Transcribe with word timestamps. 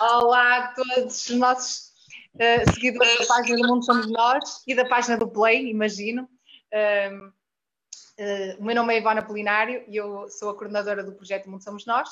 Olá 0.00 0.56
a 0.56 0.74
todos 0.74 1.28
os 1.28 1.36
nossos 1.36 1.92
uh, 2.34 2.74
seguidores 2.74 3.18
da 3.18 3.26
página 3.26 3.56
do 3.58 3.68
Mundo 3.68 3.84
Somos 3.84 4.10
Nós 4.10 4.62
e 4.66 4.74
da 4.74 4.88
página 4.88 5.16
do 5.16 5.28
Play, 5.28 5.68
imagino. 5.68 6.28
Uh, 6.72 7.28
uh, 7.28 8.60
o 8.60 8.64
meu 8.64 8.74
nome 8.74 8.94
é 8.94 8.98
Ivana 8.98 9.24
Polinário 9.24 9.84
e 9.88 9.96
eu 9.96 10.28
sou 10.30 10.50
a 10.50 10.54
coordenadora 10.54 11.04
do 11.04 11.12
projeto 11.12 11.50
Mundo 11.50 11.62
Somos 11.62 11.84
Nós 11.84 12.08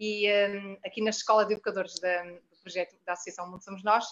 e 0.00 0.26
aqui 0.84 1.02
na 1.02 1.10
Escola 1.10 1.44
de 1.44 1.54
Educadores 1.54 2.00
da, 2.00 2.22
do 2.22 2.56
projeto 2.62 2.96
da 3.04 3.12
Associação 3.12 3.50
Mundo 3.50 3.62
Somos 3.62 3.82
Nós 3.82 4.06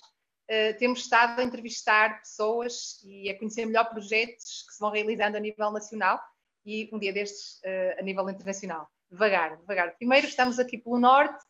temos 0.79 1.01
estado 1.01 1.41
a 1.41 1.45
entrevistar 1.45 2.21
pessoas 2.21 3.01
e 3.05 3.31
a 3.31 3.39
conhecer 3.39 3.67
melhor 3.67 3.89
projetos 3.91 4.65
que 4.67 4.75
se 4.75 4.81
vão 4.81 4.91
realizando 4.91 5.37
a 5.37 5.41
nível 5.41 5.71
nacional 5.71 6.21
e 6.65 6.91
um 6.93 6.99
dia 6.99 7.13
destes 7.13 7.61
a 7.99 8.03
nível 8.03 8.29
internacional. 8.29 8.89
Devagar, 9.11 9.57
devagar. 9.59 9.97
Primeiro 9.97 10.27
estamos 10.27 10.59
aqui 10.59 10.77
pelo 10.77 10.99
norte, 10.99 11.45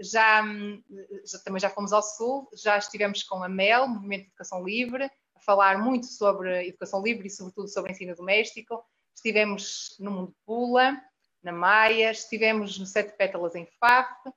já, 0.00 0.42
já, 1.24 1.38
também 1.44 1.60
já 1.60 1.70
fomos 1.70 1.92
ao 1.92 2.02
Sul, 2.02 2.48
já 2.54 2.76
estivemos 2.76 3.22
com 3.22 3.42
a 3.42 3.48
MEL, 3.48 3.88
Movimento 3.88 4.22
de 4.22 4.28
Educação 4.28 4.64
Livre, 4.64 5.10
a 5.34 5.40
falar 5.40 5.78
muito 5.78 6.06
sobre 6.06 6.68
educação 6.68 7.02
livre 7.02 7.26
e, 7.26 7.30
sobretudo, 7.30 7.68
sobre 7.68 7.92
ensino 7.92 8.14
doméstico. 8.14 8.84
Estivemos 9.14 9.96
no 9.98 10.10
Mundo 10.10 10.34
Pula, 10.44 11.00
na 11.42 11.52
Maia, 11.52 12.10
estivemos 12.10 12.78
no 12.78 12.86
Sete 12.86 13.16
Pétalas 13.16 13.54
em 13.54 13.66
FAF. 13.78 14.30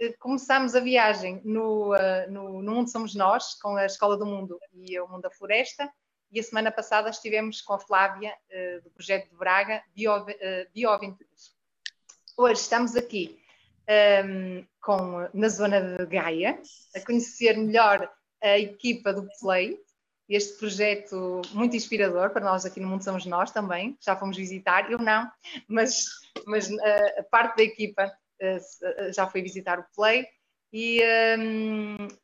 Eh, 0.00 0.12
começamos 0.18 0.74
a 0.74 0.80
viagem 0.80 1.40
no, 1.44 1.94
eh, 1.94 2.26
no, 2.28 2.62
no, 2.62 2.72
Mundo 2.72 2.90
Somos 2.90 3.14
Nós, 3.14 3.54
com 3.54 3.76
a 3.76 3.86
Escola 3.86 4.16
do 4.16 4.26
Mundo 4.26 4.58
e 4.72 4.98
o 4.98 5.08
Mundo 5.08 5.22
da 5.22 5.30
Floresta. 5.30 5.90
E 6.32 6.38
a 6.38 6.42
semana 6.42 6.70
passada 6.70 7.10
estivemos 7.10 7.60
com 7.60 7.74
a 7.74 7.78
Flávia, 7.78 8.36
eh, 8.48 8.80
do 8.80 8.90
projeto 8.90 9.28
de 9.30 9.36
Braga, 9.36 9.82
Bio, 9.94 10.26
Bioaventuras. 10.72 11.54
Hoje 12.36 12.60
estamos 12.60 12.96
aqui 12.96 13.39
um, 13.90 14.64
com, 14.80 15.28
na 15.34 15.48
zona 15.48 15.80
de 15.80 16.06
Gaia, 16.06 16.60
a 16.94 17.00
conhecer 17.00 17.56
melhor 17.56 18.10
a 18.42 18.58
equipa 18.58 19.12
do 19.12 19.28
Play, 19.40 19.78
este 20.28 20.58
projeto 20.58 21.42
muito 21.52 21.74
inspirador 21.74 22.30
para 22.30 22.44
nós 22.44 22.64
aqui 22.64 22.78
no 22.78 22.88
Mundo 22.88 23.02
Somos 23.02 23.26
Nós 23.26 23.50
também, 23.50 23.98
já 24.00 24.14
fomos 24.16 24.36
visitar, 24.36 24.90
eu 24.90 24.98
não, 24.98 25.28
mas, 25.68 26.04
mas 26.46 26.70
a, 26.70 27.20
a 27.20 27.22
parte 27.24 27.56
da 27.56 27.62
equipa 27.64 28.10
já 29.14 29.26
foi 29.26 29.42
visitar 29.42 29.78
o 29.78 29.84
Play 29.94 30.26
e, 30.72 31.00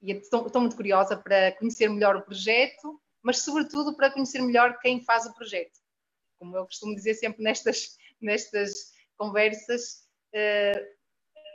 estou, 0.02 0.46
estou, 0.46 0.60
muito 0.60 0.76
curiosa 0.76 1.16
para 1.16 1.52
conhecer 1.52 1.88
melhor 1.88 2.16
o 2.16 2.22
projeto, 2.22 3.00
mas 3.22 3.40
sobretudo 3.40 3.96
para 3.96 4.10
conhecer 4.10 4.40
melhor 4.40 4.78
quem 4.78 5.02
faz 5.04 5.26
o 5.26 5.34
projeto. 5.34 5.78
Como 6.38 6.56
eu 6.56 6.64
costumo 6.64 6.94
dizer 6.94 7.14
sempre 7.14 7.42
nestas, 7.42 7.96
nestas 8.20 8.92
conversas, 9.16 10.06
uh, 10.32 10.96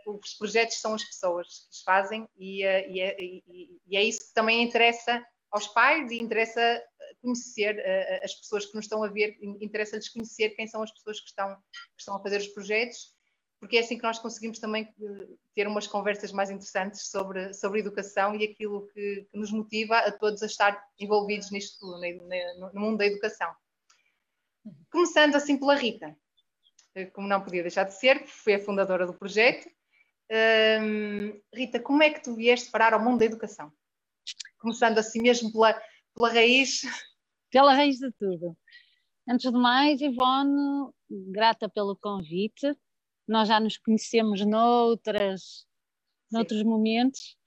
os 0.05 0.33
projetos 0.33 0.80
são 0.80 0.94
as 0.94 1.03
pessoas 1.03 1.47
que 1.47 1.71
os 1.71 1.81
fazem 1.83 2.27
e, 2.38 2.63
eh, 2.63 2.89
e, 2.89 2.99
é, 2.99 3.17
e, 3.19 3.80
e 3.88 3.97
é 3.97 4.03
isso 4.03 4.27
que 4.27 4.33
também 4.33 4.61
interessa 4.63 5.23
aos 5.52 5.67
pais 5.67 6.11
e 6.11 6.17
interessa 6.17 6.81
conhecer 7.21 7.75
uh, 7.75 8.25
as 8.25 8.33
pessoas 8.35 8.66
que 8.66 8.75
nos 8.75 8.85
estão 8.85 9.03
a 9.03 9.08
ver, 9.08 9.38
interessa-lhes 9.41 10.09
conhecer 10.09 10.52
quem 10.52 10.66
são 10.66 10.81
as 10.81 10.91
pessoas 10.91 11.19
que 11.19 11.27
estão, 11.27 11.55
que 11.55 11.99
estão 11.99 12.16
a 12.16 12.21
fazer 12.21 12.38
os 12.38 12.47
projetos, 12.47 13.13
porque 13.59 13.77
é 13.77 13.81
assim 13.81 13.97
que 13.97 14.03
nós 14.03 14.17
conseguimos 14.17 14.59
também 14.59 14.91
ter 15.53 15.67
umas 15.67 15.85
conversas 15.85 16.31
mais 16.31 16.49
interessantes 16.49 17.09
sobre, 17.09 17.53
sobre 17.53 17.80
educação 17.80 18.33
e 18.36 18.43
aquilo 18.43 18.88
que, 18.88 19.27
que 19.30 19.38
nos 19.38 19.52
motiva 19.52 19.99
a 19.99 20.11
todos 20.11 20.41
a 20.41 20.47
estar 20.47 20.83
envolvidos 20.97 21.52
nisto 21.52 21.77
tudo, 21.80 21.99
no, 21.99 22.73
no 22.73 22.81
mundo 22.81 22.97
da 22.97 23.05
educação. 23.05 23.53
Começando 24.91 25.36
assim 25.36 25.59
pela 25.59 25.75
Rita, 25.75 26.15
como 27.13 27.27
não 27.27 27.43
podia 27.43 27.61
deixar 27.61 27.83
de 27.83 27.93
ser, 27.93 28.25
foi 28.25 28.55
a 28.55 28.59
fundadora 28.59 29.05
do 29.05 29.13
projeto, 29.13 29.69
Rita, 31.53 31.79
como 31.79 32.03
é 32.03 32.09
que 32.09 32.23
tu 32.23 32.35
vieste 32.35 32.71
parar 32.71 32.93
ao 32.93 33.03
mundo 33.03 33.19
da 33.19 33.25
educação? 33.25 33.71
Começando 34.59 34.97
assim 34.97 35.21
mesmo 35.21 35.52
pela, 35.52 35.73
pela 36.15 36.30
raiz. 36.30 36.81
Pela 37.52 37.73
raiz 37.73 37.97
de 37.97 38.11
tudo. 38.14 38.55
Antes 39.27 39.52
de 39.52 39.58
mais, 39.58 39.99
Ivone, 39.99 40.91
grata 41.09 41.67
pelo 41.67 41.95
convite. 41.95 42.73
Nós 43.27 43.47
já 43.47 43.59
nos 43.59 43.77
conhecemos 43.77 44.45
noutras, 44.45 45.65
noutros 46.31 46.64
momentos 46.64 47.37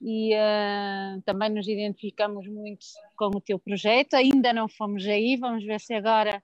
e 0.00 0.34
uh, 0.34 1.22
também 1.22 1.50
nos 1.50 1.66
identificamos 1.66 2.46
muito 2.46 2.84
com 3.16 3.26
o 3.26 3.40
teu 3.40 3.58
projeto. 3.58 4.14
Ainda 4.14 4.52
não 4.52 4.68
fomos 4.68 5.06
aí, 5.06 5.36
vamos 5.36 5.64
ver 5.64 5.80
se 5.80 5.94
agora, 5.94 6.42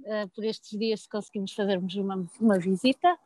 uh, 0.00 0.28
por 0.34 0.44
estes 0.44 0.78
dias, 0.78 1.06
conseguimos 1.06 1.52
fazermos 1.52 1.94
uma, 1.94 2.26
uma 2.38 2.58
visita. 2.58 3.18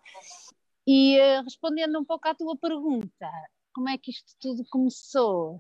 E 0.87 1.19
uh, 1.19 1.43
respondendo 1.43 1.99
um 1.99 2.05
pouco 2.05 2.29
à 2.29 2.35
tua 2.35 2.55
pergunta, 2.57 3.31
como 3.73 3.89
é 3.89 3.97
que 3.97 4.11
isto 4.11 4.35
tudo 4.41 4.63
começou? 4.71 5.57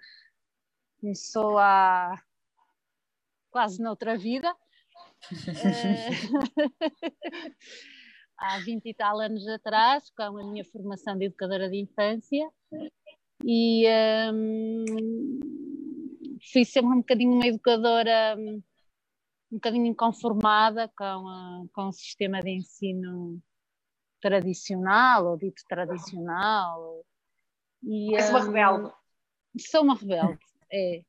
Começou 1.00 1.58
há 1.58 2.22
quase 3.50 3.82
noutra 3.82 4.18
vida. 4.18 4.52
uh, 4.52 4.56
há 8.36 8.58
20 8.58 8.86
e 8.86 8.94
tal 8.94 9.20
anos 9.20 9.46
atrás, 9.48 10.10
com 10.10 10.22
a 10.22 10.44
minha 10.44 10.64
formação 10.64 11.16
de 11.16 11.26
educadora 11.26 11.70
de 11.70 11.78
infância, 11.78 12.50
e 13.44 13.86
um, 14.32 14.84
fui 16.52 16.64
sempre 16.64 16.92
um 16.92 16.98
bocadinho 16.98 17.32
uma 17.32 17.46
educadora 17.46 18.36
um 18.38 19.56
bocadinho 19.56 19.86
inconformada 19.86 20.90
com, 20.96 21.04
a, 21.04 21.64
com 21.72 21.88
o 21.88 21.92
sistema 21.92 22.40
de 22.40 22.50
ensino 22.50 23.40
tradicional, 24.24 25.26
ou 25.26 25.36
dito 25.36 25.62
tradicional. 25.68 27.04
E, 27.82 28.16
És 28.16 28.30
uma 28.30 28.40
um, 28.40 28.46
rebelde. 28.46 28.92
Sou 29.58 29.82
uma 29.82 29.94
rebelde, 29.94 30.38
é. 30.72 31.02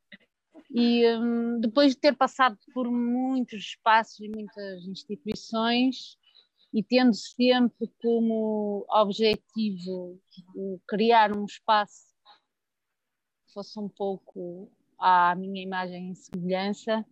E 0.70 1.08
um, 1.16 1.62
depois 1.62 1.94
de 1.94 1.98
ter 1.98 2.14
passado 2.14 2.58
por 2.74 2.92
muitos 2.92 3.60
espaços 3.60 4.20
e 4.20 4.28
muitas 4.28 4.86
instituições, 4.86 6.18
e 6.74 6.84
tendo 6.84 7.14
sempre 7.14 7.88
como 8.02 8.86
objetivo 8.90 10.20
criar 10.86 11.36
um 11.36 11.46
espaço 11.46 12.14
que 13.46 13.54
fosse 13.54 13.80
um 13.80 13.88
pouco 13.88 14.70
à 15.00 15.34
minha 15.36 15.64
imagem 15.64 16.12
e 16.12 16.16
semelhança, 16.16 17.06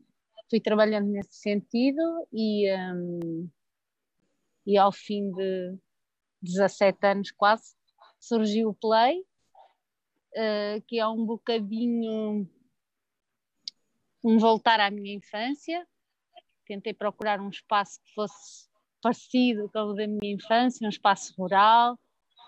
fui 0.50 0.60
trabalhando 0.60 1.08
nesse 1.08 1.36
sentido 1.36 2.28
e, 2.34 2.70
um, 2.76 3.50
e 4.66 4.78
ao 4.78 4.92
fim 4.92 5.32
de 5.32 5.78
17 6.44 6.98
anos 7.08 7.32
quase, 7.32 7.74
surgiu 8.20 8.70
o 8.70 8.74
Play, 8.74 9.20
uh, 9.20 10.82
que 10.88 11.00
é 11.00 11.08
um 11.08 11.26
bocadinho 11.26 12.48
um 14.24 14.38
voltar 14.38 14.80
à 14.80 14.90
minha 14.90 15.16
infância. 15.16 15.86
Tentei 16.66 16.94
procurar 16.94 17.42
um 17.42 17.50
espaço 17.50 18.00
que 18.04 18.14
fosse 18.14 18.70
parecido 19.02 19.70
com 19.70 19.80
o 19.80 19.94
da 19.94 20.08
minha 20.08 20.34
infância, 20.34 20.86
um 20.86 20.90
espaço 20.90 21.34
rural, 21.38 22.00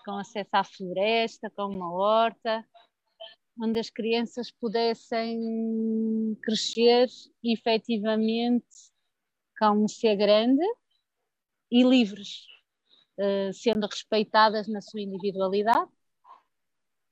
com 0.04 0.12
acesso 0.12 0.50
à 0.52 0.64
floresta, 0.64 1.50
com 1.50 1.64
uma 1.66 1.92
horta, 1.92 2.64
onde 3.60 3.78
as 3.78 3.90
crianças 3.90 4.50
pudessem 4.50 6.38
crescer 6.42 7.08
efetivamente 7.44 8.66
como 9.58 9.88
ser 9.88 10.16
grande 10.16 10.64
e 11.70 11.82
livres 11.82 12.46
sendo 13.54 13.86
respeitadas 13.86 14.68
na 14.68 14.80
sua 14.80 15.00
individualidade. 15.00 15.90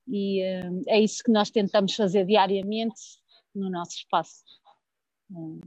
E 0.06 0.42
uh, 0.42 0.82
é 0.87 1.00
isso 1.00 1.22
que 1.22 1.32
nós 1.32 1.50
tentamos 1.50 1.94
fazer 1.94 2.26
diariamente 2.26 3.00
no 3.54 3.70
nosso 3.70 3.97
espaço. 3.97 4.44
Uh, 5.31 5.60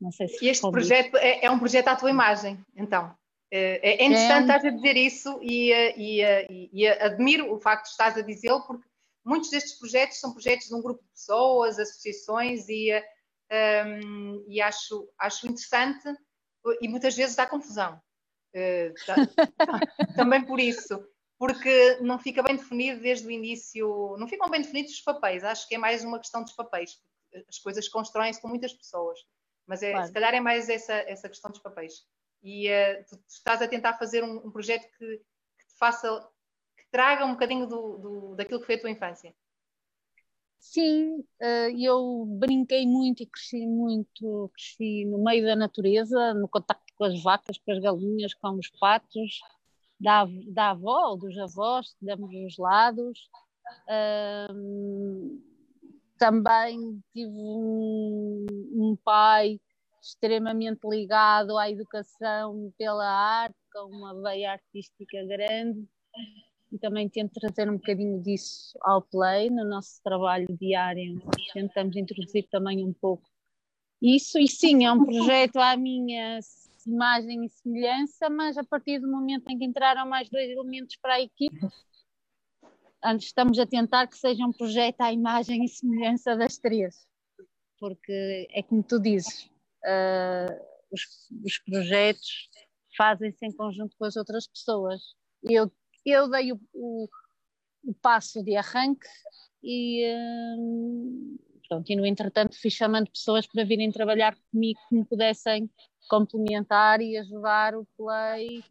não 0.00 0.12
sei 0.12 0.28
se 0.28 0.48
este 0.48 0.70
projeto 0.70 1.16
é, 1.16 1.44
é, 1.44 1.50
um 1.50 1.58
projeto 1.58 1.88
à 1.88 1.96
tua 1.96 2.10
imagem, 2.10 2.64
então. 2.76 3.14
É, 3.52 4.02
é 4.02 4.06
interessante 4.06 4.48
é. 4.48 4.54
estás 4.54 4.64
a 4.64 4.70
dizer 4.70 4.96
isso 4.96 5.40
e, 5.42 5.72
e, 5.72 6.22
e, 6.22 6.70
e, 6.72 6.88
admiro 6.88 7.52
o 7.52 7.58
facto 7.58 7.86
de 7.86 7.90
estás 7.90 8.16
a 8.16 8.22
dizê-lo, 8.22 8.62
porque 8.62 8.88
muitos 9.24 9.50
destes 9.50 9.76
projetos 9.76 10.20
são 10.20 10.32
projetos 10.32 10.68
de 10.68 10.74
um 10.74 10.80
grupo 10.80 11.02
de 11.02 11.10
pessoas, 11.10 11.76
associações, 11.76 12.68
e, 12.68 12.92
um, 13.50 14.44
e 14.48 14.60
acho, 14.60 15.08
acho 15.18 15.48
interessante 15.48 16.16
e 16.80 16.88
muitas 16.88 17.16
vezes 17.16 17.34
dá 17.34 17.44
confusão. 17.44 18.00
Uh, 18.54 18.92
também 20.16 20.44
por 20.44 20.58
isso, 20.58 21.02
porque 21.38 21.98
não 22.00 22.18
fica 22.18 22.42
bem 22.42 22.56
definido 22.56 23.00
desde 23.00 23.26
o 23.26 23.30
início, 23.30 24.16
não 24.18 24.28
ficam 24.28 24.50
bem 24.50 24.60
definidos 24.60 24.92
os 24.92 25.00
papéis, 25.00 25.44
acho 25.44 25.68
que 25.68 25.74
é 25.74 25.78
mais 25.78 26.04
uma 26.04 26.18
questão 26.18 26.42
dos 26.42 26.52
papéis, 26.52 26.98
as 27.48 27.58
coisas 27.58 27.88
constroem-se 27.88 28.40
com 28.40 28.48
muitas 28.48 28.72
pessoas, 28.72 29.18
mas 29.66 29.82
é, 29.82 29.92
claro. 29.92 30.06
se 30.06 30.12
calhar 30.12 30.34
é 30.34 30.40
mais 30.40 30.68
essa, 30.68 30.94
essa 30.94 31.28
questão 31.28 31.50
dos 31.50 31.60
papéis. 31.60 31.94
E 32.42 32.68
uh, 32.68 33.04
tu, 33.08 33.16
tu, 33.16 33.28
estás 33.28 33.62
a 33.62 33.68
tentar 33.68 33.94
fazer 33.98 34.24
um, 34.24 34.46
um 34.46 34.50
projeto 34.50 34.90
que, 34.98 35.18
que, 35.18 35.66
te 35.68 35.78
faça, 35.78 36.28
que 36.76 36.84
traga 36.90 37.24
um 37.24 37.32
bocadinho 37.32 37.66
do, 37.66 37.98
do, 37.98 38.34
daquilo 38.34 38.60
que 38.60 38.66
foi 38.66 38.74
a 38.74 38.80
tua 38.80 38.90
infância. 38.90 39.34
Sim, 40.60 41.24
eh, 41.40 41.70
eu 41.72 42.26
brinquei 42.38 42.86
muito 42.86 43.22
e 43.22 43.26
cresci 43.26 43.66
muito, 43.66 44.50
cresci 44.54 45.06
no 45.06 45.24
meio 45.24 45.42
da 45.42 45.56
natureza, 45.56 46.34
no 46.34 46.46
contacto 46.46 46.89
com 47.00 47.06
as 47.06 47.22
vacas, 47.22 47.56
com 47.56 47.72
as 47.72 47.78
galinhas, 47.78 48.34
com 48.34 48.50
os 48.50 48.68
patos, 48.78 49.40
da, 49.98 50.26
da 50.48 50.70
avó 50.72 51.12
ou 51.12 51.16
dos 51.16 51.38
avós, 51.38 51.96
damos 52.00 52.30
os 52.34 52.58
lados, 52.58 53.18
Um, 53.88 55.40
também 56.18 57.00
tive 57.12 57.30
um, 57.30 58.44
um, 58.72 58.96
pai 59.04 59.60
extremamente 60.02 60.80
ligado 60.84 61.56
à 61.56 61.70
educação 61.70 62.72
pela 62.76 63.06
arte, 63.06 63.54
com 63.72 63.84
uma 63.84 64.20
veia 64.20 64.52
artística 64.52 65.24
grande, 65.24 65.86
e 66.72 66.78
também 66.78 67.08
tento 67.08 67.32
trazer 67.34 67.70
um 67.70 67.76
bocadinho 67.76 68.20
disso 68.20 68.76
ao 68.82 69.02
play 69.02 69.50
no 69.50 69.64
nosso 69.64 70.02
trabalho 70.02 70.48
diário. 70.60 71.22
Tentamos 71.52 71.96
introduzir 71.96 72.48
também 72.50 72.84
um 72.84 72.92
pouco 72.92 73.24
isso, 74.02 74.36
e 74.36 74.48
sim, 74.48 74.84
é 74.84 74.92
um 74.92 75.04
projeto 75.04 75.58
à 75.58 75.76
minha 75.76 76.40
imagem 76.86 77.44
e 77.44 77.48
semelhança, 77.48 78.28
mas 78.30 78.56
a 78.56 78.64
partir 78.64 78.98
do 78.98 79.10
momento 79.10 79.48
em 79.48 79.58
que 79.58 79.64
entraram 79.64 80.08
mais 80.08 80.28
dois 80.28 80.48
elementos 80.50 80.96
para 80.96 81.14
a 81.14 81.20
equipe, 81.20 81.58
estamos 83.18 83.58
a 83.58 83.66
tentar 83.66 84.06
que 84.06 84.16
seja 84.16 84.44
um 84.44 84.52
projeto 84.52 85.00
à 85.00 85.12
imagem 85.12 85.64
e 85.64 85.68
semelhança 85.68 86.36
das 86.36 86.58
três, 86.58 87.06
porque 87.78 88.48
é 88.50 88.62
como 88.62 88.82
tu 88.82 89.00
dizes, 89.00 89.50
uh, 89.84 90.70
os, 90.90 91.02
os, 91.44 91.58
projetos 91.58 92.48
fazem-se 92.96 93.46
em 93.46 93.52
conjunto 93.52 93.96
com 93.96 94.04
as 94.04 94.16
outras 94.16 94.46
pessoas. 94.46 95.00
Eu, 95.42 95.70
eu 96.04 96.28
dei 96.28 96.52
o, 96.52 96.60
o, 96.74 97.08
o 97.84 97.94
passo 97.94 98.42
de 98.42 98.56
arranque 98.56 99.06
e, 99.62 100.04
uh, 100.12 101.49
pronto, 101.70 101.88
e 101.88 101.94
no 101.94 102.04
entretanto 102.04 102.60
fui 102.60 102.70
chamando 102.70 103.08
pessoas 103.10 103.46
para 103.46 103.64
virem 103.64 103.92
trabalhar 103.92 104.36
comigo 104.50 104.80
que 104.88 104.96
me 104.96 105.04
pudessem 105.04 105.70
complementar 106.08 107.00
e 107.00 107.16
ajudar 107.16 107.76
o 107.76 107.86
Play 107.96 108.64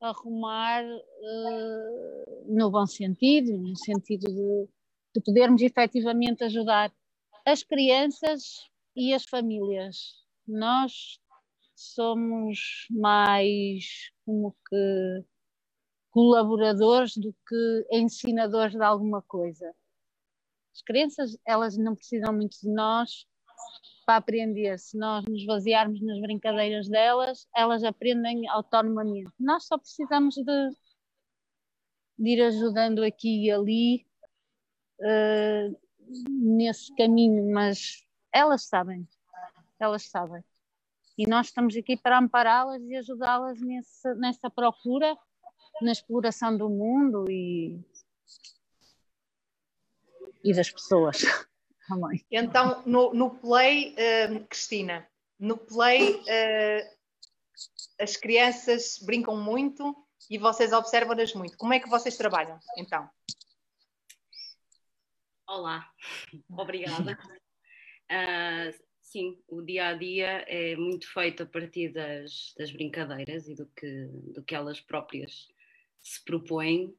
arrumar 0.00 0.84
uh, 0.84 2.44
no 2.46 2.70
bom 2.70 2.86
sentido, 2.86 3.58
no 3.58 3.76
sentido 3.76 4.26
de, 4.26 4.68
de 5.14 5.20
podermos 5.24 5.60
efetivamente 5.60 6.44
ajudar 6.44 6.92
as 7.44 7.62
crianças 7.62 8.68
e 8.94 9.12
as 9.12 9.24
famílias. 9.24 10.14
Nós 10.46 11.20
somos 11.74 12.86
mais 12.90 14.10
como 14.24 14.56
que 14.68 15.24
colaboradores 16.10 17.16
do 17.16 17.34
que 17.46 17.86
ensinadores 17.92 18.74
de 18.74 18.82
alguma 18.82 19.22
coisa. 19.22 19.74
As 20.78 20.82
crianças, 20.82 21.36
elas 21.44 21.76
não 21.76 21.96
precisam 21.96 22.32
muito 22.32 22.56
de 22.60 22.72
nós, 22.72 23.26
para 24.06 24.16
aprender. 24.16 24.78
Se 24.78 24.96
nós 24.96 25.24
nos 25.26 25.44
basearmos 25.44 26.00
nas 26.00 26.20
brincadeiras 26.20 26.88
delas, 26.88 27.48
elas 27.54 27.82
aprendem 27.82 28.48
autonomamente. 28.48 29.28
Nós 29.40 29.66
só 29.66 29.76
precisamos 29.76 30.36
de, 30.36 30.70
de 32.16 32.30
ir 32.30 32.42
ajudando 32.42 33.02
aqui 33.02 33.46
e 33.46 33.50
ali 33.50 34.06
uh, 35.00 35.76
nesse 36.30 36.94
caminho, 36.94 37.52
mas 37.52 38.06
elas 38.32 38.62
sabem, 38.62 39.06
elas 39.80 40.04
sabem. 40.04 40.44
E 41.18 41.28
nós 41.28 41.48
estamos 41.48 41.76
aqui 41.76 41.96
para 41.96 42.18
ampará-las 42.18 42.80
e 42.84 42.94
ajudá-las 42.94 43.58
nessa 44.16 44.48
procura, 44.48 45.18
na 45.82 45.90
exploração 45.90 46.56
do 46.56 46.70
mundo 46.70 47.28
e, 47.28 47.80
e 50.44 50.54
das 50.54 50.70
pessoas. 50.70 51.18
também. 51.88 52.24
Então, 52.30 52.82
no, 52.86 53.14
no 53.14 53.30
Play, 53.38 53.94
uh, 53.94 54.46
Cristina, 54.46 55.08
no 55.38 55.56
Play 55.56 56.16
uh, 56.16 56.98
as 57.98 58.16
crianças 58.16 58.98
brincam 59.02 59.36
muito 59.36 59.96
e 60.30 60.38
vocês 60.38 60.72
observam-nas 60.72 61.32
muito. 61.34 61.56
Como 61.56 61.72
é 61.72 61.80
que 61.80 61.88
vocês 61.88 62.16
trabalham, 62.16 62.58
então? 62.76 63.08
Olá, 65.48 65.90
obrigada. 66.50 67.18
Uh, 68.10 68.78
sim, 69.00 69.42
o 69.48 69.62
dia 69.62 69.88
a 69.88 69.94
dia 69.94 70.44
é 70.46 70.76
muito 70.76 71.10
feito 71.10 71.42
a 71.42 71.46
partir 71.46 71.92
das, 71.92 72.52
das 72.56 72.70
brincadeiras 72.70 73.48
e 73.48 73.54
do 73.54 73.66
que, 73.66 74.08
do 74.34 74.44
que 74.44 74.54
elas 74.54 74.80
próprias 74.80 75.48
se 76.02 76.22
propõem 76.24 76.94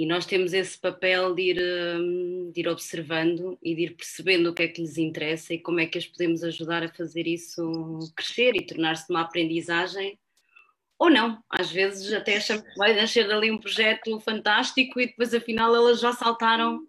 e 0.00 0.06
nós 0.06 0.24
temos 0.24 0.54
esse 0.54 0.78
papel 0.78 1.34
de 1.34 1.42
ir, 1.42 1.60
hum, 1.60 2.50
de 2.54 2.60
ir 2.60 2.68
observando 2.68 3.58
e 3.62 3.74
de 3.74 3.82
ir 3.82 3.94
percebendo 3.94 4.48
o 4.48 4.54
que 4.54 4.62
é 4.62 4.68
que 4.68 4.80
lhes 4.80 4.96
interessa 4.96 5.52
e 5.52 5.58
como 5.58 5.78
é 5.78 5.84
que 5.84 5.98
as 5.98 6.06
podemos 6.06 6.42
ajudar 6.42 6.82
a 6.82 6.88
fazer 6.88 7.26
isso 7.26 7.98
crescer 8.16 8.56
e 8.56 8.64
tornar-se 8.64 9.10
uma 9.10 9.20
aprendizagem 9.20 10.18
ou 10.98 11.10
não. 11.10 11.44
Às 11.50 11.70
vezes 11.70 12.10
até 12.14 12.38
achamos 12.38 12.66
que 12.66 12.78
vai 12.78 12.96
nascer 12.96 13.28
dali 13.28 13.50
um 13.50 13.58
projeto 13.58 14.18
fantástico 14.20 14.98
e 14.98 15.08
depois 15.08 15.34
afinal 15.34 15.76
elas 15.76 16.00
já 16.00 16.14
saltaram 16.14 16.80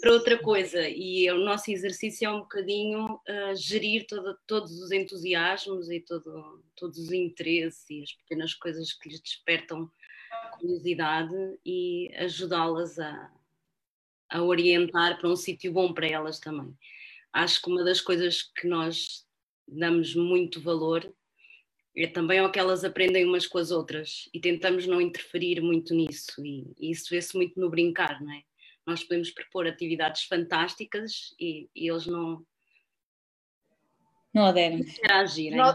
para 0.00 0.12
outra 0.12 0.36
coisa. 0.36 0.88
E 0.88 1.30
o 1.30 1.38
nosso 1.38 1.70
exercício 1.70 2.26
é 2.26 2.32
um 2.32 2.40
bocadinho 2.40 3.14
uh, 3.14 3.54
gerir 3.54 4.08
todo, 4.08 4.36
todos 4.48 4.72
os 4.82 4.90
entusiasmos 4.90 5.88
e 5.88 6.00
todo, 6.00 6.64
todos 6.74 6.98
os 6.98 7.12
interesses 7.12 7.88
e 7.88 8.02
as 8.02 8.12
pequenas 8.12 8.54
coisas 8.54 8.92
que 8.92 9.08
lhes 9.08 9.20
despertam 9.20 9.88
curiosidade 10.60 11.34
e 11.64 12.12
ajudá-las 12.16 12.98
a, 12.98 13.32
a 14.28 14.42
orientar 14.42 15.18
para 15.18 15.28
um 15.28 15.36
sítio 15.36 15.72
bom 15.72 15.92
para 15.92 16.06
elas 16.06 16.38
também. 16.38 16.76
Acho 17.32 17.62
que 17.62 17.70
uma 17.70 17.84
das 17.84 18.00
coisas 18.00 18.42
que 18.42 18.68
nós 18.68 19.26
damos 19.66 20.14
muito 20.14 20.60
valor 20.60 21.12
é 21.96 22.06
também 22.06 22.38
ao 22.38 22.50
que 22.50 22.58
elas 22.58 22.84
aprendem 22.84 23.24
umas 23.24 23.46
com 23.46 23.58
as 23.58 23.70
outras 23.70 24.28
e 24.32 24.40
tentamos 24.40 24.86
não 24.86 25.00
interferir 25.00 25.60
muito 25.60 25.94
nisso 25.94 26.44
e, 26.44 26.72
e 26.78 26.90
isso 26.90 27.10
vê-se 27.10 27.36
muito 27.36 27.58
no 27.58 27.70
brincar, 27.70 28.20
não 28.22 28.32
é? 28.32 28.42
Nós 28.86 29.02
podemos 29.02 29.30
propor 29.30 29.66
atividades 29.66 30.24
fantásticas 30.24 31.34
e, 31.38 31.68
e 31.74 31.88
eles 31.88 32.06
não, 32.06 32.44
não 34.32 34.46
aderem. 34.46 34.84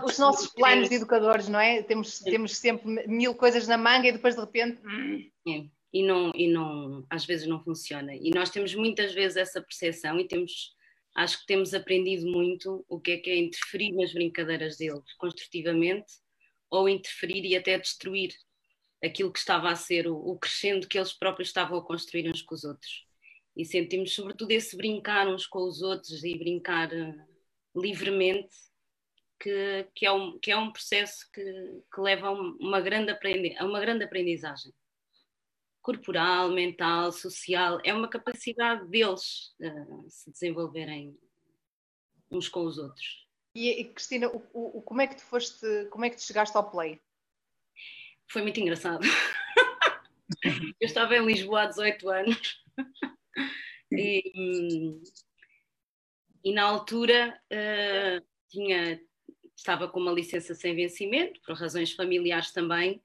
Os 0.06 0.18
nossos 0.18 0.48
planos 0.48 0.90
de 0.90 0.96
educadores, 0.96 1.48
não 1.48 1.60
é? 1.60 1.84
Temos, 1.84 2.19
temos 2.19 2.57
sempre 2.57 3.07
mil 3.07 3.36
coisas 3.36 3.68
na 3.68 3.78
manga 3.78 4.07
e 4.07 4.12
depois 4.12 4.36
de 4.36 4.42
repente. 4.42 4.81
Hum. 4.86 5.30
É. 5.48 5.66
E, 5.94 6.04
não, 6.04 6.31
e 6.36 6.48
não, 6.48 7.06
às 7.10 7.25
vezes 7.25 7.48
não 7.48 7.63
funciona. 7.63 8.13
E 8.13 8.30
nós 8.31 8.50
temos 8.50 8.75
muitas 8.75 9.13
vezes 9.13 9.38
essa 9.38 9.62
percepção 9.62 10.19
e 10.19 10.28
temos, 10.28 10.74
acho 11.16 11.40
que 11.40 11.46
temos 11.46 11.74
aprendido 11.74 12.30
muito 12.30 12.86
o 12.90 13.00
que 13.00 13.12
é 13.12 13.18
que 13.18 13.30
é 13.30 13.38
interferir 13.38 13.94
nas 13.94 14.12
brincadeiras 14.12 14.75
deles, 14.75 15.13
construtivamente, 15.18 16.12
ou 16.69 16.90
interferir 16.90 17.46
e 17.46 17.56
até 17.56 17.78
destruir 17.78 18.34
aquilo 19.01 19.31
que 19.31 19.40
estava 19.40 19.69
a 19.69 19.75
ser 19.75 20.08
o, 20.08 20.18
o 20.18 20.38
crescendo 20.38 20.88
que 20.88 20.98
eles 20.98 21.13
próprios 21.13 21.50
estavam 21.50 21.77
a 21.77 21.86
construir 21.86 22.30
uns 22.30 22.41
com 22.41 22.56
os 22.56 22.65
outros. 22.65 23.06
E 23.56 23.63
sentimos, 23.63 24.13
sobretudo, 24.13 24.51
esse 24.51 24.75
brincar 24.75 25.27
uns 25.27 25.48
com 25.48 25.60
os 25.60 25.82
outros 25.82 26.25
e 26.25 26.38
brincar 26.38 26.91
eh, 26.91 27.15
livremente, 27.75 28.55
que, 29.39 29.88
que, 29.94 30.05
é, 30.05 30.12
um, 30.12 30.39
que 30.39 30.51
é 30.51 30.58
um 30.58 30.72
processo 30.72 31.29
que, 31.32 31.44
que 31.94 32.01
leva 32.01 32.27
a 32.27 32.32
uma, 32.32 32.82
grande 32.82 33.12
aprendi, 33.12 33.55
a 33.58 33.65
uma 33.65 33.79
grande 33.79 34.03
aprendizagem. 34.03 34.74
Corporal, 35.82 36.50
mental, 36.50 37.12
social, 37.12 37.79
é 37.84 37.94
uma 37.94 38.08
capacidade 38.08 38.88
deles 38.89 39.53
uh, 39.62 40.05
se 40.10 40.32
desenvolverem 40.32 41.15
uns 42.32 42.48
com 42.50 42.63
os 42.65 42.77
outros. 42.77 43.25
E, 43.53 43.70
e 43.70 43.94
Cristina, 43.94 44.29
o, 44.29 44.44
o, 44.53 44.82
como 44.82 45.01
é 45.01 45.08
que 45.08 45.15
tu 45.15 45.24
foste, 45.24 45.86
como 45.91 46.05
é 46.05 46.10
que 46.10 46.17
tu 46.17 46.24
chegaste 46.24 46.55
ao 46.58 46.70
Play? 46.70 47.00
Foi 48.29 48.41
muito 48.41 48.60
engraçado. 48.60 49.01
Eu 50.82 50.88
estava 50.88 51.15
em 51.15 51.25
Lisboa 51.25 51.62
há 51.62 51.65
18 51.67 52.10
anos 52.10 52.63
e, 53.91 54.32
hum, 54.36 55.03
e 56.46 56.54
na 56.54 56.62
altura 56.62 57.36
uh, 57.52 58.25
tinha, 58.50 59.02
estava 59.58 59.88
com 59.88 60.00
uma 60.00 60.12
licença 60.12 60.54
sem 60.54 60.75
vencimento, 60.75 61.42
por 61.42 61.56
razões 61.56 61.92
familiares 61.92 62.52
também, 62.52 63.02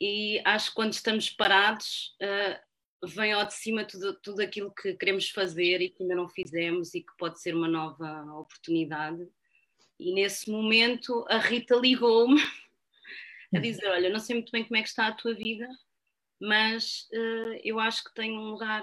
e 0.00 0.40
acho 0.42 0.70
que 0.70 0.76
quando 0.76 0.94
estamos 0.94 1.28
parados 1.28 2.16
uh, 2.22 3.06
vem 3.06 3.32
ao 3.32 3.44
de 3.44 3.52
cima 3.52 3.84
tudo, 3.84 4.14
tudo 4.20 4.40
aquilo 4.40 4.72
que 4.72 4.94
queremos 4.94 5.28
fazer 5.28 5.82
e 5.82 5.90
que 5.90 6.02
ainda 6.02 6.14
não 6.14 6.30
fizemos 6.30 6.94
e 6.94 7.02
que 7.02 7.14
pode 7.18 7.40
ser 7.42 7.54
uma 7.54 7.68
nova 7.68 8.24
oportunidade. 8.38 9.28
E 9.98 10.14
nesse 10.14 10.50
momento 10.50 11.26
a 11.28 11.36
Rita 11.36 11.76
ligou-me 11.76 12.40
a 13.54 13.58
dizer: 13.58 13.86
Olha, 13.88 14.08
não 14.08 14.18
sei 14.18 14.36
muito 14.36 14.50
bem 14.50 14.64
como 14.64 14.76
é 14.76 14.82
que 14.82 14.88
está 14.88 15.08
a 15.08 15.12
tua 15.14 15.34
vida, 15.34 15.68
mas 16.40 17.06
uh, 17.12 17.60
eu 17.62 17.78
acho 17.78 18.04
que 18.04 18.14
tenho 18.14 18.40
um 18.40 18.50
lugar 18.50 18.82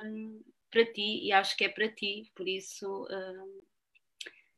para 0.73 0.91
ti 0.91 1.23
e 1.23 1.31
acho 1.31 1.55
que 1.55 1.63
é 1.63 1.69
para 1.69 1.87
ti, 1.87 2.31
por 2.35 2.47
isso 2.47 3.03
uh, 3.03 3.63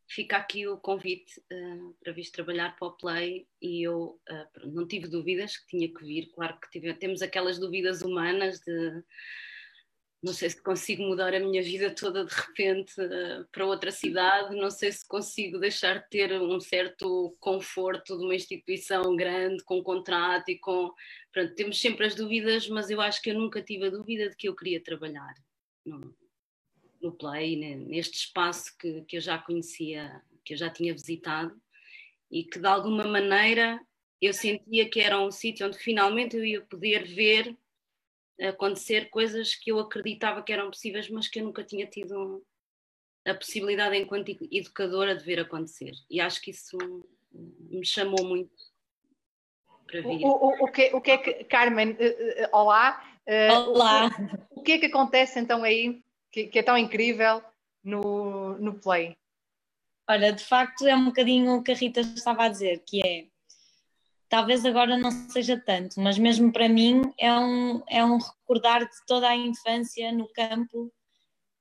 fica 0.08 0.38
aqui 0.38 0.66
o 0.66 0.78
convite 0.78 1.42
uh, 1.52 1.94
para 2.02 2.14
vir 2.14 2.32
trabalhar 2.32 2.74
para 2.78 2.88
o 2.88 2.94
Play 2.94 3.46
e 3.62 3.84
eu 3.86 4.18
uh, 4.30 4.68
não 4.68 4.88
tive 4.88 5.10
dúvidas 5.10 5.58
que 5.58 5.68
tinha 5.68 5.94
que 5.94 6.06
vir, 6.06 6.32
claro 6.34 6.58
que 6.62 6.72
tive, 6.72 6.94
temos 6.94 7.22
aquelas 7.22 7.60
dúvidas 7.60 8.02
humanas 8.02 8.62
de 8.62 9.04
não 10.24 10.34
sei 10.34 10.50
se 10.50 10.64
consigo 10.64 11.04
mudar 11.04 11.36
a 11.36 11.40
minha 11.40 11.62
vida 11.62 11.94
toda 11.94 12.26
de 12.26 12.34
repente 12.34 12.94
para 13.52 13.66
outra 13.66 13.92
cidade, 13.92 14.56
não 14.56 14.72
sei 14.72 14.92
se 14.92 15.08
consigo 15.08 15.60
deixar 15.60 16.00
de 16.00 16.10
ter 16.10 16.42
um 16.42 16.60
certo 16.60 17.36
conforto 17.40 18.18
de 18.18 18.24
uma 18.24 18.34
instituição 18.34 19.16
grande, 19.16 19.64
com 19.64 19.84
contrato 19.84 20.50
e 20.50 20.58
com. 20.58 20.92
Pronto, 21.32 21.54
temos 21.54 21.80
sempre 21.80 22.08
as 22.08 22.16
dúvidas, 22.16 22.68
mas 22.68 22.90
eu 22.90 23.02
acho 23.02 23.22
que 23.22 23.30
eu 23.30 23.36
nunca 23.36 23.62
tive 23.62 23.86
a 23.86 23.92
dúvida 23.92 24.28
de 24.28 24.36
que 24.36 24.50
eu 24.50 24.56
queria 24.56 24.82
trabalhar 24.82 25.36
no, 25.86 26.16
no 27.02 27.12
Play, 27.12 27.56
neste 27.76 28.18
espaço 28.18 28.76
que, 28.78 29.02
que 29.04 29.18
eu 29.18 29.22
já 29.22 29.38
conhecia, 29.38 30.22
que 30.44 30.54
eu 30.54 30.58
já 30.58 30.70
tinha 30.70 30.94
visitado 30.94 31.60
e 32.32 32.44
que 32.44 32.60
de 32.60 32.68
alguma 32.68 33.04
maneira 33.04 33.80
eu 34.22 34.34
sentia 34.34 34.90
que 34.90 35.00
era 35.00 35.20
um 35.20 35.32
sítio 35.32 35.68
onde 35.68 35.78
finalmente 35.78 36.36
eu 36.36 36.44
ia 36.44 36.62
poder 36.62 37.06
ver 37.06 37.56
acontecer 38.42 39.10
coisas 39.10 39.56
que 39.56 39.72
eu 39.72 39.80
acreditava 39.80 40.44
que 40.44 40.52
eram 40.52 40.70
possíveis, 40.70 41.10
mas 41.10 41.28
que 41.28 41.40
eu 41.40 41.46
nunca 41.46 41.64
tinha 41.64 41.86
tido 41.86 42.46
a 43.26 43.34
possibilidade 43.34 43.96
enquanto 43.96 44.30
educadora 44.52 45.16
de 45.16 45.24
ver 45.24 45.40
acontecer. 45.40 45.94
E 46.10 46.20
acho 46.20 46.42
que 46.42 46.52
isso 46.52 46.78
me 47.32 47.86
chamou 47.86 48.26
muito 48.26 48.52
para 49.88 50.02
vir. 50.02 50.24
O, 50.24 50.30
o, 50.30 50.66
o, 50.66 50.72
que, 50.72 50.94
o 50.94 51.02
que 51.02 51.12
é 51.12 51.18
que, 51.18 51.44
Carmen, 51.46 51.92
uh, 51.92 51.94
uh, 51.94 52.50
olá. 52.52 53.15
Uh, 53.28 53.70
olá. 53.70 54.10
O, 54.52 54.60
o, 54.60 54.64
que 54.64 54.74
é 54.74 54.78
que 54.78 54.86
acontece 54.86 55.40
então 55.40 55.64
aí 55.64 56.02
que, 56.32 56.48
que, 56.48 56.60
é 56.60 56.64
tão 56.64 56.78
incrível 56.78 57.42
no, 57.84 58.58
no 58.58 58.76
Play? 58.76 59.18
Olha, 60.08 60.32
de 60.32 60.44
facto 60.44 60.86
é 60.86 60.96
um 60.96 61.06
bocadinho 61.06 61.56
o 61.56 61.64
que 61.64 61.72
a 61.72 61.76
Rita 61.76 62.02
estava 62.02 62.44
a 62.44 62.50
dizer, 62.50 62.84
que 62.86 63.06
é 63.06 63.26
talvez 64.30 64.66
agora 64.66 64.98
não 64.98 65.12
seja 65.12 65.58
tanto, 65.58 66.00
mas 66.00 66.18
mesmo 66.18 66.52
para 66.52 66.70
mim 66.70 67.02
é 67.18 67.34
um, 67.34 67.84
é 67.88 68.04
um 68.04 68.18
recordar 68.18 68.82
de 68.82 69.06
toda 69.08 69.28
a 69.28 69.36
infância 69.36 70.12
no 70.12 70.28
campo 70.28 70.92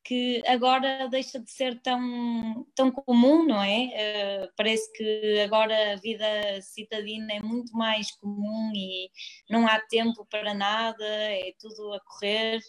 que 0.04 0.42
agora 0.46 1.08
deixa 1.08 1.40
de 1.40 1.50
ser 1.50 1.80
tão, 1.80 2.66
tão 2.74 2.90
comum, 2.90 3.46
não 3.46 3.62
é? 3.62 4.44
Uh, 4.44 4.52
parece 4.56 4.92
que 4.92 5.40
agora 5.40 5.94
a 5.94 5.96
vida 5.96 6.26
citadina 6.60 7.32
é 7.32 7.40
muito 7.40 7.72
mais 7.72 8.10
comum 8.12 8.70
e 8.74 9.10
não 9.48 9.66
há 9.66 9.80
tempo 9.80 10.26
para 10.26 10.52
nada, 10.52 11.04
é 11.04 11.54
tudo 11.58 11.94
a 11.94 12.00
correr. 12.00 12.60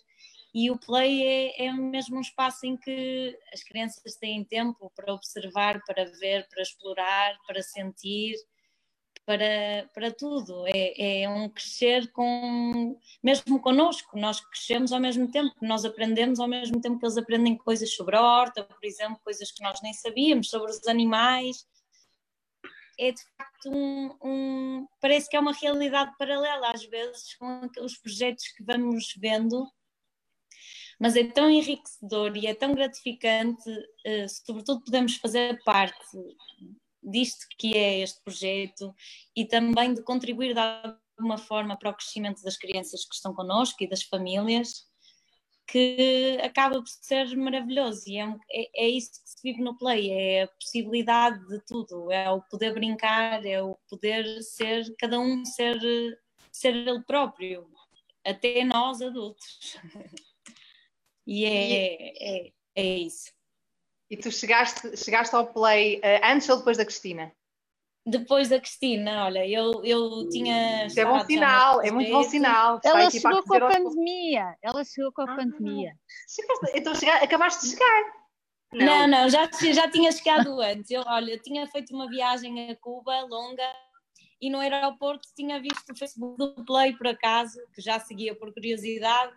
E 0.53 0.71
o 0.71 0.79
play 0.79 1.21
é, 1.23 1.65
é 1.65 1.73
mesmo 1.73 2.17
um 2.17 2.21
espaço 2.21 2.65
em 2.65 2.77
que 2.77 3.37
as 3.53 3.61
crianças 3.61 4.15
têm 4.15 4.45
tempo 4.45 4.89
para 4.95 5.13
observar, 5.13 5.83
para 5.85 6.05
ver, 6.05 6.47
para 6.47 6.61
explorar, 6.61 7.37
para 7.45 7.61
sentir 7.61 8.35
para, 9.25 9.89
para 9.93 10.11
tudo. 10.11 10.65
É, 10.67 11.23
é 11.23 11.29
um 11.29 11.49
crescer 11.49 12.11
com, 12.11 12.99
mesmo 13.23 13.59
connosco, 13.59 14.17
nós 14.17 14.39
crescemos 14.39 14.91
ao 14.91 14.99
mesmo 14.99 15.29
tempo, 15.29 15.53
nós 15.61 15.83
aprendemos 15.83 16.39
ao 16.39 16.47
mesmo 16.47 16.79
tempo 16.79 16.99
que 16.99 17.05
eles 17.05 17.17
aprendem 17.17 17.57
coisas 17.57 17.93
sobre 17.93 18.15
a 18.15 18.21
horta, 18.21 18.63
por 18.63 18.85
exemplo, 18.85 19.19
coisas 19.23 19.51
que 19.51 19.63
nós 19.63 19.81
nem 19.81 19.93
sabíamos, 19.93 20.49
sobre 20.49 20.71
os 20.71 20.87
animais. 20.87 21.65
É 22.97 23.11
de 23.11 23.21
facto 23.37 23.69
um, 23.69 24.15
um 24.23 24.87
parece 25.01 25.29
que 25.29 25.35
é 25.35 25.39
uma 25.39 25.51
realidade 25.51 26.15
paralela 26.17 26.71
às 26.71 26.85
vezes 26.85 27.35
com 27.35 27.69
os 27.81 27.97
projetos 27.97 28.47
que 28.55 28.63
vamos 28.63 29.13
vendo 29.17 29.67
mas 30.99 31.15
é 31.15 31.23
tão 31.25 31.49
enriquecedor 31.49 32.35
e 32.37 32.47
é 32.47 32.53
tão 32.53 32.73
gratificante, 32.73 33.69
uh, 33.69 34.29
sobretudo 34.45 34.83
podemos 34.83 35.17
fazer 35.17 35.61
parte 35.63 36.17
disto 37.05 37.45
que 37.57 37.77
é 37.77 37.99
este 37.99 38.21
projeto 38.23 38.93
e 39.35 39.45
também 39.45 39.93
de 39.93 40.03
contribuir 40.03 40.53
de 40.53 40.59
alguma 40.59 41.37
forma 41.37 41.77
para 41.77 41.91
o 41.91 41.93
crescimento 41.93 42.41
das 42.41 42.57
crianças 42.57 43.05
que 43.05 43.15
estão 43.15 43.33
connosco 43.33 43.83
e 43.83 43.89
das 43.89 44.03
famílias, 44.03 44.85
que 45.67 46.37
acaba 46.43 46.75
por 46.75 46.87
ser 46.87 47.35
maravilhoso 47.35 48.03
e 48.07 48.17
é, 48.17 48.27
é, 48.51 48.85
é 48.85 48.87
isso 48.89 49.11
que 49.23 49.29
se 49.29 49.37
vive 49.43 49.61
no 49.61 49.77
Play, 49.77 50.11
é 50.11 50.43
a 50.43 50.47
possibilidade 50.47 51.45
de 51.47 51.59
tudo, 51.65 52.11
é 52.11 52.29
o 52.29 52.41
poder 52.41 52.73
brincar, 52.73 53.45
é 53.45 53.61
o 53.61 53.75
poder 53.89 54.41
ser, 54.43 54.85
cada 54.97 55.19
um 55.19 55.43
ser, 55.43 55.79
ser 56.51 56.75
ele 56.75 57.01
próprio, 57.03 57.67
até 58.23 58.63
nós 58.63 59.01
adultos. 59.01 59.77
e 61.25 61.45
é, 61.45 62.47
é, 62.47 62.53
é 62.75 62.97
isso. 62.97 63.31
E 64.09 64.17
tu 64.17 64.31
chegaste, 64.31 64.95
chegaste 64.97 65.35
ao 65.35 65.47
play 65.47 65.97
uh, 65.97 66.21
antes 66.23 66.47
ou 66.49 66.57
depois 66.57 66.77
da 66.77 66.85
Cristina? 66.85 67.31
Depois 68.07 68.49
da 68.49 68.59
Cristina, 68.59 69.25
olha, 69.25 69.47
eu, 69.47 69.83
eu 69.83 70.29
tinha. 70.29 70.85
Isso 70.85 70.99
é 70.99 71.05
bom 71.05 71.25
sinal, 71.25 71.81
é 71.81 71.89
muito 71.89 72.11
bom 72.11 72.23
sinal. 72.23 72.79
Ela 72.83 73.09
chegou 73.09 73.43
com 73.43 73.55
a 73.55 73.59
pandemia. 73.61 74.55
Ela 74.61 74.83
chegou 74.83 75.11
com 75.11 75.21
a 75.23 75.33
ah, 75.33 75.35
pandemia. 75.35 75.91
então 76.75 76.93
chegar, 76.93 77.23
acabaste 77.23 77.65
de 77.65 77.71
chegar. 77.71 78.03
Não. 78.71 78.85
não, 78.85 79.07
não, 79.07 79.29
já, 79.29 79.49
já 79.73 79.89
tinha 79.89 80.11
chegado 80.11 80.49
antes. 80.61 80.91
Eu, 80.91 81.01
olha, 81.07 81.39
tinha 81.39 81.65
feito 81.67 81.95
uma 81.95 82.07
viagem 82.07 82.69
a 82.69 82.75
Cuba 82.75 83.21
longa 83.21 83.73
e 84.39 84.51
no 84.51 84.59
aeroporto 84.59 85.27
tinha 85.35 85.59
visto 85.59 85.91
o 85.91 85.97
Facebook 85.97 86.37
do 86.37 86.63
Play 86.63 86.93
por 86.93 87.07
acaso, 87.07 87.57
que 87.73 87.81
já 87.81 87.99
seguia 87.99 88.35
por 88.35 88.53
curiosidade 88.53 89.33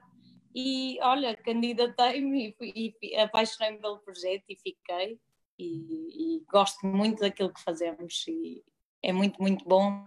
e 0.54 0.98
olha, 1.02 1.36
candidatei-me 1.36 2.54
e, 2.60 2.94
e 3.02 3.16
apaixonei-me 3.16 3.78
pelo 3.78 3.98
projeto 3.98 4.44
e 4.48 4.56
fiquei. 4.56 5.20
E, 5.58 6.36
e, 6.36 6.44
gosto 6.50 6.86
muito 6.86 7.20
daquilo 7.20 7.52
que 7.52 7.62
fazemos 7.62 8.24
e 8.28 8.64
é 9.02 9.12
muito, 9.12 9.40
muito 9.42 9.64
bom 9.64 10.04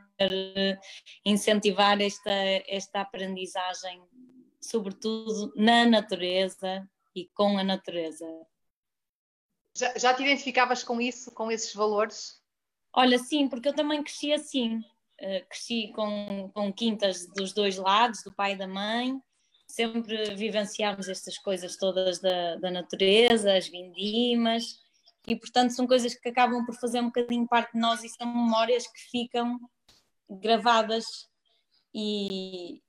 incentivar 1.25 1.99
esta, 2.01 2.31
esta 2.67 3.01
aprendizagem, 3.01 4.01
sobretudo 4.61 5.51
na 5.55 5.85
natureza 5.85 6.87
e 7.15 7.27
com 7.33 7.57
a 7.57 7.63
natureza. 7.63 8.25
Já, 9.75 9.97
já 9.97 10.13
te 10.13 10.23
identificavas 10.23 10.83
com 10.83 11.01
isso, 11.01 11.31
com 11.31 11.51
esses 11.51 11.73
valores? 11.73 12.41
Olha, 12.93 13.17
sim, 13.17 13.47
porque 13.47 13.69
eu 13.69 13.75
também 13.75 14.03
cresci 14.03 14.33
assim. 14.33 14.77
Uh, 15.21 15.47
cresci 15.47 15.91
com, 15.95 16.49
com 16.53 16.73
quintas 16.73 17.27
dos 17.27 17.53
dois 17.53 17.77
lados, 17.77 18.23
do 18.23 18.33
pai 18.33 18.53
e 18.53 18.57
da 18.57 18.67
mãe, 18.67 19.21
sempre 19.71 20.35
vivenciámos 20.35 21.09
estas 21.09 21.37
coisas 21.37 21.77
todas 21.77 22.19
da, 22.19 22.55
da 22.57 22.71
natureza, 22.71 23.55
as 23.55 23.67
vindimas, 23.67 24.79
e 25.27 25.35
portanto 25.35 25.71
são 25.71 25.85
coisas 25.85 26.15
que 26.15 26.29
acabam 26.29 26.65
por 26.65 26.75
fazer 26.75 26.99
um 26.99 27.05
bocadinho 27.05 27.47
parte 27.47 27.73
de 27.73 27.79
nós 27.79 28.03
e 28.03 28.09
são 28.09 28.27
memórias 28.27 28.87
que 28.87 28.99
ficam 29.09 29.59
gravadas 30.29 31.05
e, 31.93 32.81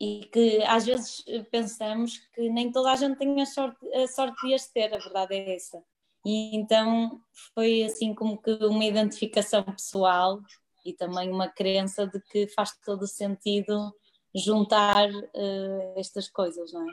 e 0.00 0.28
que 0.32 0.62
às 0.64 0.86
vezes 0.86 1.24
pensamos 1.50 2.18
que 2.34 2.48
nem 2.48 2.72
toda 2.72 2.92
a 2.92 2.96
gente 2.96 3.18
tem 3.18 3.40
a 3.40 3.46
sorte, 3.46 3.94
a 3.94 4.06
sorte 4.08 4.46
de 4.46 4.54
as 4.54 4.66
ter, 4.66 4.94
a 4.94 4.98
verdade 4.98 5.34
é 5.34 5.54
essa. 5.54 5.82
E 6.24 6.56
então 6.56 7.20
foi 7.54 7.84
assim 7.84 8.12
como 8.14 8.40
que 8.40 8.50
uma 8.64 8.84
identificação 8.84 9.62
pessoal 9.62 10.40
e 10.84 10.92
também 10.92 11.30
uma 11.30 11.48
crença 11.48 12.06
de 12.06 12.20
que 12.20 12.48
faz 12.48 12.76
todo 12.84 13.02
o 13.02 13.08
sentido 13.08 13.94
juntar 14.36 15.10
uh, 15.10 15.94
estas 15.98 16.28
coisas, 16.28 16.72
não 16.72 16.88
é? 16.88 16.92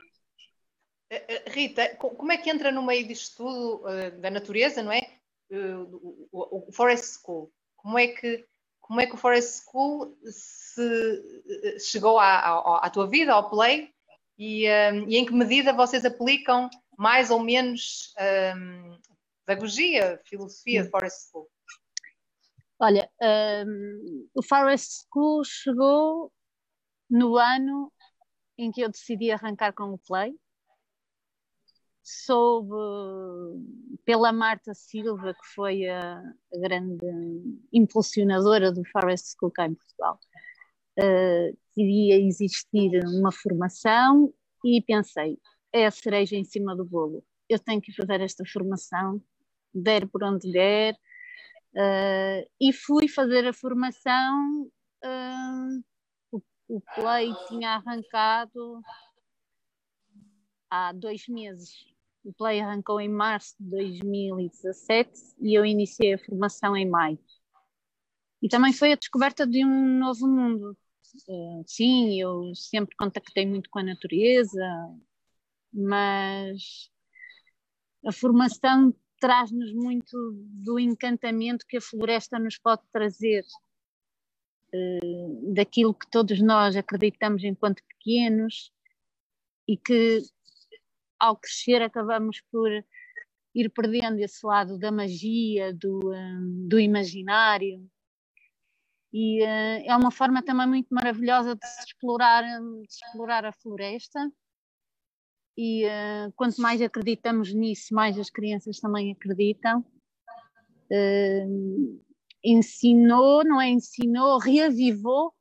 Eh, 1.09 1.25
eh, 1.27 1.43
Rita, 1.47 1.95
como 1.97 2.31
é 2.31 2.37
que 2.37 2.49
entra 2.49 2.71
no 2.71 2.81
meio 2.81 3.07
disto 3.07 3.37
tudo 3.37 3.83
uh, 3.85 4.19
da 4.19 4.31
natureza, 4.31 4.81
não 4.81 4.91
é? 4.91 5.01
Uh, 5.51 6.27
o, 6.31 6.69
o, 6.69 6.71
Forest 6.71 7.19
School. 7.19 7.51
Como 7.75 7.99
é 7.99 8.07
que 8.07 8.45
como 8.79 8.99
é 8.99 9.05
que 9.05 9.15
o 9.15 9.17
Forest 9.17 9.63
School 9.63 10.17
se, 10.25 11.79
chegou 11.79 12.19
à, 12.19 12.39
à, 12.39 12.85
à, 12.85 12.89
tua 12.89 13.07
vida, 13.07 13.31
ao 13.31 13.49
Play, 13.49 13.89
e, 14.37 14.67
um, 14.67 15.07
e, 15.07 15.15
em 15.15 15.25
que 15.25 15.33
medida 15.33 15.71
vocês 15.71 16.03
aplicam 16.03 16.69
mais 16.97 17.31
ou 17.31 17.39
menos 17.39 18.13
um, 18.57 18.97
pedagogia, 19.45 20.19
filosofia 20.25 20.83
de 20.83 20.89
Forest 20.89 21.29
School? 21.29 21.49
Olha, 22.77 23.09
um, 23.65 24.27
o 24.35 24.43
Forest 24.43 25.05
School 25.07 25.45
chegou 25.45 26.31
no 27.13 27.37
ano 27.37 27.93
em 28.57 28.71
que 28.71 28.81
eu 28.81 28.89
decidi 28.89 29.29
arrancar 29.29 29.71
com 29.71 29.93
o 29.93 29.99
Play, 29.99 30.35
soube 32.01 32.75
pela 34.03 34.33
Marta 34.33 34.73
Silva, 34.73 35.35
que 35.35 35.47
foi 35.53 35.87
a, 35.87 36.23
grande 36.59 37.05
impulsionadora 37.71 38.71
do 38.71 38.83
Forest 38.85 39.35
School 39.37 39.51
cá 39.51 39.67
em 39.67 39.75
Portugal, 39.75 40.19
uh, 40.99 41.57
que 41.71 41.81
iria 41.83 42.19
existir 42.19 42.99
uma 43.05 43.31
formação 43.31 44.33
e 44.65 44.81
pensei, 44.81 45.39
é 45.71 45.85
a 45.85 45.91
cereja 45.91 46.35
em 46.35 46.43
cima 46.43 46.75
do 46.75 46.83
bolo, 46.83 47.23
eu 47.47 47.59
tenho 47.59 47.79
que 47.79 47.93
fazer 47.93 48.21
esta 48.21 48.43
formação, 48.43 49.21
der 49.71 50.07
por 50.07 50.23
onde 50.23 50.51
der, 50.51 50.95
uh, 51.75 52.49
e 52.59 52.73
fui 52.73 53.07
fazer 53.07 53.47
a 53.47 53.53
formação 53.53 54.63
uh, 55.05 55.92
o 56.67 56.81
Play 56.95 57.33
tinha 57.47 57.75
arrancado 57.75 58.81
há 60.69 60.91
dois 60.91 61.27
meses. 61.27 61.85
O 62.23 62.33
Play 62.33 62.61
arrancou 62.61 63.01
em 63.01 63.09
março 63.09 63.55
de 63.59 63.69
2017 63.69 65.11
e 65.41 65.53
eu 65.57 65.65
iniciei 65.65 66.13
a 66.13 66.17
formação 66.17 66.75
em 66.75 66.89
maio. 66.89 67.19
E 68.41 68.47
também 68.47 68.73
foi 68.73 68.93
a 68.93 68.97
descoberta 68.97 69.45
de 69.45 69.63
um 69.65 69.99
novo 69.99 70.27
mundo. 70.27 70.77
Uh, 71.27 71.63
sim, 71.67 72.19
eu 72.19 72.53
sempre 72.55 72.95
contactei 72.95 73.45
muito 73.45 73.69
com 73.69 73.79
a 73.79 73.83
natureza, 73.83 74.65
mas 75.71 76.89
a 78.05 78.11
formação 78.11 78.93
traz-nos 79.19 79.73
muito 79.73 80.33
do 80.33 80.77
encantamento 80.79 81.65
que 81.67 81.77
a 81.77 81.81
floresta 81.81 82.37
nos 82.37 82.57
pode 82.57 82.81
trazer 82.91 83.45
daquilo 85.53 85.93
que 85.93 86.09
todos 86.09 86.41
nós 86.41 86.75
acreditamos 86.75 87.43
enquanto 87.43 87.83
pequenos 87.83 88.71
e 89.67 89.77
que 89.77 90.21
ao 91.19 91.37
crescer 91.37 91.81
acabamos 91.81 92.41
por 92.51 92.69
ir 93.55 93.69
perdendo 93.69 94.19
esse 94.19 94.45
lado 94.45 94.77
da 94.77 94.91
magia, 94.91 95.73
do, 95.73 95.99
um, 96.11 96.67
do 96.67 96.79
imaginário. 96.79 97.87
E 99.13 99.43
uh, 99.43 99.83
é 99.85 99.95
uma 99.95 100.11
forma 100.11 100.41
também 100.41 100.67
muito 100.67 100.87
maravilhosa 100.89 101.55
de 101.55 101.65
explorar, 101.87 102.43
de 102.43 102.87
explorar 102.89 103.45
a 103.45 103.53
floresta. 103.53 104.19
E 105.55 105.85
quanto 106.35 106.59
mais 106.59 106.81
acreditamos 106.81 107.53
nisso, 107.53 107.93
mais 107.93 108.17
as 108.17 108.31
crianças 108.31 108.79
também 108.79 109.11
acreditam. 109.11 109.85
Uh, 112.45 112.49
ensinou, 112.49 113.43
não 113.43 113.61
é? 113.61 113.69
Ensinou, 113.69 114.37
reavivou 114.39 115.33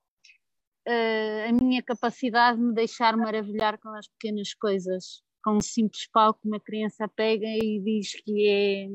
a 1.49 1.53
minha 1.53 1.83
capacidade 1.83 2.59
de 2.59 2.65
me 2.65 2.75
deixar 2.75 3.17
maravilhar 3.17 3.79
com 3.79 3.91
as 3.91 4.09
pequenas 4.09 4.53
coisas. 4.55 5.23
Com 5.45 5.57
um 5.57 5.61
simples 5.61 6.07
palco 6.07 6.41
uma 6.45 6.61
criança 6.61 7.09
pega 7.09 7.47
e 7.47 7.81
diz 7.81 8.15
que 8.23 8.49
é 8.49 8.89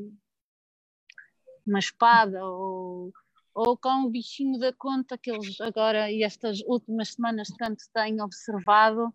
uma 1.65 1.79
espada 1.79 2.45
ou, 2.45 3.11
ou 3.53 3.77
com 3.77 4.05
o 4.05 4.09
bichinho 4.09 4.57
da 4.57 4.71
conta 4.71 5.17
que 5.17 5.29
eles 5.29 5.59
agora 5.59 6.09
e 6.09 6.23
estas 6.23 6.61
últimas 6.61 7.09
semanas 7.09 7.49
tanto 7.57 7.83
têm 7.93 8.21
observado. 8.21 9.13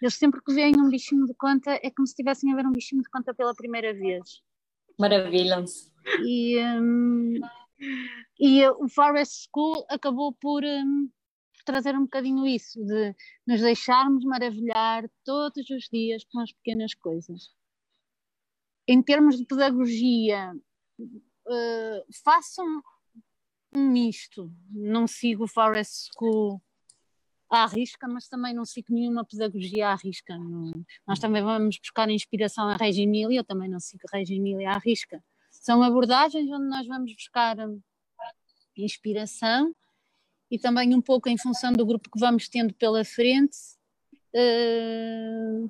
Eles 0.00 0.14
sempre 0.14 0.40
que 0.42 0.54
veem 0.54 0.78
um 0.78 0.88
bichinho 0.88 1.26
de 1.26 1.34
conta 1.34 1.72
é 1.82 1.90
como 1.90 2.06
se 2.06 2.12
estivessem 2.12 2.52
a 2.52 2.56
ver 2.56 2.66
um 2.66 2.72
bichinho 2.72 3.02
de 3.02 3.10
conta 3.10 3.34
pela 3.34 3.54
primeira 3.54 3.92
vez. 3.92 4.42
Maravilham-se 4.98 5.92
e, 6.24 6.58
um, 6.58 7.40
e 8.38 8.66
o 8.68 8.88
Forest 8.88 9.48
School 9.48 9.86
acabou 9.88 10.32
por 10.32 10.64
um, 10.64 11.08
trazer 11.64 11.94
um 11.96 12.02
bocadinho 12.02 12.46
isso, 12.46 12.82
de 12.84 13.14
nos 13.46 13.60
deixarmos 13.60 14.24
maravilhar 14.24 15.04
todos 15.24 15.68
os 15.70 15.88
dias 15.92 16.24
com 16.24 16.40
as 16.40 16.52
pequenas 16.52 16.94
coisas. 16.94 17.50
Em 18.88 19.02
termos 19.02 19.36
de 19.36 19.44
pedagogia, 19.44 20.54
uh, 20.98 22.14
façam 22.24 22.64
um 23.74 23.90
misto. 23.90 24.50
Não 24.70 25.06
sigo 25.06 25.44
o 25.44 25.48
Forest 25.48 26.10
School 26.12 26.62
à 27.50 27.66
risca, 27.66 28.08
mas 28.08 28.28
também 28.28 28.54
não 28.54 28.64
sigo 28.64 28.88
nenhuma 28.90 29.24
pedagogia 29.24 29.88
à 29.88 29.94
risca. 29.96 30.38
Não. 30.38 30.72
Nós 31.06 31.18
também 31.18 31.42
vamos 31.42 31.78
buscar 31.78 32.08
inspiração 32.08 32.68
a 32.68 32.76
Reggio 32.76 33.02
Emília, 33.02 33.40
eu 33.40 33.44
também 33.44 33.68
não 33.68 33.80
sigo 33.80 34.02
Reggio 34.12 34.36
Emília 34.36 34.70
à 34.70 34.78
risca. 34.78 35.22
São 35.66 35.82
abordagens 35.82 36.48
onde 36.48 36.68
nós 36.68 36.86
vamos 36.86 37.12
buscar 37.12 37.58
hum, 37.58 37.82
inspiração 38.76 39.74
e 40.48 40.60
também 40.60 40.94
um 40.94 41.02
pouco 41.02 41.28
em 41.28 41.36
função 41.36 41.72
do 41.72 41.84
grupo 41.84 42.08
que 42.08 42.20
vamos 42.20 42.48
tendo 42.48 42.72
pela 42.72 43.04
frente, 43.04 43.56
uh, 44.32 45.68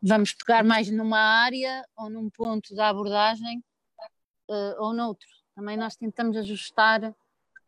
vamos 0.00 0.32
pegar 0.32 0.64
mais 0.64 0.90
numa 0.90 1.18
área 1.18 1.86
ou 1.98 2.08
num 2.08 2.30
ponto 2.30 2.74
da 2.74 2.88
abordagem 2.88 3.62
uh, 4.48 4.82
ou 4.82 4.94
noutro. 4.94 5.28
Também 5.54 5.76
nós 5.76 5.96
tentamos 5.96 6.34
ajustar 6.38 7.14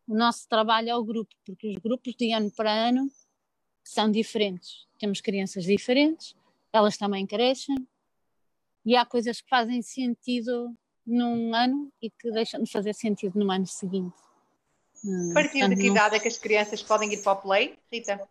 o 0.06 0.14
nosso 0.14 0.48
trabalho 0.48 0.94
ao 0.94 1.04
grupo, 1.04 1.34
porque 1.44 1.72
os 1.72 1.76
grupos 1.82 2.14
de 2.14 2.32
ano 2.32 2.50
para 2.50 2.72
ano 2.72 3.10
são 3.84 4.10
diferentes. 4.10 4.86
Temos 4.98 5.20
crianças 5.20 5.64
diferentes, 5.64 6.34
elas 6.72 6.96
também 6.96 7.26
crescem 7.26 7.76
e 8.86 8.96
há 8.96 9.04
coisas 9.04 9.42
que 9.42 9.50
fazem 9.50 9.82
sentido 9.82 10.74
num 11.08 11.54
ano 11.54 11.92
e 12.00 12.10
que 12.10 12.30
deixam 12.30 12.62
de 12.62 12.70
fazer 12.70 12.94
sentido 12.94 13.38
no 13.38 13.50
ano 13.50 13.66
seguinte. 13.66 14.16
A 15.30 15.34
partir 15.34 15.68
de 15.68 15.76
que 15.76 15.86
idade 15.86 16.16
é 16.16 16.20
que 16.20 16.28
as 16.28 16.38
crianças 16.38 16.82
podem 16.82 17.12
ir 17.12 17.22
para 17.22 17.32
o 17.32 17.36
play, 17.36 17.78
Rita? 17.90 18.28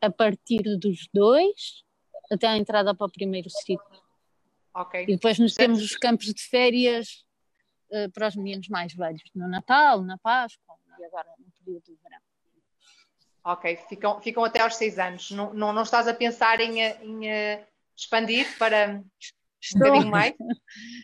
A 0.00 0.10
partir 0.10 0.62
dos 0.78 1.08
dois 1.12 1.84
até 2.30 2.46
a 2.46 2.56
entrada 2.56 2.94
para 2.94 3.06
o 3.06 3.10
primeiro 3.10 3.50
ciclo. 3.50 4.02
Ok. 4.72 5.02
E 5.02 5.06
depois 5.06 5.38
nos 5.38 5.54
temos 5.54 5.82
os 5.82 5.96
campos 5.96 6.26
de 6.26 6.42
férias 6.42 7.24
uh, 7.90 8.10
para 8.12 8.28
os 8.28 8.36
meninos 8.36 8.68
mais 8.68 8.94
velhos, 8.94 9.22
no 9.34 9.48
Natal, 9.48 10.02
na 10.02 10.16
Páscoa 10.18 10.76
e 10.98 11.04
agora 11.04 11.28
no 11.38 11.50
período 11.64 11.84
de 11.84 11.96
verão. 12.02 12.20
Ok, 13.42 13.76
ficam, 13.88 14.20
ficam 14.20 14.44
até 14.44 14.60
aos 14.60 14.76
seis 14.76 14.98
anos. 14.98 15.30
Não, 15.30 15.52
não, 15.54 15.72
não 15.72 15.82
estás 15.82 16.06
a 16.06 16.14
pensar 16.14 16.60
em, 16.60 16.78
em 16.80 17.26
uh, 17.26 17.66
expandir 17.96 18.46
para 18.58 19.02
estou, 19.60 20.00
um 20.00 20.10
mais? 20.10 20.34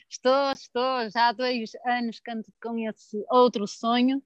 Estou, 0.08 0.52
estou. 0.52 1.10
Já 1.10 1.28
há 1.28 1.32
dois 1.32 1.70
anos 1.84 2.20
que 2.20 2.30
ando 2.30 2.44
com 2.60 2.78
esse 2.78 3.24
outro 3.30 3.66
sonho 3.66 4.22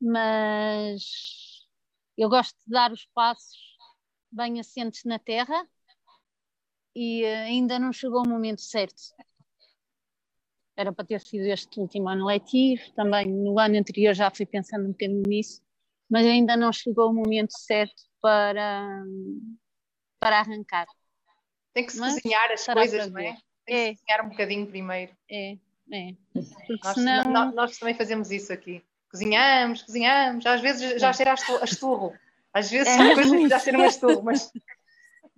mas 0.00 1.02
eu 2.16 2.28
gosto 2.28 2.56
de 2.64 2.72
dar 2.72 2.92
os 2.92 3.06
passos 3.14 3.58
bem 4.30 4.60
assentes 4.60 5.04
na 5.04 5.18
terra 5.18 5.66
e 6.94 7.22
eh, 7.24 7.44
ainda 7.44 7.78
não 7.78 7.92
chegou 7.92 8.22
o 8.24 8.28
momento 8.28 8.60
certo. 8.60 9.02
Era 10.76 10.92
para 10.92 11.06
ter 11.06 11.20
sido 11.20 11.46
este 11.46 11.80
último 11.80 12.08
ano 12.08 12.26
letivo, 12.26 12.82
também 12.92 13.26
no 13.26 13.58
ano 13.58 13.78
anterior 13.78 14.14
já 14.14 14.30
fui 14.30 14.44
pensando 14.44 14.86
um 14.86 14.92
bocadinho 14.92 15.22
nisso, 15.26 15.62
mas 16.08 16.26
ainda 16.26 16.56
não 16.56 16.72
chegou 16.72 17.10
o 17.10 17.14
momento 17.14 17.52
certo 17.52 18.02
para, 18.20 19.02
para 20.20 20.40
arrancar. 20.40 20.86
Tem 21.76 21.84
que 21.84 21.92
se 21.92 22.00
mas 22.00 22.14
cozinhar 22.14 22.50
as 22.50 22.64
coisas, 22.64 23.10
não 23.10 23.20
é? 23.20 23.24
Tem 23.24 23.36
que 23.66 23.72
é. 23.72 23.94
se 23.94 24.00
cozinhar 24.00 24.24
um 24.24 24.28
bocadinho 24.30 24.66
primeiro. 24.66 25.12
É, 25.30 25.56
é. 25.92 26.14
Nós, 26.82 26.94
senão... 26.94 27.24
nós, 27.24 27.54
nós 27.54 27.78
também 27.78 27.94
fazemos 27.94 28.30
isso 28.30 28.50
aqui 28.50 28.82
cozinhamos, 29.16 29.82
cozinhamos, 29.82 30.46
às 30.46 30.60
vezes 30.60 31.00
já 31.00 31.12
cheira 31.12 31.32
a 31.32 31.64
esturro, 31.64 32.12
às 32.52 32.70
vezes 32.70 32.88
é 32.88 33.14
coisas 33.14 33.48
já 33.48 33.58
cheiram 33.58 33.82
a 33.82 33.86
esturro, 33.86 34.22
mas... 34.22 34.52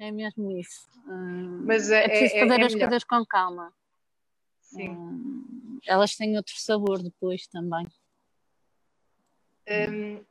É 0.00 0.12
mesmo 0.12 0.56
isso. 0.56 0.86
Hum, 1.08 1.64
mas 1.66 1.90
é, 1.90 2.04
é 2.04 2.08
preciso 2.08 2.36
é, 2.36 2.40
fazer 2.46 2.60
é 2.60 2.64
as 2.66 2.72
melhor. 2.72 2.88
coisas 2.88 3.02
com 3.02 3.26
calma. 3.26 3.74
Sim. 4.60 4.90
Hum, 4.90 5.80
elas 5.84 6.14
têm 6.14 6.36
outro 6.36 6.54
sabor 6.56 7.02
depois 7.02 7.48
também. 7.48 7.84
Hum, 9.68 10.24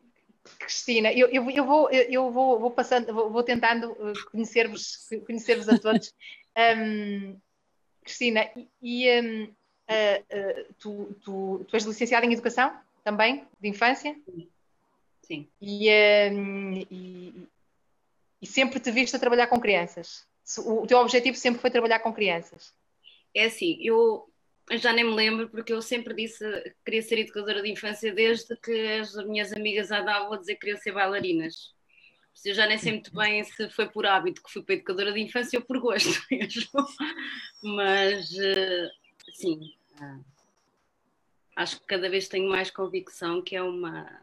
Cristina, 0.60 1.12
eu, 1.12 1.28
eu, 1.30 1.50
eu, 1.50 1.66
vou, 1.66 1.90
eu 1.90 2.32
vou, 2.32 2.60
vou 2.60 2.72
passando, 2.72 3.14
vou, 3.14 3.30
vou 3.30 3.44
tentando 3.44 3.92
uh, 3.92 4.14
conhecer-vos 4.32 5.08
conhecer 5.26 5.60
a 5.70 5.78
todos. 5.80 6.14
um, 6.78 7.40
Cristina, 8.04 8.50
e 8.82 9.22
um, 9.22 9.44
uh, 9.44 9.50
uh, 9.50 10.74
tu, 10.80 11.16
tu, 11.24 11.66
tu 11.68 11.76
és 11.76 11.84
licenciada 11.84 12.26
em 12.26 12.34
Educação? 12.34 12.74
também, 13.08 13.48
de 13.62 13.70
infância? 13.70 14.14
Sim. 15.22 15.48
E, 15.62 15.90
um, 16.30 16.74
e, 16.92 17.48
e, 18.42 18.46
sempre 18.46 18.82
te 18.82 18.92
viste 18.92 19.16
a 19.16 19.20
trabalhar 19.20 19.48
com 19.48 19.62
crianças? 19.62 20.28
O 20.66 20.86
teu 20.86 20.98
objetivo 20.98 21.38
sempre 21.38 21.62
foi 21.62 21.72
trabalhar 21.72 22.00
com 22.00 22.12
crianças? 22.12 22.74
É 23.34 23.46
assim, 23.46 23.78
eu 23.82 24.30
já 24.71 24.91
nem 24.91 25.06
me 25.06 25.15
lembro 25.15 25.49
porque 25.49 25.71
eu 25.71 25.82
sempre 25.82 26.13
disse 26.13 26.39
que 26.62 26.75
queria 26.86 27.01
ser 27.01 27.19
educadora 27.19 27.62
de 27.62 27.71
infância 27.71 28.13
desde 28.13 28.56
que 28.58 28.99
as 28.99 29.15
minhas 29.25 29.53
amigas 29.53 29.91
andavam 29.91 30.34
a 30.34 30.38
dizer 30.38 30.56
que 30.56 30.62
queriam 30.62 30.77
ser 30.77 30.91
bailarinas. 30.91 31.75
Eu 32.45 32.53
já 32.53 32.67
nem 32.67 32.77
sei 32.77 32.93
muito 32.93 33.13
bem 33.13 33.43
se 33.43 33.69
foi 33.69 33.89
por 33.89 34.06
hábito 34.06 34.43
que 34.43 34.51
fui 34.51 34.62
para 34.62 34.75
educadora 34.75 35.12
de 35.12 35.19
infância 35.19 35.60
ou 35.60 35.65
por 35.65 35.80
gosto 35.80 36.21
mesmo. 36.30 36.88
Mas, 37.63 38.32
eh, 38.38 38.91
sim, 39.34 39.73
ah, 39.99 40.19
acho 41.56 41.80
que 41.80 41.88
cada 41.88 42.10
vez 42.10 42.27
tenho 42.27 42.49
mais 42.49 42.69
convicção 42.69 43.41
que 43.41 43.56
é 43.56 43.62
uma. 43.62 44.21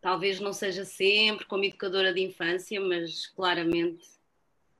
Talvez 0.00 0.38
não 0.38 0.52
seja 0.52 0.84
sempre 0.84 1.46
como 1.46 1.64
educadora 1.64 2.12
de 2.12 2.20
infância, 2.20 2.80
mas 2.80 3.26
claramente 3.28 4.06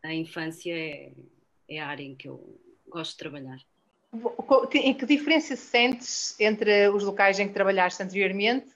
a 0.02 0.12
infância 0.12 0.72
é, 0.76 1.12
é 1.68 1.80
a 1.80 1.88
área 1.88 2.04
em 2.04 2.14
que 2.14 2.28
eu 2.28 2.60
gosto 2.86 3.12
de 3.12 3.18
trabalhar. 3.18 3.58
Em 4.74 4.94
que 4.94 5.06
diferença 5.06 5.56
sentes 5.56 6.38
entre 6.38 6.88
os 6.88 7.02
locais 7.02 7.38
em 7.38 7.48
que 7.48 7.54
trabalhaste 7.54 8.02
anteriormente? 8.02 8.74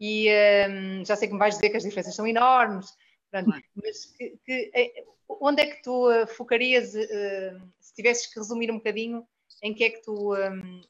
E 0.00 0.28
um, 0.68 1.04
já 1.04 1.16
sei 1.16 1.28
que 1.28 1.34
me 1.34 1.38
vais 1.38 1.54
dizer 1.54 1.70
que 1.70 1.76
as 1.76 1.82
diferenças 1.82 2.14
são 2.14 2.26
enormes, 2.26 2.86
pronto, 3.30 3.50
mas 3.74 4.06
que, 4.06 4.38
que, 4.44 4.70
eh, 4.74 5.04
onde 5.28 5.62
é 5.62 5.66
que 5.66 5.82
tu 5.82 6.10
uh, 6.10 6.26
focarias, 6.26 6.94
uh, 6.94 7.72
se 7.80 7.94
tivesses 7.94 8.26
que 8.26 8.38
resumir 8.38 8.70
um 8.70 8.76
bocadinho, 8.76 9.26
em 9.62 9.72
que 9.72 9.84
é 9.84 9.90
que 9.90 10.02
tu, 10.02 10.34
um, 10.34 10.80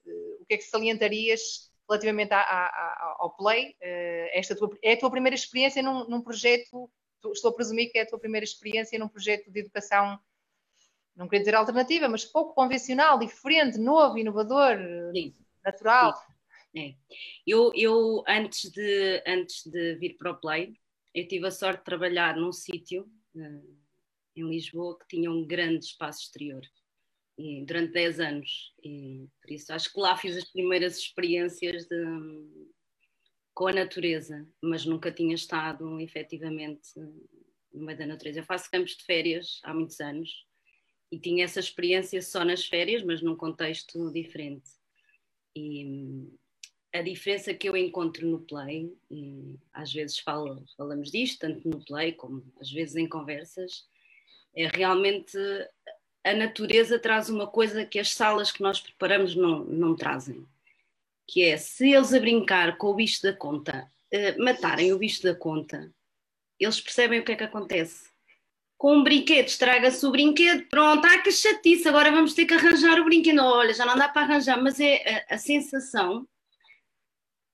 o 0.40 0.46
que 0.46 0.54
é 0.54 0.56
que 0.56 0.64
salientarias 0.64 1.70
relativamente 1.88 2.32
à, 2.32 2.40
à, 2.40 3.16
ao 3.18 3.36
Play? 3.36 3.76
Uh, 3.80 4.28
esta 4.32 4.56
tua, 4.56 4.70
é 4.82 4.94
a 4.94 4.98
tua 4.98 5.10
primeira 5.10 5.34
experiência 5.34 5.82
num, 5.82 6.08
num, 6.08 6.20
projeto, 6.20 6.90
estou 7.32 7.50
a 7.50 7.54
presumir 7.54 7.92
que 7.92 7.98
é 7.98 8.02
a 8.02 8.06
tua 8.06 8.18
primeira 8.18 8.44
experiência 8.44 8.98
num 8.98 9.08
projeto 9.08 9.50
de 9.50 9.60
educação, 9.60 10.18
não 11.16 11.28
queria 11.28 11.40
dizer 11.40 11.54
alternativa, 11.54 12.08
mas 12.08 12.24
pouco 12.24 12.54
convencional, 12.54 13.18
diferente, 13.18 13.78
novo, 13.78 14.18
inovador, 14.18 14.76
Sim. 15.14 15.34
natural. 15.64 16.14
Sim. 16.14 16.24
É. 16.76 16.94
Eu, 17.46 17.70
eu 17.74 18.24
antes, 18.26 18.70
de, 18.70 19.22
antes 19.26 19.64
de 19.66 19.94
vir 19.94 20.16
para 20.16 20.32
o 20.32 20.40
Play, 20.40 20.74
eu 21.14 21.28
tive 21.28 21.46
a 21.46 21.50
sorte 21.50 21.78
de 21.78 21.84
trabalhar 21.84 22.36
num 22.36 22.52
sítio 22.52 23.08
uh, 23.36 23.78
em 24.34 24.48
Lisboa 24.48 24.98
que 24.98 25.06
tinha 25.06 25.30
um 25.30 25.46
grande 25.46 25.84
espaço 25.84 26.22
exterior 26.22 26.62
e, 27.38 27.64
durante 27.64 27.92
10 27.92 28.20
anos. 28.20 28.74
E 28.82 29.28
por 29.40 29.52
isso 29.52 29.72
acho 29.72 29.92
que 29.92 30.00
lá 30.00 30.16
fiz 30.16 30.36
as 30.36 30.50
primeiras 30.50 30.98
experiências 30.98 31.86
de, 31.86 32.04
com 33.54 33.68
a 33.68 33.72
natureza, 33.72 34.44
mas 34.60 34.84
nunca 34.84 35.12
tinha 35.12 35.36
estado 35.36 36.00
efetivamente 36.00 36.88
no 37.72 37.86
meio 37.86 37.98
da 37.98 38.06
natureza. 38.06 38.40
Eu 38.40 38.44
faço 38.44 38.68
campos 38.68 38.96
de 38.96 39.04
férias 39.04 39.60
há 39.62 39.72
muitos 39.72 40.00
anos 40.00 40.28
e 41.14 41.18
tinha 41.18 41.44
essa 41.44 41.60
experiência 41.60 42.20
só 42.20 42.44
nas 42.44 42.64
férias, 42.64 43.04
mas 43.04 43.22
num 43.22 43.36
contexto 43.36 44.10
diferente. 44.10 44.68
E 45.54 46.26
a 46.92 47.00
diferença 47.02 47.54
que 47.54 47.68
eu 47.68 47.76
encontro 47.76 48.26
no 48.26 48.40
play, 48.40 48.92
e 49.08 49.54
às 49.72 49.92
vezes 49.92 50.18
falo, 50.18 50.64
falamos 50.76 51.12
disto, 51.12 51.38
tanto 51.38 51.68
no 51.68 51.84
play 51.84 52.12
como 52.12 52.44
às 52.60 52.68
vezes 52.70 52.96
em 52.96 53.08
conversas, 53.08 53.86
é 54.56 54.66
realmente 54.66 55.38
a 56.24 56.34
natureza 56.34 56.98
traz 56.98 57.28
uma 57.28 57.46
coisa 57.46 57.86
que 57.86 58.00
as 58.00 58.12
salas 58.12 58.50
que 58.50 58.62
nós 58.62 58.80
preparamos 58.80 59.36
não, 59.36 59.64
não 59.64 59.94
trazem, 59.94 60.44
que 61.28 61.44
é 61.44 61.56
se 61.56 61.92
eles 61.92 62.12
a 62.12 62.18
brincar 62.18 62.76
com 62.76 62.88
o 62.88 62.94
bicho 62.94 63.22
da 63.22 63.32
conta, 63.32 63.88
uh, 64.12 64.42
matarem 64.42 64.92
o 64.92 64.98
bicho 64.98 65.22
da 65.22 65.34
conta, 65.34 65.94
eles 66.58 66.80
percebem 66.80 67.20
o 67.20 67.24
que 67.24 67.32
é 67.32 67.36
que 67.36 67.44
acontece 67.44 68.13
com 68.76 68.96
um 68.96 69.04
brinquedo, 69.04 69.46
estraga-se 69.46 70.04
o 70.04 70.10
brinquedo, 70.10 70.68
pronto, 70.68 71.04
ah, 71.06 71.18
que 71.18 71.30
chatice, 71.30 71.88
agora 71.88 72.10
vamos 72.10 72.34
ter 72.34 72.44
que 72.44 72.54
arranjar 72.54 73.00
o 73.00 73.04
brinquedo. 73.04 73.40
Olha, 73.40 73.72
já 73.72 73.86
não 73.86 73.96
dá 73.96 74.08
para 74.08 74.22
arranjar, 74.22 74.60
mas 74.62 74.78
é 74.80 75.24
a, 75.30 75.34
a 75.34 75.38
sensação 75.38 76.28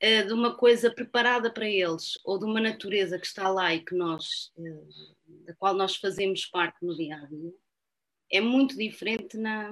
uh, 0.02 0.26
de 0.26 0.33
uma 0.33 0.56
coisa 0.56 0.90
preparada 0.90 1.52
para 1.52 1.68
eles, 1.68 2.18
ou 2.24 2.38
de 2.38 2.44
uma 2.44 2.61
natureza 2.61 3.18
que 3.18 3.26
está 3.26 3.48
lá 3.48 3.74
e 3.74 3.85
que 3.85 3.94
nós, 3.94 4.50
uh, 4.56 5.44
da 5.46 5.54
qual 5.54 5.74
nós 5.74 5.96
fazemos 5.96 6.46
parte 6.46 6.85
no 6.85 6.96
dia 6.96 7.16
a 7.16 7.26
dia, 7.26 7.52
é 8.33 8.40
muito 8.40 8.76
diferente 8.76 9.37
na, 9.37 9.70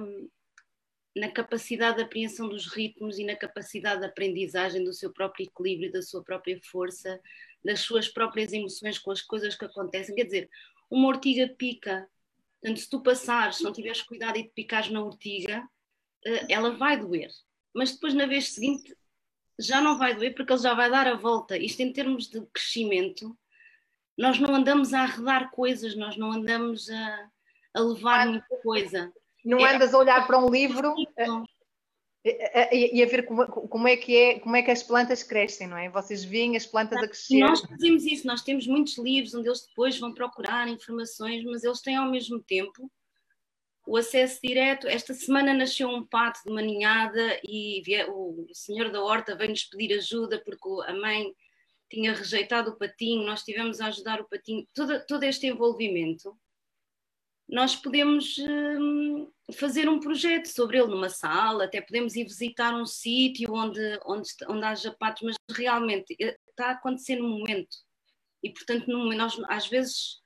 na 1.15 1.29
capacidade 1.29 1.97
de 1.97 2.03
apreensão 2.03 2.47
dos 2.47 2.67
ritmos 2.67 3.17
e 3.17 3.25
na 3.25 3.35
capacidade 3.35 4.01
de 4.01 4.07
aprendizagem 4.07 4.83
do 4.83 4.93
seu 4.93 5.11
próprio 5.11 5.45
equilíbrio, 5.45 5.91
da 5.91 6.01
sua 6.01 6.23
própria 6.23 6.59
força, 6.63 7.19
das 7.63 7.81
suas 7.81 8.07
próprias 8.07 8.53
emoções 8.53 8.99
com 8.99 9.11
as 9.11 9.21
coisas 9.21 9.55
que 9.55 9.65
acontecem. 9.65 10.15
Quer 10.15 10.25
dizer, 10.25 10.49
uma 10.89 11.07
ortiga 11.07 11.47
pica. 11.47 12.09
Portanto, 12.61 12.79
se 12.79 12.89
tu 12.89 13.01
passares, 13.01 13.57
se 13.57 13.63
não 13.63 13.71
tiveres 13.71 14.01
cuidado 14.01 14.37
e 14.37 14.43
te 14.43 14.49
picares 14.49 14.89
na 14.89 15.03
ortiga, 15.03 15.67
eh, 16.25 16.47
ela 16.49 16.71
vai 16.71 16.97
doer. 16.97 17.29
Mas 17.73 17.91
depois, 17.91 18.13
na 18.13 18.25
vez 18.25 18.53
seguinte, 18.53 18.95
já 19.57 19.81
não 19.81 19.97
vai 19.97 20.15
doer 20.15 20.33
porque 20.33 20.51
ele 20.51 20.61
já 20.61 20.73
vai 20.73 20.89
dar 20.89 21.07
a 21.07 21.15
volta. 21.15 21.57
Isto 21.57 21.81
em 21.81 21.93
termos 21.93 22.27
de 22.27 22.41
crescimento, 22.47 23.37
nós 24.17 24.39
não 24.39 24.53
andamos 24.53 24.93
a 24.93 25.01
arredar 25.01 25.51
coisas, 25.51 25.95
nós 25.95 26.17
não 26.17 26.31
andamos 26.31 26.89
a, 26.89 27.29
a 27.73 27.79
levar 27.79 28.27
muita 28.27 28.55
coisa. 28.57 29.13
Não 29.45 29.65
é, 29.65 29.75
andas 29.75 29.93
a 29.93 29.97
olhar 29.97 30.27
para 30.27 30.37
um 30.37 30.49
livro 30.49 30.93
e, 32.23 33.01
a 33.01 33.05
ver 33.05 33.25
como, 33.25 33.47
como, 33.47 33.87
é 33.87 33.95
que 33.95 34.15
é, 34.15 34.39
como 34.39 34.55
é 34.55 34.61
que 34.61 34.71
as 34.71 34.83
plantas 34.83 35.23
crescem, 35.23 35.67
não 35.67 35.77
é? 35.77 35.89
Vocês 35.89 36.23
veem 36.23 36.57
as 36.57 36.65
plantas 36.65 37.01
a 37.01 37.07
crescer. 37.07 37.39
Nós 37.39 37.61
fazemos 37.61 38.05
isso, 38.05 38.27
nós 38.27 38.41
temos 38.41 38.67
muitos 38.67 38.97
livros 38.97 39.33
onde 39.33 39.47
eles 39.47 39.65
depois 39.65 39.97
vão 39.97 40.13
procurar 40.13 40.67
informações, 40.67 41.43
mas 41.45 41.63
eles 41.63 41.81
têm 41.81 41.95
ao 41.95 42.11
mesmo 42.11 42.41
tempo 42.41 42.91
o 43.87 43.95
acesso 43.95 44.39
direto. 44.43 44.87
Esta 44.87 45.13
semana 45.13 45.53
nasceu 45.53 45.87
um 45.87 46.05
pato 46.05 46.41
de 46.43 46.51
uma 46.51 46.61
ninhada 46.61 47.39
e 47.43 47.81
o 48.09 48.47
senhor 48.53 48.91
da 48.91 49.01
horta 49.01 49.35
veio-nos 49.35 49.63
pedir 49.63 49.97
ajuda 49.97 50.43
porque 50.43 50.67
a 50.87 50.93
mãe 50.93 51.33
tinha 51.89 52.13
rejeitado 52.13 52.71
o 52.71 52.77
patinho, 52.77 53.25
nós 53.25 53.43
tivemos 53.43 53.79
a 53.79 53.87
ajudar 53.87 54.21
o 54.21 54.27
patinho. 54.27 54.67
Todo, 54.75 55.03
todo 55.07 55.23
este 55.23 55.47
envolvimento 55.47 56.37
nós 57.47 57.75
podemos 57.75 58.37
hum, 58.37 59.27
fazer 59.53 59.89
um 59.89 59.99
projeto 59.99 60.47
sobre 60.47 60.77
ele 60.77 60.87
numa 60.87 61.09
sala, 61.09 61.65
até 61.65 61.81
podemos 61.81 62.15
ir 62.15 62.23
visitar 62.23 62.73
um 62.73 62.85
sítio 62.85 63.51
onde, 63.53 63.99
onde, 64.05 64.29
onde 64.47 64.65
haja 64.65 64.95
patos, 64.97 65.23
mas 65.23 65.35
realmente 65.51 66.15
eh, 66.19 66.37
está 66.49 66.67
a 66.67 66.71
acontecer 66.71 67.15
no 67.15 67.29
momento. 67.29 67.77
E, 68.43 68.51
portanto, 68.51 68.87
no, 68.87 69.13
nós, 69.13 69.39
às 69.47 69.67
vezes 69.67 70.19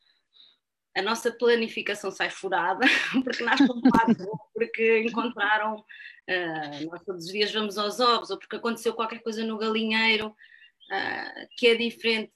a 0.95 1.01
nossa 1.01 1.31
planificação 1.31 2.11
sai 2.11 2.29
furada, 2.29 2.85
porque 3.23 3.43
nasce 3.43 3.63
um 3.63 3.81
pato, 3.81 4.23
ou 4.29 4.39
porque 4.53 4.99
encontraram, 4.99 5.77
uh, 5.77 6.85
nós 6.89 7.03
todos 7.03 7.25
os 7.25 7.31
dias 7.31 7.51
vamos 7.51 7.77
aos 7.77 7.99
ovos, 7.99 8.29
ou 8.29 8.37
porque 8.37 8.55
aconteceu 8.55 8.93
qualquer 8.93 9.21
coisa 9.23 9.43
no 9.43 9.57
galinheiro 9.57 10.27
uh, 10.27 11.47
que 11.57 11.67
é 11.67 11.75
diferente. 11.75 12.33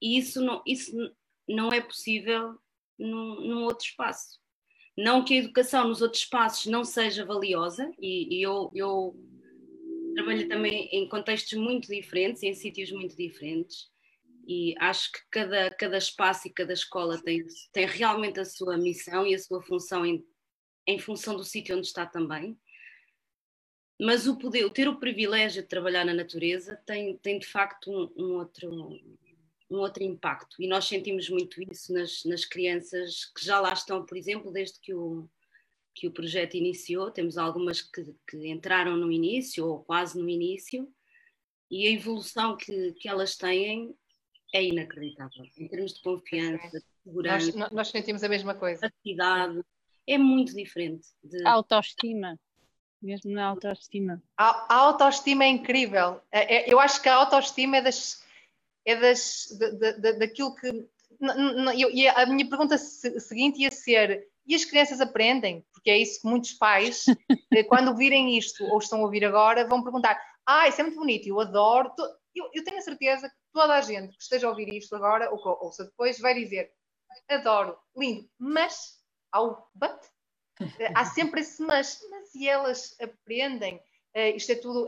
E 0.00 0.18
isso 0.18 0.40
não, 0.40 0.62
isso 0.66 0.92
não 1.48 1.68
é 1.70 1.80
possível 1.80 2.56
num, 2.98 3.40
num 3.40 3.62
outro 3.64 3.86
espaço. 3.86 4.41
Não 4.96 5.24
que 5.24 5.34
a 5.34 5.38
educação 5.38 5.88
nos 5.88 6.02
outros 6.02 6.22
espaços 6.22 6.66
não 6.66 6.84
seja 6.84 7.24
valiosa, 7.24 7.90
e, 7.98 8.38
e 8.38 8.42
eu, 8.42 8.70
eu 8.74 9.16
trabalho 10.14 10.48
também 10.48 10.88
em 10.92 11.08
contextos 11.08 11.58
muito 11.58 11.88
diferentes, 11.88 12.42
em 12.42 12.54
sítios 12.54 12.92
muito 12.92 13.16
diferentes, 13.16 13.90
e 14.46 14.74
acho 14.78 15.10
que 15.12 15.20
cada, 15.30 15.70
cada 15.70 15.96
espaço 15.96 16.48
e 16.48 16.52
cada 16.52 16.72
escola 16.72 17.22
tem, 17.22 17.44
tem 17.72 17.86
realmente 17.86 18.40
a 18.40 18.44
sua 18.44 18.76
missão 18.76 19.26
e 19.26 19.34
a 19.34 19.38
sua 19.38 19.62
função 19.62 20.04
em, 20.04 20.24
em 20.86 20.98
função 20.98 21.36
do 21.36 21.44
sítio 21.44 21.76
onde 21.76 21.86
está 21.86 22.04
também. 22.04 22.58
Mas 24.00 24.26
o 24.26 24.36
poder, 24.36 24.64
o 24.64 24.70
ter 24.70 24.88
o 24.88 24.98
privilégio 24.98 25.62
de 25.62 25.68
trabalhar 25.68 26.04
na 26.04 26.12
natureza 26.12 26.76
tem, 26.84 27.16
tem 27.18 27.38
de 27.38 27.46
facto 27.46 27.90
um, 27.90 28.12
um 28.16 28.34
outro, 28.34 28.68
um 29.72 29.80
outro 29.80 30.02
impacto. 30.02 30.56
E 30.60 30.68
nós 30.68 30.86
sentimos 30.86 31.28
muito 31.28 31.62
isso 31.62 31.92
nas, 31.92 32.24
nas 32.24 32.44
crianças 32.44 33.24
que 33.36 33.44
já 33.44 33.58
lá 33.60 33.72
estão, 33.72 34.04
por 34.04 34.16
exemplo, 34.16 34.52
desde 34.52 34.78
que 34.80 34.94
o, 34.94 35.28
que 35.94 36.06
o 36.06 36.12
projeto 36.12 36.54
iniciou. 36.54 37.10
Temos 37.10 37.38
algumas 37.38 37.80
que, 37.80 38.14
que 38.28 38.48
entraram 38.48 38.96
no 38.96 39.10
início 39.10 39.66
ou 39.66 39.82
quase 39.82 40.18
no 40.18 40.28
início, 40.28 40.88
e 41.70 41.88
a 41.88 41.90
evolução 41.90 42.56
que, 42.56 42.92
que 42.92 43.08
elas 43.08 43.36
têm 43.36 43.94
é 44.54 44.62
inacreditável. 44.62 45.44
Em 45.56 45.66
termos 45.66 45.94
de 45.94 46.02
confiança, 46.02 46.78
de 46.78 46.84
segurança. 47.02 47.58
Nós, 47.58 47.70
nós 47.70 47.88
sentimos 47.88 48.22
a 48.22 48.28
mesma 48.28 48.54
coisa. 48.54 48.86
Atividade, 48.86 49.62
é 50.06 50.18
muito 50.18 50.54
diferente. 50.54 51.08
De... 51.24 51.46
Autoestima 51.46 52.38
mesmo 53.02 53.32
na 53.32 53.46
autoestima. 53.46 54.22
A, 54.38 54.74
a 54.74 54.76
autoestima 54.76 55.44
é 55.44 55.48
incrível. 55.48 56.20
É, 56.30 56.56
é, 56.56 56.72
eu 56.72 56.78
acho 56.78 57.02
que 57.02 57.08
a 57.08 57.16
autoestima 57.16 57.78
é 57.78 57.82
das, 57.82 58.21
é 58.84 58.96
das, 58.96 59.46
da, 59.58 59.92
da, 59.92 60.12
daquilo 60.12 60.54
que. 60.54 60.88
e 61.94 62.08
a 62.08 62.26
minha 62.26 62.48
pergunta 62.48 62.76
seguinte 62.78 63.62
ia 63.62 63.70
ser: 63.70 64.26
e 64.46 64.54
as 64.54 64.64
crianças 64.64 65.00
aprendem? 65.00 65.64
Porque 65.72 65.90
é 65.90 65.98
isso 65.98 66.20
que 66.20 66.28
muitos 66.28 66.52
pais, 66.52 67.04
eh, 67.52 67.64
quando 67.64 67.96
virem 67.96 68.36
isto 68.36 68.64
ou 68.64 68.78
estão 68.78 69.00
a 69.00 69.02
ouvir 69.02 69.24
agora, 69.24 69.66
vão 69.66 69.82
perguntar: 69.82 70.20
ah, 70.46 70.68
isso 70.68 70.80
é 70.80 70.84
muito 70.84 70.98
bonito, 70.98 71.28
eu 71.28 71.40
adoro. 71.40 71.92
Eu, 72.34 72.48
eu 72.52 72.64
tenho 72.64 72.78
a 72.78 72.82
certeza 72.82 73.28
que 73.28 73.34
toda 73.52 73.74
a 73.74 73.80
gente 73.80 74.16
que 74.16 74.22
esteja 74.22 74.46
a 74.46 74.50
ouvir 74.50 74.68
isto 74.74 74.96
agora, 74.96 75.30
ou 75.30 75.40
que 75.40 75.48
ouça 75.64 75.84
depois, 75.84 76.18
vai 76.18 76.34
dizer: 76.34 76.70
adoro, 77.28 77.78
lindo, 77.96 78.28
mas 78.38 78.98
há 79.30 79.42
o 79.42 79.56
but. 79.74 79.98
Eh, 80.78 80.92
há 80.94 81.04
sempre 81.04 81.40
esse 81.40 81.62
mas, 81.62 81.98
mas 82.10 82.34
e 82.34 82.48
elas 82.48 82.96
aprendem? 83.00 83.76
Uh, 84.14 84.36
isto 84.36 84.52
é 84.52 84.54
tudo, 84.56 84.86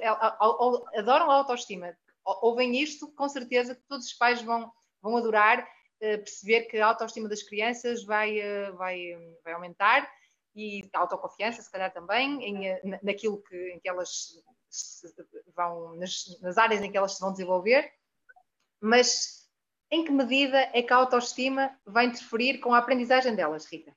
adoram 0.94 1.30
a 1.30 1.36
autoestima, 1.36 1.96
ouvem 2.24 2.80
isto, 2.80 3.12
com 3.12 3.28
certeza 3.28 3.74
que 3.74 3.82
todos 3.88 4.06
os 4.06 4.12
pais 4.14 4.42
vão, 4.42 4.72
vão 5.02 5.16
adorar 5.16 5.60
uh, 5.60 6.18
perceber 6.18 6.62
que 6.62 6.78
a 6.78 6.86
autoestima 6.86 7.28
das 7.28 7.42
crianças 7.42 8.04
vai, 8.04 8.38
uh, 8.38 8.76
vai, 8.76 9.16
vai 9.42 9.52
aumentar 9.52 10.10
e 10.54 10.88
a 10.92 11.00
autoconfiança, 11.00 11.62
se 11.62 11.70
calhar 11.70 11.92
também, 11.92 12.42
em, 12.42 12.68
eh, 12.68 12.80
naquilo 13.02 13.42
que, 13.42 13.72
em 13.72 13.80
que 13.80 13.88
elas 13.88 14.40
vão, 15.54 15.96
nas, 15.96 16.40
nas 16.40 16.56
áreas 16.56 16.80
em 16.80 16.90
que 16.90 16.96
elas 16.96 17.14
se 17.14 17.20
vão 17.20 17.32
desenvolver, 17.32 17.92
mas 18.80 19.50
em 19.90 20.04
que 20.04 20.12
medida 20.12 20.58
é 20.72 20.82
que 20.82 20.92
a 20.92 20.96
autoestima 20.96 21.76
vai 21.84 22.06
interferir 22.06 22.58
com 22.58 22.72
a 22.72 22.78
aprendizagem 22.78 23.34
delas, 23.34 23.66
Rita? 23.66 23.96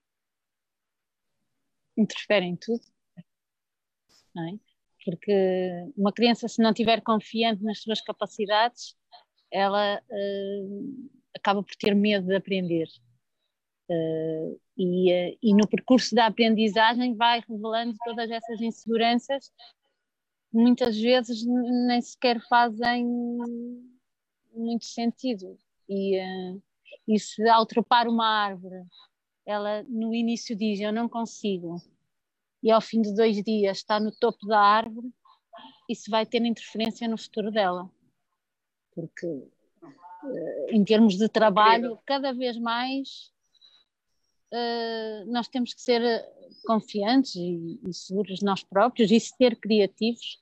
Interfere 1.96 2.46
em 2.46 2.56
tudo. 2.56 2.84
É? 3.18 3.22
Porque 5.08 5.32
uma 5.96 6.12
criança, 6.12 6.50
se 6.50 6.62
não 6.62 6.74
tiver 6.74 7.00
confiante 7.00 7.64
nas 7.64 7.82
suas 7.82 8.02
capacidades, 8.02 8.94
ela 9.50 10.02
uh, 10.02 11.10
acaba 11.34 11.64
por 11.64 11.74
ter 11.78 11.96
medo 11.96 12.28
de 12.28 12.36
aprender. 12.36 12.90
Uh, 13.90 14.60
e, 14.78 15.14
uh, 15.14 15.38
e, 15.42 15.54
no 15.54 15.66
percurso 15.66 16.14
da 16.14 16.26
aprendizagem 16.26 17.16
vai 17.16 17.42
revelando 17.48 17.96
todas 18.04 18.30
essas 18.30 18.60
inseguranças 18.60 19.48
que 20.52 20.58
muitas 20.58 21.00
vezes 21.00 21.46
nem 21.46 22.02
sequer 22.02 22.42
fazem 22.50 23.08
muito 24.54 24.84
sentido. 24.84 25.58
E, 25.88 26.20
e 27.08 27.18
se 27.18 27.48
ao 27.48 27.66
uma 28.10 28.28
árvore, 28.28 28.84
ela 29.46 29.84
no 29.84 30.14
início 30.14 30.54
diz: 30.54 30.82
Eu 30.82 30.92
não 30.92 31.08
consigo, 31.08 31.82
e 32.68 32.72
ao 32.72 32.82
fim 32.82 33.02
de 33.02 33.16
dois 33.16 33.42
dias 33.42 33.78
está 33.78 33.98
no 33.98 34.12
topo 34.12 34.46
da 34.46 34.60
árvore, 34.60 35.10
isso 35.88 36.12
vai 36.12 36.26
ter 36.26 36.44
interferência 36.44 37.08
no 37.08 37.18
futuro 37.18 37.50
dela. 37.50 37.90
Porque, 38.94 39.26
eh, 39.26 40.68
em 40.72 40.84
termos 40.84 41.18
de 41.18 41.30
trabalho, 41.30 41.98
cada 42.06 42.34
vez 42.34 42.58
mais 42.58 43.32
eh, 44.52 45.24
nós 45.28 45.48
temos 45.48 45.74
que 45.74 45.82
ser 45.82 46.02
confiantes 46.66 47.36
e, 47.38 47.80
seguros 47.94 48.42
nós 48.42 48.66
próprios 48.66 49.12
e 49.12 49.20
ser 49.22 49.56
criativos. 49.56 50.38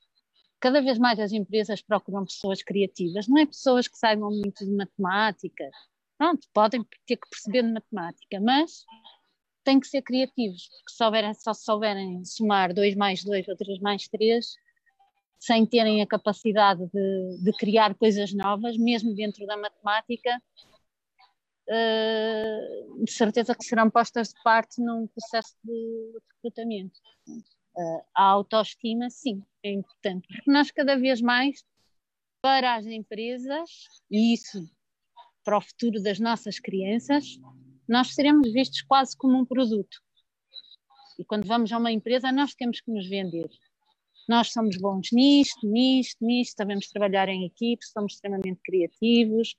Cada 0.59 0.81
vez 0.81 0.97
mais 0.97 1.19
as 1.19 1.31
empresas 1.31 1.79
procuram 1.79 2.25
pessoas 2.25 2.63
criativas, 2.63 3.27
não 3.27 3.38
é 3.38 3.45
pessoas 3.45 3.88
que 3.88 3.99
saibam 3.99 4.31
muito 4.31 4.65
de 4.65 4.71
matemática. 4.71 5.69
Pronto, 6.17 6.47
podem 6.51 6.83
ter 7.05 7.17
que 7.17 7.29
perceber 7.29 7.61
de 7.61 7.71
matemática, 7.71 8.39
mas 8.39 8.83
têm 9.65 9.80
que 9.80 9.88
ser 9.88 10.01
criativos, 10.01 10.69
porque 10.69 10.91
se 10.91 10.97
souberem, 10.97 11.34
só 11.34 11.54
souberem 11.54 12.23
somar 12.23 12.73
2 12.73 12.95
mais 12.95 13.23
2 13.23 13.47
ou 13.49 13.56
3 13.58 13.80
mais 13.80 14.08
3, 14.08 14.56
sem 15.39 15.65
terem 15.65 16.01
a 16.01 16.08
capacidade 16.08 16.86
de, 16.88 17.38
de 17.43 17.51
criar 17.54 17.93
coisas 17.95 18.34
novas, 18.34 18.78
mesmo 18.78 19.13
dentro 19.13 19.45
da 19.45 19.58
matemática, 19.58 20.41
uh, 21.69 23.04
de 23.04 23.12
certeza 23.12 23.56
que 23.56 23.65
serão 23.65 23.89
postas 23.89 24.30
de 24.30 24.43
parte 24.43 24.82
num 24.82 25.08
processo 25.08 25.56
de 25.63 26.19
recrutamento. 26.36 26.99
Uh, 27.28 28.01
a 28.15 28.23
autoestima, 28.23 29.10
sim, 29.10 29.43
é 29.62 29.71
importante, 29.71 30.28
porque 30.28 30.49
nós 30.49 30.71
cada 30.71 30.95
vez 30.95 31.21
mais, 31.21 31.65
para 32.41 32.75
as 32.75 32.86
empresas, 32.86 33.69
e 34.10 34.34
isso 34.34 34.69
para 35.43 35.58
o 35.58 35.62
futuro 35.62 36.01
das 36.01 36.19
nossas 36.19 36.60
crianças, 36.60 37.39
nós 37.88 38.13
seremos 38.13 38.52
vistos 38.52 38.82
quase 38.82 39.15
como 39.17 39.38
um 39.38 39.45
produto. 39.45 39.98
E 41.17 41.24
quando 41.24 41.48
vamos 41.48 41.71
a 41.71 41.78
uma 41.78 41.91
empresa, 41.91 42.32
nós 42.32 42.54
temos 42.54 42.82
que 42.82 42.91
nos 42.91 43.08
vender. 43.08 43.50
Nós 44.28 44.52
somos 44.52 44.78
bons 44.78 45.12
nisto, 45.12 45.67
nisto, 45.67 46.26
nisto, 46.26 46.56
sabemos 46.58 46.88
trabalhar 46.88 47.30
em 47.30 47.45
equipe, 47.45 47.86
somos 47.86 48.13
extremamente 48.13 48.60
criativos, 48.63 49.56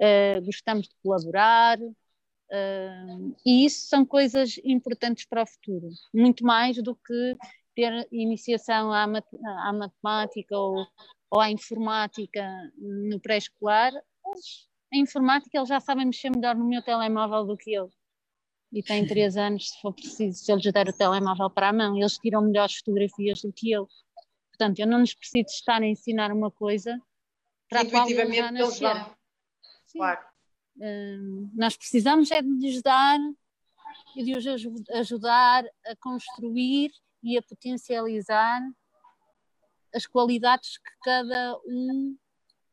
uh, 0.00 0.44
gostamos 0.44 0.88
de 0.88 0.94
colaborar, 1.02 1.78
uh, 1.78 3.36
e 3.44 3.66
isso 3.66 3.86
são 3.88 4.06
coisas 4.06 4.58
importantes 4.64 5.26
para 5.26 5.42
o 5.42 5.46
futuro, 5.46 5.88
muito 6.14 6.44
mais 6.44 6.82
do 6.82 6.96
que 6.96 7.36
ter 7.74 8.08
iniciação 8.10 8.90
à, 8.90 9.06
mat 9.06 9.26
à 9.44 9.72
matemática 9.72 10.56
ou, 10.56 10.86
ou 11.30 11.40
à 11.40 11.50
informática 11.50 12.42
no 12.78 13.20
pré-escolar. 13.20 13.92
A 14.92 14.96
informática 14.96 15.56
eles 15.56 15.68
já 15.68 15.80
sabem 15.80 16.06
mexer 16.06 16.30
melhor 16.30 16.54
no 16.54 16.64
meu 16.64 16.82
telemóvel 16.82 17.44
do 17.44 17.56
que 17.56 17.72
eu. 17.72 17.90
E 18.72 18.82
têm 18.82 19.06
três 19.06 19.36
anos, 19.36 19.70
se 19.70 19.80
for 19.80 19.92
preciso, 19.92 20.44
se 20.44 20.52
eu 20.52 20.56
lhes 20.56 20.72
der 20.72 20.88
o 20.88 20.92
telemóvel 20.92 21.50
para 21.50 21.68
a 21.68 21.72
mão, 21.72 21.96
eles 21.96 22.18
tiram 22.18 22.42
melhores 22.42 22.76
fotografias 22.76 23.40
do 23.42 23.52
que 23.52 23.70
eu. 23.70 23.88
Portanto, 24.50 24.78
eu 24.78 24.86
não 24.86 25.00
lhes 25.00 25.14
preciso 25.14 25.46
estar 25.48 25.82
a 25.82 25.86
ensinar 25.86 26.32
uma 26.32 26.50
coisa 26.50 27.00
para 27.68 27.82
a 27.82 27.90
qual 27.90 28.08
eles 28.08 28.36
já 28.36 28.52
nasceram. 28.52 29.16
Claro. 29.92 30.20
Uh, 30.76 31.50
nós 31.54 31.76
precisamos 31.76 32.30
é 32.30 32.42
de 32.42 32.48
lhes 32.48 32.82
dar 32.82 33.18
e 34.14 34.24
de 34.24 34.36
os 34.36 34.44
ajudar 34.90 35.64
a 35.86 35.96
construir 35.96 36.90
e 37.22 37.38
a 37.38 37.42
potencializar 37.42 38.60
as 39.94 40.06
qualidades 40.06 40.76
que 40.76 40.90
cada 41.02 41.58
um 41.66 42.16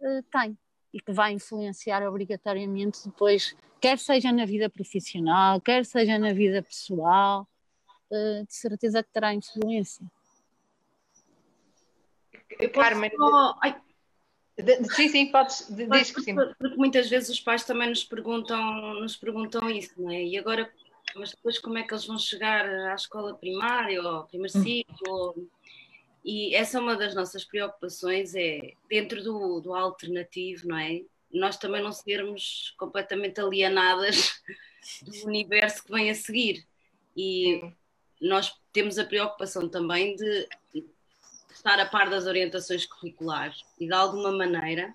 uh, 0.02 0.24
tem 0.32 0.58
e 0.94 1.02
que 1.02 1.12
vai 1.12 1.34
influenciar 1.34 2.08
obrigatoriamente 2.08 3.06
depois, 3.06 3.56
quer 3.82 3.98
seja 3.98 4.32
na 4.32 4.46
vida 4.46 4.70
profissional, 4.70 5.60
quer 5.60 5.86
seja 5.86 6.20
na 6.20 6.32
vida 6.32 6.62
pessoal, 6.62 7.48
uh, 8.12 8.46
de 8.46 8.54
certeza 8.54 9.02
que 9.02 9.10
terá 9.12 9.34
influência. 9.34 10.06
Carmen, 12.72 13.12
só... 13.16 13.60
sim, 14.96 15.10
sim, 15.10 15.32
podes, 15.32 15.68
diz 15.70 16.12
que 16.12 16.22
sim. 16.22 16.36
Porque 16.36 16.78
muitas 16.78 17.10
vezes 17.10 17.30
os 17.30 17.40
pais 17.40 17.64
também 17.64 17.90
nos 17.90 18.04
perguntam, 18.04 18.94
nos 18.96 19.18
perguntam 19.18 19.68
isso, 19.70 19.94
não 19.98 20.12
é? 20.12 20.24
E 20.24 20.38
agora, 20.38 20.72
mas 21.16 21.32
depois 21.32 21.58
como 21.58 21.80
é 21.80 21.84
que 21.84 21.94
eles 21.94 22.06
vão 22.06 22.20
chegar 22.20 22.66
à 22.66 22.94
escola 22.94 23.34
primária 23.34 24.00
ou 24.02 24.08
ao 24.08 24.28
primeiro 24.28 24.56
hum. 24.58 24.62
ciclo? 24.62 25.50
E 26.24 26.56
essa 26.56 26.78
é 26.78 26.82
uma 26.82 26.96
das 26.96 27.14
nossas 27.14 27.44
preocupações, 27.44 28.34
é 28.36 28.74
dentro 28.90 29.22
do, 29.24 29.60
do 29.60 29.74
alternativo, 29.74 30.68
não 30.68 30.78
é? 30.78 31.02
Nós 31.32 31.58
também 31.58 31.82
não 31.82 31.92
sermos 31.92 32.74
completamente 32.78 33.42
alienadas 33.42 34.42
do 35.02 35.28
universo 35.28 35.84
que 35.84 35.92
vem 35.92 36.10
a 36.10 36.16
seguir. 36.16 36.66
E 37.16 37.62
nós 38.22 38.54
temos 38.72 38.98
a 38.98 39.06
preocupação 39.06 39.68
também 39.68 40.16
de 40.16 40.48
estar 41.54 41.80
a 41.80 41.86
par 41.86 42.10
das 42.10 42.26
orientações 42.26 42.86
curriculares 42.86 43.64
e 43.80 43.86
de 43.86 43.94
alguma 43.94 44.32
maneira 44.32 44.94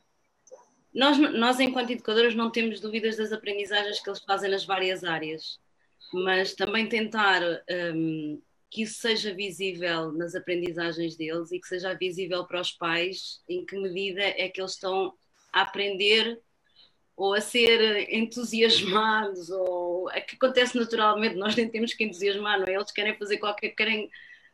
nós, 0.95 1.19
nós 1.19 1.61
enquanto 1.61 1.91
educadores 1.91 2.35
não 2.35 2.51
temos 2.51 2.81
dúvidas 2.81 3.17
das 3.17 3.33
aprendizagens 3.33 4.01
que 4.01 4.09
eles 4.09 4.21
fazem 4.25 4.51
nas 4.51 4.65
várias 4.65 5.05
áreas, 5.05 5.61
mas 6.13 6.55
também 6.55 6.89
tentar 6.89 7.43
um, 7.95 8.43
que 8.71 8.83
isso 8.83 9.01
seja 9.01 9.33
visível 9.33 10.13
nas 10.13 10.35
aprendizagens 10.35 11.17
deles 11.17 11.51
e 11.53 11.61
que 11.61 11.69
seja 11.69 11.95
visível 11.95 12.45
para 12.45 12.61
os 12.61 12.73
pais 12.73 13.41
em 13.49 13.65
que 13.65 13.77
medida 13.79 14.23
é 14.23 14.49
que 14.49 14.61
eles 14.61 14.73
estão 14.73 15.15
a 15.53 15.63
aprender 15.63 16.39
ou 17.17 17.35
a 17.35 17.41
ser 17.41 18.15
entusiasmados 18.15 19.51
ou 19.51 20.09
é 20.11 20.21
que 20.21 20.37
acontece 20.37 20.79
naturalmente, 20.79 21.35
nós 21.35 21.57
nem 21.57 21.69
temos 21.69 21.93
que 21.93 22.05
entusiasmar, 22.05 22.61
não 22.61 22.67
é? 22.67 22.75
Eles 22.75 22.93
querem 22.93 23.17
fazer 23.17 23.39
qualquer, 23.39 23.71
querem 23.71 24.09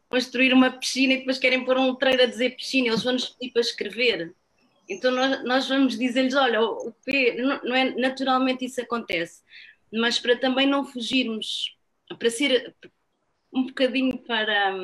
construir 0.08 0.52
uma 0.52 0.70
piscina 0.70 1.12
e 1.12 1.18
depois 1.18 1.38
querem 1.38 1.64
pôr 1.64 1.76
um 1.76 1.90
letreiro 1.90 2.22
a 2.22 2.26
dizer 2.26 2.56
piscina, 2.56 2.88
eles 2.88 3.02
vão-nos 3.02 3.30
pedir 3.30 3.52
para 3.52 3.60
escrever. 3.60 4.34
Então 4.88 5.10
nós, 5.10 5.44
nós 5.44 5.68
vamos 5.68 5.98
dizer-lhes, 5.98 6.34
olha, 6.34 6.62
o 6.62 6.92
P, 7.04 7.34
não 7.36 7.74
é 7.74 7.90
naturalmente 7.96 8.64
isso 8.64 8.80
acontece, 8.80 9.42
mas 9.92 10.18
para 10.18 10.36
também 10.36 10.66
não 10.66 10.86
fugirmos, 10.86 11.76
para 12.18 12.30
ser 12.30 12.74
um 13.54 13.66
bocadinho 13.66 14.18
para, 14.18 14.74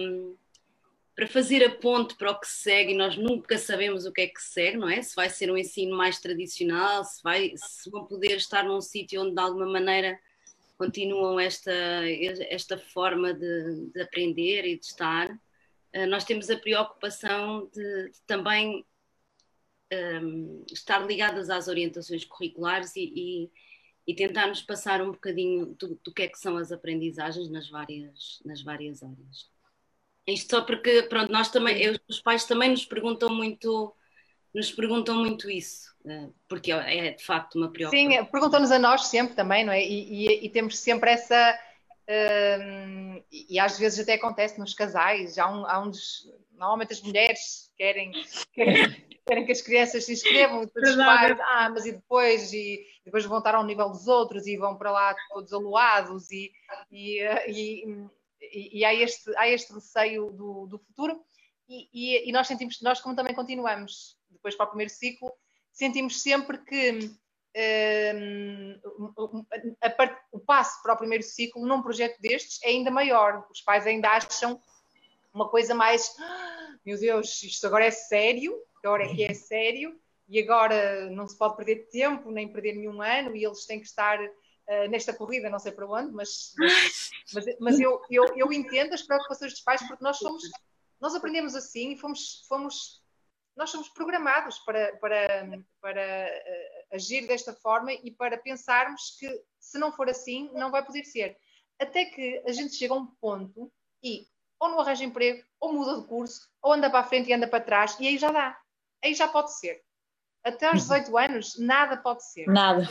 para 1.14 1.26
fazer 1.26 1.64
a 1.64 1.70
ponte 1.70 2.14
para 2.14 2.30
o 2.30 2.38
que 2.38 2.46
segue, 2.46 2.94
nós 2.94 3.16
nunca 3.16 3.58
sabemos 3.58 4.06
o 4.06 4.12
que 4.12 4.22
é 4.22 4.26
que 4.28 4.40
segue, 4.40 4.76
não 4.76 4.88
é? 4.88 5.02
Se 5.02 5.14
vai 5.16 5.28
ser 5.28 5.50
um 5.50 5.56
ensino 5.56 5.96
mais 5.96 6.20
tradicional, 6.20 7.04
se, 7.04 7.22
vai, 7.22 7.52
se 7.56 7.90
vão 7.90 8.04
poder 8.04 8.36
estar 8.36 8.62
num 8.62 8.80
sítio 8.80 9.22
onde 9.22 9.34
de 9.34 9.40
alguma 9.40 9.66
maneira 9.66 10.18
continuam 10.78 11.38
esta, 11.38 11.72
esta 12.48 12.78
forma 12.78 13.34
de, 13.34 13.90
de 13.92 14.00
aprender 14.00 14.64
e 14.64 14.78
de 14.78 14.86
estar. 14.86 15.28
Uh, 15.94 16.06
nós 16.08 16.24
temos 16.24 16.48
a 16.48 16.56
preocupação 16.56 17.68
de, 17.74 18.10
de 18.10 18.20
também 18.26 18.86
um, 19.92 20.64
estar 20.72 21.06
ligadas 21.06 21.50
às 21.50 21.68
orientações 21.68 22.24
curriculares 22.24 22.94
e, 22.96 23.12
e, 23.14 23.50
e 24.10 24.14
tentarmos 24.14 24.60
passar 24.60 25.00
um 25.00 25.12
bocadinho 25.12 25.66
do, 25.66 25.94
do, 26.02 26.12
que 26.12 26.22
é 26.22 26.28
que 26.28 26.36
são 26.36 26.56
as 26.56 26.72
aprendizagens 26.72 27.48
nas 27.48 27.70
várias, 27.70 28.40
nas 28.44 28.60
várias 28.60 29.04
áreas. 29.04 29.48
Isto 30.26 30.56
só 30.56 30.62
porque, 30.62 31.04
pronto, 31.04 31.30
nós 31.30 31.48
também, 31.48 31.80
eu, 31.80 31.96
os 32.08 32.20
pais 32.20 32.44
também 32.44 32.70
nos 32.70 32.84
perguntam 32.84 33.32
muito, 33.32 33.94
nos 34.52 34.72
perguntam 34.72 35.14
muito 35.14 35.48
isso. 35.48 35.94
Eh, 36.04 36.28
porque 36.48 36.72
é 36.72 37.12
de 37.12 37.24
facto 37.24 37.54
uma 37.54 37.70
preocupação. 37.70 38.10
Sim, 38.10 38.24
perguntam-nos 38.24 38.72
a 38.72 38.80
nós 38.80 39.06
sempre 39.06 39.36
também, 39.36 39.64
não 39.64 39.72
é? 39.72 39.80
E, 39.80 40.26
e, 40.26 40.46
e 40.46 40.48
temos 40.48 40.76
sempre 40.76 41.12
essa. 41.12 41.56
Um, 42.08 43.22
e 43.30 43.60
às 43.60 43.78
vezes 43.78 44.00
até 44.00 44.14
acontece 44.14 44.58
nos 44.58 44.74
casais, 44.74 45.38
há, 45.38 45.48
um, 45.48 45.64
há 45.66 45.80
uns. 45.80 46.28
Normalmente 46.58 46.94
as 46.94 47.00
mulheres 47.00 47.70
querem, 47.76 48.10
querem, 48.52 49.06
querem 49.24 49.46
que 49.46 49.52
as 49.52 49.62
crianças 49.62 50.04
se 50.04 50.14
inscrevam, 50.14 50.64
depois 50.64 50.90
os 50.90 50.96
pais, 50.96 51.38
ah, 51.40 51.70
mas 51.70 51.86
e 51.86 51.92
depois? 51.92 52.52
E 52.52 52.84
depois 53.10 53.26
vão 53.26 53.38
estar 53.38 53.56
ao 53.56 53.64
nível 53.64 53.90
dos 53.90 54.06
outros 54.06 54.46
e 54.46 54.56
vão 54.56 54.76
para 54.76 54.92
lá 54.92 55.16
todos 55.30 55.52
aluados 55.52 56.30
e, 56.30 56.52
e, 56.92 57.20
e, 58.40 58.78
e, 58.78 58.84
há, 58.84 58.94
este, 58.94 59.36
há 59.36 59.48
este 59.48 59.72
receio 59.72 60.30
do, 60.30 60.66
do 60.66 60.78
futuro. 60.78 61.20
E, 61.68 62.28
e, 62.28 62.32
nós 62.32 62.46
sentimos, 62.46 62.80
nós 62.80 63.00
como 63.00 63.16
também 63.16 63.34
continuamos 63.34 64.16
depois 64.28 64.54
para 64.54 64.66
o 64.66 64.68
primeiro 64.68 64.92
ciclo, 64.92 65.32
sentimos 65.72 66.22
sempre 66.22 66.58
que 66.58 67.10
um, 68.14 68.80
a, 69.80 70.18
o 70.32 70.40
passo 70.40 70.80
para 70.82 70.94
o 70.94 70.96
primeiro 70.96 71.24
ciclo 71.24 71.66
num 71.66 71.82
projeto 71.82 72.20
destes 72.20 72.60
é 72.62 72.68
ainda 72.68 72.90
maior. 72.90 73.46
Os 73.50 73.60
pais 73.60 73.86
ainda 73.86 74.08
acham 74.08 74.60
uma 75.34 75.48
coisa 75.48 75.74
mais, 75.74 76.14
ah, 76.18 76.76
meu 76.84 76.98
Deus, 76.98 77.42
isto 77.42 77.66
agora 77.66 77.86
é 77.86 77.90
sério, 77.90 78.56
agora 78.82 79.04
é 79.04 79.14
que 79.14 79.24
é 79.24 79.34
sério, 79.34 80.00
e 80.30 80.40
agora 80.40 81.10
não 81.10 81.26
se 81.26 81.36
pode 81.36 81.56
perder 81.56 81.88
tempo, 81.88 82.30
nem 82.30 82.52
perder 82.52 82.74
nenhum 82.74 83.02
ano, 83.02 83.34
e 83.34 83.44
eles 83.44 83.66
têm 83.66 83.80
que 83.80 83.86
estar 83.86 84.16
uh, 84.22 84.88
nesta 84.88 85.12
corrida, 85.12 85.50
não 85.50 85.58
sei 85.58 85.72
para 85.72 85.90
onde, 85.90 86.12
mas, 86.12 86.54
mas, 87.34 87.44
mas, 87.58 87.80
eu, 87.80 88.00
eu, 88.08 88.24
eu 88.36 88.52
entendo 88.52 88.94
as 88.94 89.02
preocupações 89.02 89.52
dos 89.52 89.60
pais, 89.60 89.82
porque 89.88 90.04
nós 90.04 90.18
somos, 90.18 90.44
nós 91.00 91.16
aprendemos 91.16 91.56
assim 91.56 91.92
e 91.92 91.98
fomos, 91.98 92.44
fomos 92.48 93.02
nós 93.56 93.70
somos 93.70 93.88
programados 93.88 94.60
para, 94.60 94.96
para, 94.98 95.58
para 95.80 96.00
uh, 96.00 96.94
agir 96.94 97.26
desta 97.26 97.52
forma 97.52 97.92
e 97.92 98.12
para 98.12 98.38
pensarmos 98.38 99.16
que 99.18 99.28
se 99.58 99.78
não 99.78 99.90
for 99.92 100.08
assim, 100.08 100.48
não 100.54 100.70
vai 100.70 100.84
poder 100.86 101.04
ser. 101.04 101.36
Até 101.76 102.04
que 102.04 102.40
a 102.46 102.52
gente 102.52 102.76
chega 102.76 102.94
a 102.94 102.96
um 102.96 103.06
ponto 103.06 103.70
e 104.00 104.26
ou 104.60 104.68
não 104.68 104.80
arranja 104.80 105.04
emprego, 105.04 105.42
ou 105.58 105.72
muda 105.72 106.00
de 106.00 106.06
curso, 106.06 106.46
ou 106.62 106.74
anda 106.74 106.88
para 106.90 107.00
a 107.00 107.04
frente 107.04 107.30
e 107.30 107.32
anda 107.32 107.48
para 107.48 107.64
trás, 107.64 107.98
e 107.98 108.06
aí 108.06 108.18
já 108.18 108.30
dá. 108.30 108.56
Aí 109.02 109.14
já 109.14 109.26
pode 109.26 109.58
ser. 109.58 109.82
Até 110.42 110.66
aos 110.66 110.82
18 110.82 111.18
anos, 111.18 111.58
nada 111.58 111.96
pode 111.96 112.24
ser. 112.24 112.46
Nada. 112.46 112.88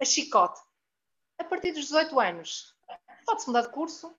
A 0.00 0.04
chicote. 0.04 0.60
A 1.38 1.44
partir 1.44 1.72
dos 1.72 1.86
18 1.86 2.18
anos, 2.20 2.74
pode-se 3.24 3.46
mudar 3.46 3.62
de 3.62 3.70
curso, 3.70 4.14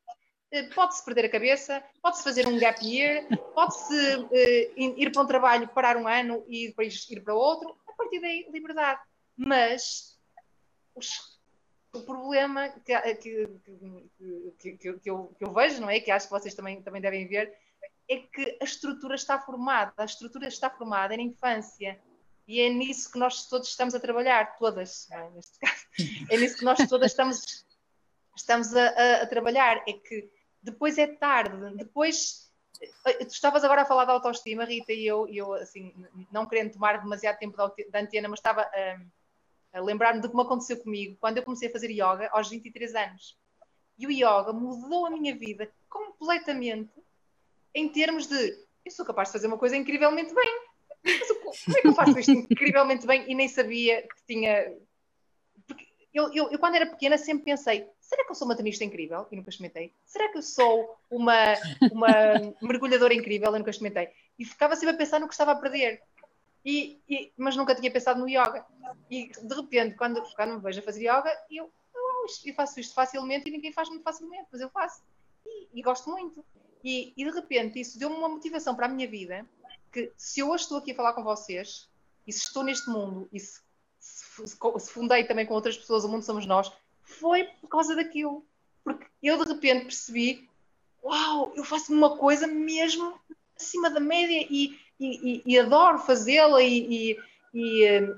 eh, 0.51 0.63
pode-se 0.73 1.03
perder 1.03 1.25
a 1.25 1.29
cabeça, 1.29 1.83
pode-se 2.01 2.23
fazer 2.23 2.47
um 2.47 2.57
gap 2.57 2.83
year, 2.85 3.27
pode-se 3.53 4.15
uh, 4.15 4.29
ir 4.75 5.11
para 5.11 5.21
um 5.21 5.27
trabalho, 5.27 5.67
parar 5.67 5.97
um 5.97 6.07
ano 6.07 6.43
e 6.47 6.67
depois 6.67 7.07
ir 7.09 7.21
para 7.21 7.33
outro. 7.33 7.77
A 7.87 7.93
partir 7.93 8.19
daí, 8.19 8.47
liberdade. 8.51 9.01
Mas 9.35 10.17
os, 10.95 11.39
o 11.93 12.01
problema 12.01 12.69
que, 12.69 12.95
que, 13.15 13.47
que, 14.59 14.77
que, 14.77 15.09
eu, 15.09 15.27
que 15.37 15.43
eu 15.43 15.53
vejo, 15.53 15.81
não 15.81 15.89
é? 15.89 15.99
Que 15.99 16.11
acho 16.11 16.27
que 16.27 16.33
vocês 16.33 16.55
também, 16.55 16.81
também 16.81 17.01
devem 17.01 17.27
ver, 17.27 17.53
é 18.09 18.17
que 18.17 18.57
a 18.61 18.63
estrutura 18.63 19.15
está 19.15 19.39
formada. 19.39 19.93
A 19.97 20.05
estrutura 20.05 20.47
está 20.47 20.69
formada 20.69 21.15
na 21.15 21.23
infância. 21.23 21.99
E 22.47 22.62
é 22.62 22.69
nisso 22.69 23.12
que 23.12 23.19
nós 23.19 23.47
todos 23.47 23.67
estamos 23.67 23.93
a 23.93 23.99
trabalhar, 23.99 24.57
todas, 24.57 25.10
é? 25.12 25.29
neste 25.31 25.60
caso. 25.60 25.86
É 26.29 26.38
nisso 26.38 26.57
que 26.57 26.65
nós 26.65 26.77
todas 26.88 27.12
estamos, 27.12 27.65
estamos 28.36 28.75
a, 28.75 28.88
a, 28.88 29.23
a 29.23 29.27
trabalhar. 29.27 29.83
É 29.88 29.93
que 29.93 30.29
depois 30.62 30.97
é 30.97 31.07
tarde, 31.07 31.75
depois 31.75 32.47
eh, 33.05 33.25
Tu 33.25 33.33
estavas 33.33 33.63
agora 33.63 33.81
a 33.81 33.86
falar 33.86 34.05
da 34.05 34.13
autoestima, 34.13 34.65
Rita, 34.65 34.93
e 34.93 35.05
eu, 35.05 35.27
eu 35.27 35.53
assim, 35.53 35.93
não 36.31 36.45
querendo 36.45 36.73
tomar 36.73 37.01
demasiado 37.01 37.38
tempo 37.38 37.57
da 37.57 37.99
antena, 37.99 38.29
mas 38.29 38.39
estava 38.39 38.62
a, 38.62 39.77
a 39.77 39.81
lembrar-me 39.81 40.21
que 40.21 40.36
me 40.36 40.41
aconteceu 40.41 40.77
comigo 40.77 41.17
quando 41.19 41.38
eu 41.38 41.43
comecei 41.43 41.69
a 41.69 41.71
fazer 41.71 41.89
yoga 41.91 42.29
aos 42.31 42.49
23 42.49 42.95
anos. 42.95 43.38
E 43.97 44.05
o 44.05 44.12
yoga 44.12 44.53
mudou 44.53 45.05
a 45.05 45.10
minha 45.10 45.36
vida 45.36 45.69
completamente 45.89 46.91
em 47.73 47.89
termos 47.89 48.27
de 48.27 48.67
eu 48.86 48.91
sou 48.91 49.05
capaz 49.05 49.29
de 49.29 49.33
fazer 49.33 49.47
uma 49.47 49.57
coisa 49.57 49.75
incrivelmente 49.75 50.33
bem. 50.33 50.62
Mas 51.03 51.29
como 51.65 51.77
é 51.77 51.81
que 51.81 51.88
eu 51.88 51.93
faço 51.93 52.19
isto 52.19 52.31
incrivelmente 52.31 53.05
bem 53.05 53.25
e 53.27 53.36
nem 53.36 53.47
sabia 53.47 54.01
que 54.01 54.25
tinha. 54.25 54.73
Eu, 56.13 56.33
eu, 56.33 56.51
eu, 56.51 56.60
quando 56.60 56.75
era 56.75 56.88
pequena, 56.88 57.17
sempre 57.17 57.45
pensei: 57.45 57.88
será 57.99 58.25
que 58.25 58.31
eu 58.31 58.36
sou 58.36 58.47
uma 58.47 58.55
tenista 58.55 58.83
incrível? 58.83 59.27
E 59.31 59.36
nunca 59.36 59.49
experimentei. 59.49 59.93
Será 60.05 60.29
que 60.31 60.38
eu 60.38 60.41
sou 60.41 60.97
uma, 61.10 61.53
uma 61.91 62.55
mergulhadora 62.62 63.13
incrível? 63.13 63.55
E 63.55 63.60
nunca 63.60 63.69
experimentei. 63.69 64.10
E 64.38 64.45
ficava 64.45 64.75
sempre 64.75 64.95
a 64.95 64.97
pensar 64.97 65.19
no 65.19 65.27
que 65.27 65.33
estava 65.33 65.51
a 65.51 65.55
perder. 65.55 66.01
E, 66.65 66.99
e, 67.07 67.31
mas 67.38 67.55
nunca 67.55 67.75
tinha 67.75 67.91
pensado 67.91 68.19
no 68.19 68.27
yoga. 68.27 68.65
E 69.10 69.29
de 69.29 69.55
repente, 69.55 69.95
quando, 69.95 70.21
quando 70.36 70.55
me 70.55 70.62
vejo 70.62 70.79
a 70.79 70.83
fazer 70.83 71.03
yoga, 71.03 71.31
eu, 71.49 71.71
eu, 72.45 72.53
faço 72.53 72.79
isto 72.79 72.93
facilmente 72.93 73.47
e 73.47 73.51
ninguém 73.51 73.71
faz 73.71 73.88
muito 73.89 74.03
facilmente, 74.03 74.47
mas 74.51 74.62
eu 74.62 74.69
faço. 74.69 75.01
E, 75.45 75.79
e 75.79 75.81
gosto 75.81 76.10
muito. 76.10 76.43
E, 76.83 77.13
e 77.15 77.23
de 77.23 77.31
repente 77.31 77.79
isso 77.79 77.97
deu-me 77.97 78.15
uma 78.15 78.29
motivação 78.29 78.75
para 78.75 78.86
a 78.86 78.89
minha 78.89 79.07
vida 79.07 79.47
que 79.97 80.12
se 80.15 80.41
eu 80.41 80.49
hoje 80.51 80.63
estou 80.63 80.77
aqui 80.77 80.91
a 80.91 80.95
falar 80.95 81.13
com 81.13 81.23
vocês 81.23 81.89
e 82.27 82.31
se 82.31 82.43
estou 82.43 82.63
neste 82.63 82.88
mundo 82.88 83.27
e 83.33 83.39
se, 83.39 83.60
se, 83.99 84.47
se 84.47 84.91
fundei 84.91 85.23
também 85.23 85.45
com 85.45 85.55
outras 85.55 85.75
pessoas, 85.75 86.03
o 86.03 86.10
mundo 86.10 86.23
somos 86.23 86.45
nós, 86.45 86.71
foi 87.01 87.45
por 87.60 87.67
causa 87.67 87.95
daquilo. 87.95 88.45
Porque 88.83 89.07
eu 89.23 89.43
de 89.43 89.51
repente 89.51 89.86
percebi, 89.86 90.47
uau, 91.03 91.51
eu 91.55 91.63
faço 91.63 91.91
uma 91.91 92.15
coisa 92.15 92.45
mesmo 92.45 93.19
acima 93.55 93.89
da 93.89 93.99
média 93.99 94.45
e, 94.51 94.77
e, 94.99 95.41
e 95.43 95.60
adoro 95.60 95.97
fazê-la 95.97 96.62
e, 96.62 97.12
e, 97.12 97.17
e, 97.55 98.15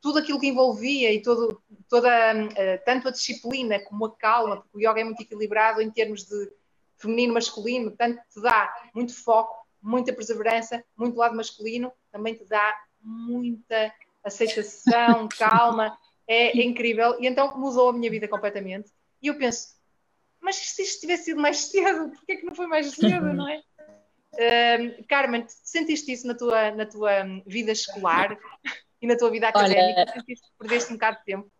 tudo 0.00 0.20
aquilo 0.20 0.38
que 0.38 0.46
envolvia 0.46 1.12
e 1.12 1.20
todo, 1.20 1.60
toda, 1.88 2.08
uh, 2.08 2.84
tanto 2.84 3.08
a 3.08 3.10
disciplina 3.10 3.80
como 3.80 4.04
a 4.04 4.16
calma, 4.16 4.58
porque 4.58 4.76
o 4.76 4.80
yoga 4.80 5.00
é 5.00 5.04
muito 5.04 5.22
equilibrado 5.22 5.82
em 5.82 5.90
termos 5.90 6.24
de 6.24 6.52
feminino, 6.96 7.34
masculino, 7.34 7.90
tanto 7.90 8.22
te 8.32 8.40
dá 8.40 8.72
muito 8.94 9.12
foco, 9.12 9.61
muita 9.82 10.12
perseverança, 10.12 10.84
muito 10.96 11.16
lado 11.16 11.34
masculino, 11.34 11.92
também 12.10 12.34
te 12.34 12.44
dá 12.44 12.78
muita 13.00 13.92
aceitação, 14.22 15.28
calma, 15.36 15.98
é, 16.26 16.58
é, 16.58 16.64
incrível. 16.64 17.20
E 17.20 17.26
então 17.26 17.58
mudou 17.58 17.88
a 17.88 17.92
minha 17.92 18.10
vida 18.10 18.28
completamente. 18.28 18.90
E 19.20 19.26
eu 19.26 19.36
penso, 19.36 19.74
mas 20.40 20.56
se 20.56 20.82
isto 20.82 21.00
tivesse 21.00 21.24
sido 21.24 21.40
mais 21.40 21.58
cedo, 21.66 22.10
porquê 22.10 22.32
é 22.32 22.36
que 22.36 22.46
não 22.46 22.54
foi 22.54 22.66
mais 22.66 22.90
cedo, 22.90 23.32
não 23.32 23.48
é? 23.48 23.62
Uh, 24.32 25.04
Carmen, 25.08 25.44
sentiste 25.46 26.10
isso 26.10 26.26
na 26.26 26.34
tua, 26.34 26.70
na 26.70 26.86
tua 26.86 27.10
vida 27.44 27.70
escolar 27.70 28.38
e 28.98 29.06
na 29.06 29.14
tua 29.14 29.30
vida 29.30 29.48
académica? 29.48 30.00
Olha, 30.00 30.10
sentiste 30.10 30.46
que 30.46 30.58
perdeste 30.58 30.90
um 30.90 30.96
bocado 30.96 31.18
de 31.18 31.24
tempo? 31.24 31.52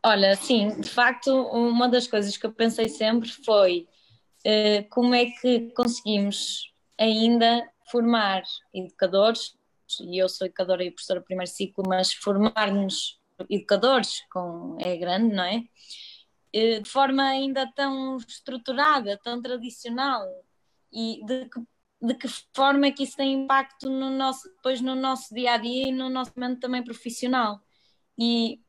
Olha, 0.00 0.36
sim, 0.36 0.80
de 0.80 0.88
facto, 0.88 1.34
uma 1.48 1.88
das 1.88 2.06
coisas 2.06 2.36
que 2.36 2.46
eu 2.46 2.52
pensei 2.52 2.88
sempre 2.88 3.28
foi 3.28 3.88
eh, 4.44 4.84
como 4.84 5.12
é 5.12 5.26
que 5.26 5.72
conseguimos 5.72 6.72
ainda 6.98 7.68
formar 7.90 8.42
educadores, 8.74 9.56
e 10.00 10.18
eu 10.18 10.28
sou 10.28 10.46
educadora 10.46 10.84
e 10.84 10.90
professora 10.90 11.20
de 11.20 11.26
primeiro 11.26 11.50
ciclo, 11.50 11.84
mas 11.86 12.12
formar-nos 12.12 13.20
educadores 13.48 14.22
com, 14.30 14.76
é 14.80 14.96
grande, 14.96 15.34
não 15.34 15.44
é? 15.44 15.62
Eh, 16.52 16.80
de 16.80 16.88
forma 16.88 17.22
ainda 17.22 17.70
tão 17.74 18.16
estruturada, 18.16 19.18
tão 19.22 19.40
tradicional, 19.42 20.26
e 20.92 21.20
de 21.24 21.48
que, 21.48 21.60
de 22.02 22.14
que 22.14 22.28
forma 22.54 22.86
é 22.86 22.90
que 22.90 23.02
isso 23.02 23.16
tem 23.16 23.32
impacto 23.32 23.90
no 23.90 24.10
nosso, 24.10 24.48
depois 24.48 24.80
no 24.80 24.94
nosso 24.94 25.34
dia 25.34 25.52
a 25.52 25.56
dia 25.58 25.88
e 25.88 25.92
no 25.92 26.08
nosso 26.08 26.32
momento 26.36 26.60
também 26.60 26.82
profissional. 26.82 27.60
E 28.18 28.60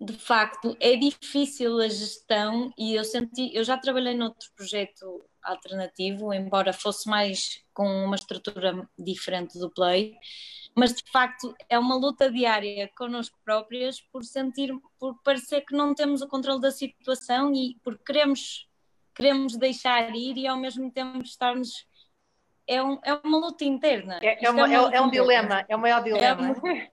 de 0.00 0.12
facto 0.14 0.76
é 0.80 0.96
difícil 0.96 1.78
a 1.80 1.88
gestão 1.88 2.72
e 2.76 2.94
eu 2.94 3.04
senti, 3.04 3.54
eu 3.54 3.64
já 3.64 3.78
trabalhei 3.78 4.14
noutro 4.14 4.50
projeto 4.56 5.24
alternativo, 5.42 6.32
embora 6.32 6.72
fosse 6.72 7.08
mais 7.08 7.62
com 7.72 7.86
uma 8.04 8.16
estrutura 8.16 8.88
diferente 8.98 9.58
do 9.58 9.70
Play, 9.70 10.14
mas 10.74 10.94
de 10.94 11.10
facto 11.10 11.54
é 11.68 11.78
uma 11.78 11.96
luta 11.96 12.30
diária 12.30 12.90
connosco 12.96 13.38
próprias 13.44 14.00
por 14.00 14.24
sentir, 14.24 14.72
por 14.98 15.20
parecer 15.22 15.62
que 15.62 15.74
não 15.74 15.94
temos 15.94 16.22
o 16.22 16.28
controle 16.28 16.60
da 16.60 16.70
situação 16.70 17.52
e 17.54 17.76
por 17.84 17.98
queremos, 17.98 18.68
queremos 19.14 19.56
deixar 19.56 20.14
ir 20.14 20.38
e 20.38 20.46
ao 20.46 20.56
mesmo 20.56 20.90
tempo 20.90 21.22
estarmos 21.22 21.86
é, 22.66 22.82
um, 22.82 22.98
é 23.02 23.14
uma 23.14 23.38
luta 23.38 23.64
interna. 23.64 24.18
É, 24.22 24.44
é, 24.44 24.50
uma, 24.50 24.72
é, 24.72 24.96
é 24.96 25.00
um 25.00 25.10
dilema, 25.10 25.64
é 25.68 25.76
o 25.76 25.78
maior 25.78 26.02
dilema. 26.02 26.54
É 26.68 26.92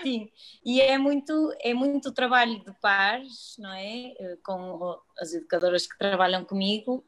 Sim, 0.00 0.30
e 0.64 0.80
é 0.80 0.96
muito, 0.96 1.54
é 1.60 1.74
muito 1.74 2.12
trabalho 2.12 2.64
de 2.64 2.72
pares, 2.80 3.56
não 3.58 3.72
é? 3.74 4.14
Eh, 4.18 4.38
com 4.42 4.98
as 5.18 5.34
educadoras 5.34 5.86
que 5.86 5.98
trabalham 5.98 6.44
comigo, 6.44 7.04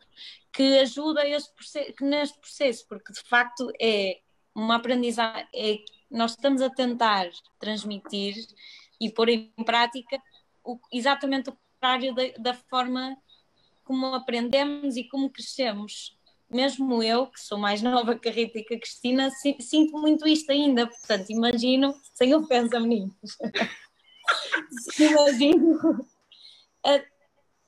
que 0.55 0.79
ajuda 0.79 1.23
neste 2.01 2.38
processo, 2.38 2.87
porque 2.88 3.12
de 3.12 3.21
facto 3.23 3.71
é 3.81 4.21
uma 4.55 4.77
aprendizagem, 4.77 5.47
é, 5.53 5.79
nós 6.11 6.33
estamos 6.33 6.62
a 6.62 6.71
tentar 6.71 7.29
transmitir 7.59 8.37
e 9.01 9.11
pôr 9.11 9.29
em 9.29 9.53
prática 9.64 10.17
o, 10.62 10.79
exatamente 10.93 11.51
o 11.51 11.53
contrário 11.53 12.14
da, 12.14 12.23
da 12.38 12.55
forma 12.55 13.17
como 13.83 14.14
aprendemos 14.14 14.97
e 14.97 15.05
como 15.09 15.29
crescemos 15.29 16.17
mesmo 16.51 17.03
eu, 17.03 17.27
que 17.27 17.40
sou 17.40 17.59
mais 17.59 17.83
nova 17.83 18.17
que 18.17 18.29
a 18.29 18.33
Rita 18.33 18.59
e 18.59 18.64
que 18.64 18.75
a 18.75 18.81
Cristina, 18.81 19.29
sinto 19.61 19.99
muito 19.99 20.27
isto 20.27 20.51
ainda. 20.53 20.87
Portanto, 20.87 21.31
imagino, 21.31 21.95
sem 22.14 22.35
ofensa, 22.35 22.79
meninos, 22.79 23.14
imagino, 24.99 26.07
é, 26.87 27.05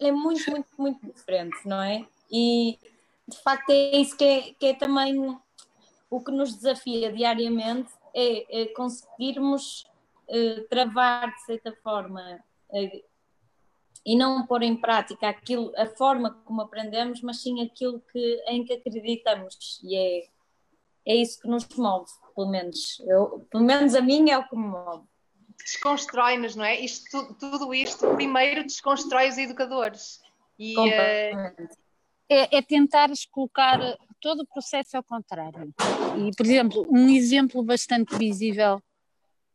é, 0.00 0.12
muito, 0.12 0.50
muito, 0.50 0.68
muito 0.78 1.06
diferente, 1.06 1.56
não 1.64 1.82
é? 1.82 2.06
E 2.30 2.78
de 3.28 3.36
facto 3.38 3.70
é 3.70 3.96
isso 3.96 4.16
que 4.16 4.24
é, 4.24 4.54
que 4.58 4.66
é 4.66 4.74
também 4.74 5.36
o 6.08 6.20
que 6.20 6.30
nos 6.30 6.54
desafia 6.54 7.12
diariamente, 7.12 7.92
é, 8.14 8.62
é 8.62 8.66
conseguirmos 8.66 9.84
uh, 10.28 10.68
travar 10.68 11.32
de 11.34 11.44
certa 11.44 11.72
forma. 11.82 12.40
Uh, 12.70 13.04
e 14.04 14.16
não 14.16 14.46
pôr 14.46 14.62
em 14.62 14.76
prática 14.76 15.28
aquilo, 15.28 15.72
a 15.76 15.84
forma 15.84 16.30
como 16.44 16.62
aprendemos, 16.62 17.20
mas 17.22 17.42
sim 17.42 17.60
aquilo 17.60 18.00
que, 18.12 18.44
em 18.46 18.64
que 18.64 18.74
acreditamos. 18.74 19.80
E 19.82 19.96
é, 19.96 20.28
é 21.04 21.16
isso 21.16 21.40
que 21.40 21.48
nos 21.48 21.66
move, 21.76 22.06
pelo 22.32 22.48
menos. 22.48 23.00
Eu, 23.00 23.44
pelo 23.50 23.64
menos 23.64 23.96
a 23.96 24.00
mim 24.00 24.30
é 24.30 24.38
o 24.38 24.48
que 24.48 24.54
me 24.54 24.68
move. 24.68 25.04
Desconstrói-nos, 25.58 26.54
não 26.54 26.64
é? 26.64 26.78
Isto, 26.78 27.34
tudo 27.34 27.74
isto 27.74 28.14
primeiro 28.14 28.62
desconstrói 28.62 29.28
os 29.28 29.38
educadores. 29.38 30.20
E, 30.56 30.78
uh... 30.78 31.85
é, 32.28 32.58
é 32.58 32.62
tentar 32.62 33.10
colocar 33.30 33.78
todo 34.20 34.40
o 34.40 34.46
processo 34.46 34.96
ao 34.96 35.02
contrário. 35.02 35.72
E, 36.18 36.34
por 36.36 36.46
exemplo, 36.46 36.86
um 36.90 37.08
exemplo 37.08 37.62
bastante 37.62 38.16
visível 38.16 38.82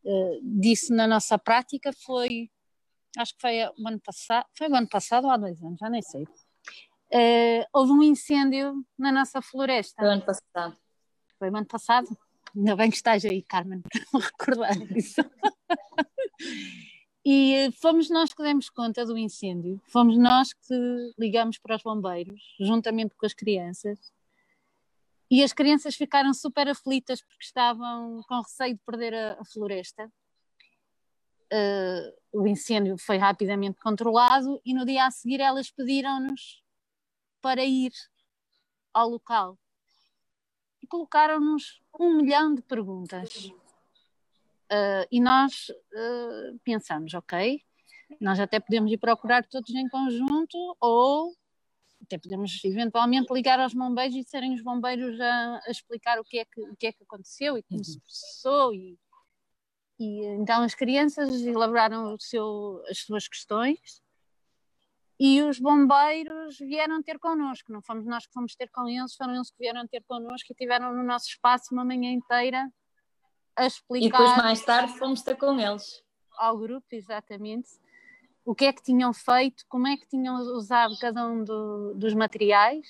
uh, 0.04 0.40
disso 0.42 0.94
na 0.94 1.08
nossa 1.08 1.38
prática 1.38 1.92
foi 2.06 2.50
acho 3.18 3.34
que 3.36 3.42
foi 3.42 3.58
o 3.78 3.88
ano 3.88 4.00
passado, 4.00 4.46
foi 4.58 4.70
o 4.70 4.76
ano 4.76 4.88
passado 4.88 5.26
ou 5.26 5.32
há 5.32 5.38
dois 5.38 5.62
anos, 5.62 5.78
já 5.80 5.90
nem 5.90 6.02
sei. 6.02 6.24
Uh, 6.24 7.66
houve 7.74 7.92
um 7.92 8.04
incêndio 8.04 8.86
na 8.98 9.12
nossa 9.12 9.42
floresta. 9.42 9.96
Foi 9.98 10.08
o 10.08 10.12
ano 10.12 10.22
passado. 10.22 10.78
Foi 11.38 11.50
o 11.50 11.58
ano 11.58 11.66
passado? 11.66 12.18
Ainda 12.56 12.76
bem 12.76 12.90
que 12.90 12.96
estás 12.96 13.26
aí, 13.26 13.42
Carmen, 13.44 13.82
para 13.92 14.02
me 14.14 14.26
recordar 14.26 14.78
disso. 14.78 15.22
e 17.24 17.54
eh, 17.54 17.72
fomos 17.72 18.10
nós 18.10 18.34
que 18.34 18.42
demos 18.42 18.70
conta 18.70 19.06
do 19.06 19.18
incêndio, 19.18 19.82
fomos 19.88 20.18
nós 20.18 20.54
que 20.54 21.14
ligamos 21.18 21.58
para 21.58 21.76
os 21.76 21.84
bombeiros, 21.84 22.42
juntamente 22.60 23.16
com 23.16 23.26
as 23.26 23.34
crianças. 23.34 24.00
E 25.30 25.44
as 25.44 25.54
crianças 25.54 25.96
ficaram 25.96 26.34
super 26.34 26.68
aflitas 26.68 27.22
porque 27.22 27.44
estavam 27.44 28.22
com 28.28 28.42
receio 28.42 28.74
de 28.76 28.82
perder 28.86 29.14
a, 29.14 29.38
a 29.40 29.46
floresta 29.46 30.12
uh, 31.52 32.42
o 32.42 32.48
incêndio 32.48 32.98
foi 32.98 33.18
rapidamente 33.18 33.80
controlado 33.80 34.60
e 34.66 34.74
no 34.74 34.86
dia 34.86 35.06
a 35.06 35.12
seguir 35.12 35.42
elas 35.42 35.70
pediram-nos 35.70 36.64
para 37.42 37.64
ir 37.64 37.92
ao 38.94 39.10
local 39.10 39.58
e 40.82 40.88
colocaram-nos 40.88 41.82
um 42.00 42.18
milhão 42.18 42.56
de 42.56 42.62
perguntas. 42.62 43.52
Uh, 44.72 45.06
e 45.12 45.20
nós 45.20 45.68
uh, 45.70 46.60
pensamos, 46.64 47.14
ok, 47.14 47.62
Nós 48.20 48.40
até 48.40 48.60
podemos 48.60 48.92
ir 48.92 48.98
procurar 48.98 49.46
todos 49.46 49.70
em 49.72 49.88
conjunto 49.90 50.58
ou 50.80 51.34
até 52.04 52.18
podemos 52.18 52.60
eventualmente 52.64 53.32
ligar 53.32 53.60
aos 53.60 53.74
bombeiros 53.74 54.16
e 54.16 54.24
serem 54.24 54.54
os 54.54 54.64
bombeiros 54.64 55.20
a, 55.22 55.62
a 55.66 55.72
explicar 55.72 56.20
o 56.20 56.24
que, 56.24 56.40
é 56.40 56.46
que, 56.46 56.62
o 56.62 56.76
que 56.76 56.88
é 56.88 56.92
que 56.92 57.04
aconteceu 57.04 57.58
e 57.58 57.64
como 57.64 57.80
uhum. 57.80 57.84
se 57.84 58.00
processou 58.00 58.74
e, 58.74 58.98
e 60.00 60.26
então 60.40 60.64
as 60.64 60.74
crianças 60.74 61.30
elaboraram 61.42 62.18
seu, 62.20 62.84
as 62.90 63.00
suas 63.00 63.28
questões 63.28 64.02
e 65.20 65.44
os 65.44 65.60
bombeiros 65.60 66.58
vieram 66.58 67.04
ter 67.04 67.20
connosco, 67.20 67.72
não 67.72 67.82
fomos 67.84 68.06
nós 68.08 68.26
que 68.26 68.34
fomos 68.34 68.56
ter 68.56 68.70
com 68.72 68.90
eles, 68.90 69.14
foram 69.14 69.36
eles 69.36 69.52
que 69.52 69.60
vieram 69.60 69.88
ter 69.88 70.04
connosco 70.04 70.52
e 70.52 70.56
tiveram 70.56 70.96
no 70.96 71.04
nosso 71.04 71.28
espaço 71.28 71.72
uma 71.72 71.86
manhã 71.86 72.12
inteira 72.12 72.68
a 73.62 73.68
explicar. 73.68 74.06
E 74.06 74.12
depois 74.12 74.38
mais 74.38 74.66
tarde 74.66 74.98
fomos 74.98 75.22
ter 75.22 75.36
com 75.36 75.60
eles. 75.60 76.04
Ao 76.38 76.58
grupo, 76.58 76.88
exatamente 76.92 77.70
o 78.46 78.56
que 78.56 78.66
é 78.66 78.74
que 78.74 78.82
tinham 78.82 79.14
feito, 79.14 79.64
como 79.70 79.88
é 79.88 79.96
que 79.96 80.08
tinham 80.08 80.36
usado 80.56 80.98
cada 81.00 81.28
um 81.28 81.44
do, 81.44 81.94
dos 81.96 82.14
materiais. 82.14 82.88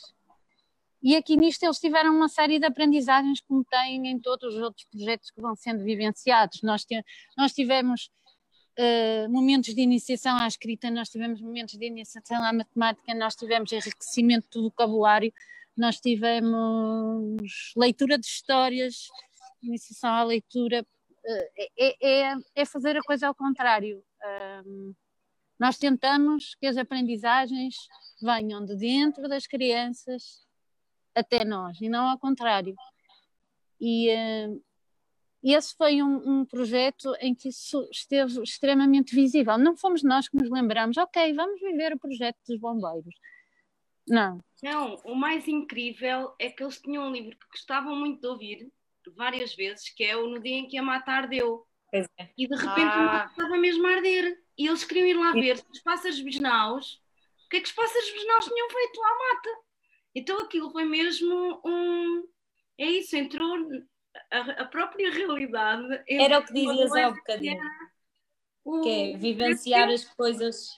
E 1.04 1.16
aqui 1.16 1.36
nisto 1.36 1.64
eles 1.64 1.80
tiveram 1.80 2.16
uma 2.16 2.30
série 2.30 2.60
de 2.60 2.66
aprendizagens 2.66 3.42
como 3.42 3.64
têm 3.66 4.08
em 4.08 4.20
todos 4.20 4.56
os 4.56 4.62
outros 4.62 4.86
projetos 4.86 5.32
que 5.32 5.42
vão 5.42 5.56
sendo 5.56 5.84
vivenciados. 5.84 6.62
Nós, 6.62 6.86
nós 7.36 7.54
tivemos 7.54 8.10
uh, 8.78 9.30
momentos 9.30 9.74
de 9.74 9.82
iniciação 9.82 10.38
à 10.38 10.48
escrita, 10.48 10.92
nós 10.92 11.10
tivemos 11.10 11.42
momentos 11.42 11.78
de 11.78 11.86
iniciação 11.86 12.44
à 12.44 12.54
matemática, 12.54 13.14
nós 13.16 13.36
tivemos 13.36 13.72
enriquecimento 13.72 14.48
do 14.52 14.70
vocabulário, 14.70 15.34
nós 15.76 16.00
tivemos 16.00 17.74
leitura 17.76 18.18
de 18.18 18.28
histórias, 18.28 19.08
iniciação 19.64 20.10
à 20.10 20.24
leitura. 20.24 20.86
Uh, 21.24 21.72
é, 21.78 21.96
é, 22.02 22.36
é, 22.56 22.66
fazer 22.66 22.98
a 22.98 23.02
coisa 23.02 23.28
ao 23.28 23.36
contrário. 23.36 24.04
Um, 24.66 24.94
nós 25.60 25.78
tentamos 25.78 26.56
que 26.56 26.66
as 26.66 26.78
aprendizagens 26.78 27.76
venham 28.22 28.66
de 28.66 28.76
dentro 28.76 29.28
das 29.30 29.46
crianças 29.46 30.44
até 31.14 31.46
nós 31.46 31.80
e 31.80 31.90
não 31.90 32.10
ao 32.10 32.18
contrário. 32.18 32.76
E 33.80 34.10
uh, 34.10 34.64
esse 35.44 35.76
foi 35.76 36.02
um, 36.04 36.40
um, 36.40 36.46
projeto 36.46 37.16
em 37.20 37.34
que 37.34 37.50
isso 37.50 37.88
esteve 37.92 38.42
extremamente 38.44 39.16
visível. 39.16 39.58
Não 39.58 39.76
fomos 39.76 40.04
nós 40.04 40.30
que 40.30 40.38
nos 40.38 40.50
lembramos, 40.50 40.98
ok, 40.98 41.34
vamos 41.34 41.60
viver 41.60 41.94
o 41.94 42.00
projeto 42.00 42.38
dos 42.48 42.60
bombeiros. 42.60 43.16
Não. 44.08 44.40
Não, 44.62 44.96
o 45.06 45.16
mais 45.16 45.48
incrível 45.48 46.34
é 46.38 46.50
que 46.50 46.62
eles 46.62 46.80
tinham 46.80 47.08
um 47.08 47.12
livro 47.12 47.38
que 47.38 47.48
gostavam 47.48 47.96
muito 47.96 48.22
de 48.22 48.28
ouvir 48.28 48.72
várias 49.16 49.56
vezes, 49.56 49.90
que 49.90 50.04
é 50.04 50.16
o 50.16 50.28
No 50.28 50.40
Dia 50.40 50.58
em 50.58 50.68
que 50.68 50.78
a 50.78 50.84
Mata 50.84 51.12
Ardeu. 51.12 51.66
É. 51.94 52.06
E 52.38 52.48
de 52.48 52.56
repente 52.56 52.94
ah. 52.94 53.28
estava 53.30 53.58
mesmo 53.58 53.86
a 53.86 53.92
arder 53.92 54.38
e 54.58 54.68
eles 54.68 54.84
queriam 54.84 55.08
ir 55.08 55.14
lá 55.14 55.34
ver 55.34 55.62
os 55.70 55.80
pássaros 55.82 56.22
bisnaus, 56.22 57.02
o 57.46 57.50
que 57.50 57.58
é 57.58 57.62
que 57.62 57.68
os 57.68 57.74
pássaros 57.74 58.12
bisnaus 58.12 58.46
tinham 58.46 58.70
feito 58.70 59.02
à 59.04 59.10
mata. 59.10 59.50
Então 60.16 60.40
aquilo 60.40 60.72
foi 60.72 60.86
mesmo 60.86 61.62
um. 61.66 62.28
É 62.78 62.86
isso, 62.86 63.16
entrou 63.16 63.58
a, 64.32 64.40
a 64.62 64.66
própria 64.66 65.12
realidade. 65.12 66.04
Era 66.08 66.40
o 66.40 66.46
que 66.46 66.54
dizias 66.54 66.96
há 66.96 67.10
um 67.10 67.14
bocadinho. 67.14 67.62
O... 68.64 68.82
Que 68.82 68.90
é 68.90 69.18
vivenciar 69.18 69.90
as 69.90 70.06
coisas. 70.06 70.70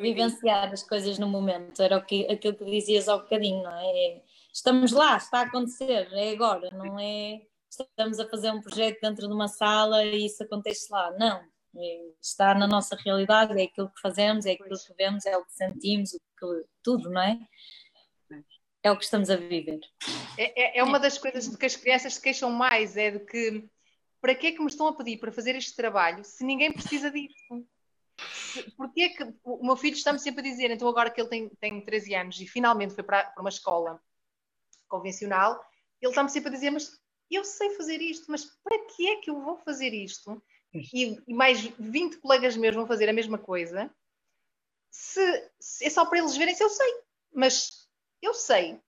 vivenciar 0.00 0.72
as 0.72 0.82
coisas 0.82 1.18
no 1.18 1.28
momento, 1.28 1.80
era 1.82 1.96
o 1.96 2.04
que, 2.04 2.26
aquilo 2.26 2.56
que 2.56 2.64
dizias 2.64 3.08
há 3.08 3.16
um 3.16 3.20
bocadinho, 3.20 3.62
não 3.62 3.72
é? 3.72 4.22
É? 4.52 4.54
Estamos 4.54 4.92
lá, 4.92 5.16
está 5.16 5.40
a 5.40 5.42
acontecer, 5.42 6.08
é 6.12 6.32
agora, 6.32 6.68
não 6.72 6.98
é 6.98 7.40
estamos 7.80 8.20
a 8.20 8.28
fazer 8.28 8.50
um 8.50 8.60
projeto 8.60 9.00
dentro 9.00 9.26
de 9.26 9.32
uma 9.32 9.48
sala 9.48 10.04
e 10.04 10.26
isso 10.26 10.42
acontece 10.42 10.92
lá. 10.92 11.10
Não, 11.12 11.42
está 12.20 12.54
na 12.54 12.66
nossa 12.66 12.96
realidade, 12.96 13.58
é 13.58 13.64
aquilo 13.64 13.90
que 13.90 14.00
fazemos, 14.00 14.44
é 14.46 14.52
aquilo 14.52 14.78
que 14.78 14.94
vemos, 14.94 15.24
é 15.24 15.36
o 15.36 15.44
que 15.44 15.52
sentimos, 15.52 16.12
o 16.12 16.18
que, 16.18 16.64
tudo, 16.82 17.10
não 17.10 17.22
é? 17.22 17.38
É 18.82 18.90
o 18.90 18.98
que 18.98 19.04
estamos 19.04 19.30
a 19.30 19.36
viver. 19.36 19.80
É, 20.36 20.78
é, 20.78 20.78
é 20.78 20.84
uma 20.84 20.98
das 20.98 21.16
coisas 21.16 21.48
de 21.48 21.56
que 21.56 21.66
as 21.66 21.76
crianças 21.76 22.14
se 22.14 22.20
queixam 22.20 22.50
mais, 22.50 22.96
é 22.96 23.12
de 23.12 23.20
que 23.20 23.64
para 24.20 24.34
que 24.34 24.48
é 24.48 24.52
que 24.52 24.60
me 24.60 24.68
estão 24.68 24.86
a 24.86 24.96
pedir 24.96 25.18
para 25.18 25.32
fazer 25.32 25.56
este 25.56 25.74
trabalho 25.74 26.22
se 26.24 26.44
ninguém 26.44 26.72
precisa 26.72 27.10
disso? 27.10 27.66
Porquê 28.76 29.02
é 29.02 29.08
que 29.08 29.34
o 29.42 29.64
meu 29.64 29.76
filho 29.76 29.96
está-me 29.96 30.18
sempre 30.18 30.46
a 30.46 30.50
dizer, 30.50 30.70
então 30.70 30.86
agora 30.86 31.10
que 31.10 31.20
ele 31.20 31.28
tem, 31.28 31.48
tem 31.60 31.84
13 31.84 32.14
anos 32.14 32.40
e 32.40 32.46
finalmente 32.46 32.94
foi 32.94 33.02
para, 33.02 33.24
para 33.24 33.40
uma 33.40 33.48
escola 33.48 34.00
convencional, 34.92 35.58
ele 36.00 36.10
está-me 36.10 36.28
sempre 36.28 36.50
a 36.50 36.52
dizer, 36.52 36.70
mas 36.70 37.00
eu 37.30 37.44
sei 37.44 37.70
fazer 37.70 38.02
isto, 38.02 38.30
mas 38.30 38.44
para 38.62 38.78
que 38.86 39.08
é 39.08 39.16
que 39.16 39.30
eu 39.30 39.40
vou 39.40 39.56
fazer 39.56 39.94
isto? 39.94 40.42
e, 40.74 41.18
e, 41.26 41.34
mais 41.34 41.60
20 41.78 42.18
colegas 42.18 42.56
meus 42.56 42.74
vão 42.74 42.86
fazer 42.86 43.08
a 43.08 43.12
mesma 43.12 43.38
coisa, 43.38 43.90
se, 44.90 45.50
se, 45.60 45.84
é 45.86 45.90
só 45.90 46.04
para 46.04 46.18
eles 46.18 46.36
verem 46.36 46.54
se 46.54 46.62
eu 46.62 46.68
sei. 46.68 46.94
Mas 47.34 47.88
eu 48.20 48.34
sei. 48.34 48.78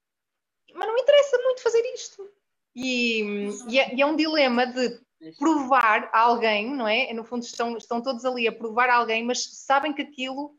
Mas 0.75 0.89
não 0.89 0.99
interessa 0.99 1.39
muito 1.39 1.63
fazer 1.63 1.83
isto. 1.95 2.31
E, 2.75 3.23
e, 3.69 3.79
é, 3.79 3.95
e 3.95 4.03
é, 4.03 4.07
um 4.07 4.17
dilema 4.17 4.67
de 4.67 5.01
provar 5.39 6.11
a 6.13 6.21
alguém, 6.21 6.75
não 6.75 6.87
é? 6.87 7.13
No 7.13 7.25
fundo, 7.25 7.45
estão, 7.45 7.77
estão 7.77 8.03
todos 8.03 8.25
ali 8.25 8.47
a 8.47 8.53
provar 8.53 8.91
a 8.91 8.97
alguém, 8.97 9.25
mas 9.25 9.45
sabem 9.65 9.93
que 9.93 10.03
aquilo 10.03 10.55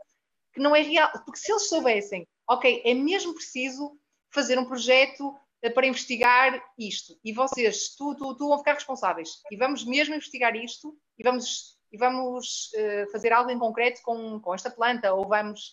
que 0.54 0.60
não 0.60 0.76
é 0.76 0.82
real. 0.82 1.12
Porque 1.26 1.38
se 1.38 1.52
eles 1.52 1.68
soubessem, 1.68 2.28
ok, 2.50 2.82
é 2.84 2.94
mesmo 2.94 3.34
preciso 3.34 4.00
fazer 4.36 4.60
um 4.60 4.66
projeto 4.66 5.36
para 5.74 5.88
investigar 5.88 6.64
isto. 6.78 7.18
E 7.24 7.34
vocês, 7.34 7.96
tu, 7.96 8.14
tu, 8.16 8.36
tu 8.36 8.50
vão 8.50 8.60
ficar 8.60 8.74
responsáveis. 8.74 9.42
E 9.50 9.58
vamos 9.58 9.84
mesmo 9.84 10.14
investigar 10.14 10.56
isto 10.56 10.96
e 11.18 11.24
vamos, 11.24 11.80
e 11.92 11.98
vamos 11.98 12.72
uh, 12.74 13.12
fazer 13.12 13.34
algo 13.34 13.50
em 13.50 13.58
concreto 13.58 14.02
com, 14.04 14.40
com 14.40 14.54
esta 14.54 14.70
planta, 14.70 15.14
ou 15.14 15.28
vamos, 15.28 15.72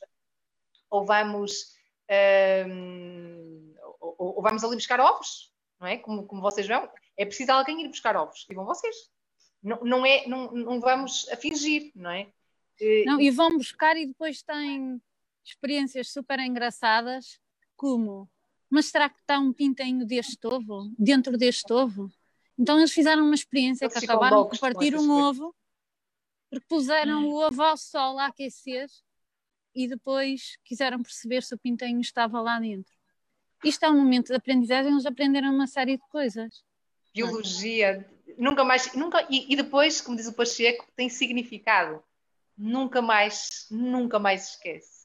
ou 0.88 1.04
vamos, 1.04 1.52
uh, 2.08 3.74
ou, 4.00 4.36
ou, 4.36 4.42
vamos 4.42 4.64
ali 4.64 4.76
buscar 4.76 5.00
ovos, 5.00 5.52
não 5.78 5.88
é? 5.88 5.98
Como, 5.98 6.26
como 6.26 6.40
vocês 6.40 6.66
vão, 6.66 6.88
é 7.18 7.26
preciso 7.26 7.52
alguém 7.52 7.84
ir 7.84 7.88
buscar 7.88 8.16
ovos, 8.16 8.46
e 8.48 8.54
vão 8.54 8.64
vocês. 8.64 8.96
Não, 9.62 9.78
não, 9.82 10.06
é, 10.06 10.26
não, 10.26 10.50
não 10.52 10.80
vamos 10.80 11.28
a 11.30 11.36
fingir, 11.36 11.92
não 11.94 12.10
é? 12.10 12.28
Não, 13.04 13.20
e 13.20 13.30
vão 13.30 13.50
buscar 13.50 13.96
e 13.96 14.06
depois 14.06 14.42
têm 14.42 15.00
experiências 15.44 16.10
super 16.10 16.40
engraçadas, 16.40 17.38
como 17.76 18.28
mas 18.72 18.86
será 18.86 19.10
que 19.10 19.20
está 19.20 19.38
um 19.38 19.52
pintinho 19.52 20.06
deste 20.06 20.46
ovo, 20.46 20.90
dentro 20.98 21.36
deste 21.36 21.70
ovo? 21.70 22.10
Então 22.58 22.78
eles 22.78 22.90
fizeram 22.90 23.22
uma 23.22 23.34
experiência 23.34 23.84
eles 23.84 23.98
que 23.98 24.04
acabaram 24.06 24.48
de 24.48 24.58
partir 24.58 24.96
um 24.96 25.10
ovo, 25.10 25.54
porque 26.48 26.64
puseram 26.66 27.28
o 27.28 27.46
ovo 27.46 27.62
ao 27.62 27.76
sol 27.76 28.18
a 28.18 28.28
aquecer 28.28 28.88
e 29.74 29.86
depois 29.86 30.56
quiseram 30.64 31.02
perceber 31.02 31.42
se 31.42 31.54
o 31.54 31.58
pintinho 31.58 32.00
estava 32.00 32.40
lá 32.40 32.58
dentro. 32.58 32.90
Isto 33.62 33.84
é 33.84 33.90
um 33.90 33.98
momento 33.98 34.28
de 34.28 34.36
aprendizagem, 34.36 34.90
eles 34.90 35.04
aprenderam 35.04 35.54
uma 35.54 35.66
série 35.66 35.98
de 35.98 36.08
coisas. 36.08 36.64
Biologia, 37.12 38.10
nunca 38.38 38.64
mais, 38.64 38.94
nunca, 38.94 39.26
e, 39.28 39.52
e 39.52 39.54
depois, 39.54 40.00
como 40.00 40.16
diz 40.16 40.26
o 40.26 40.32
Pacheco, 40.32 40.86
tem 40.96 41.10
significado. 41.10 42.02
Nunca 42.56 43.02
mais, 43.02 43.66
nunca 43.70 44.18
mais 44.18 44.48
esquece. 44.48 45.01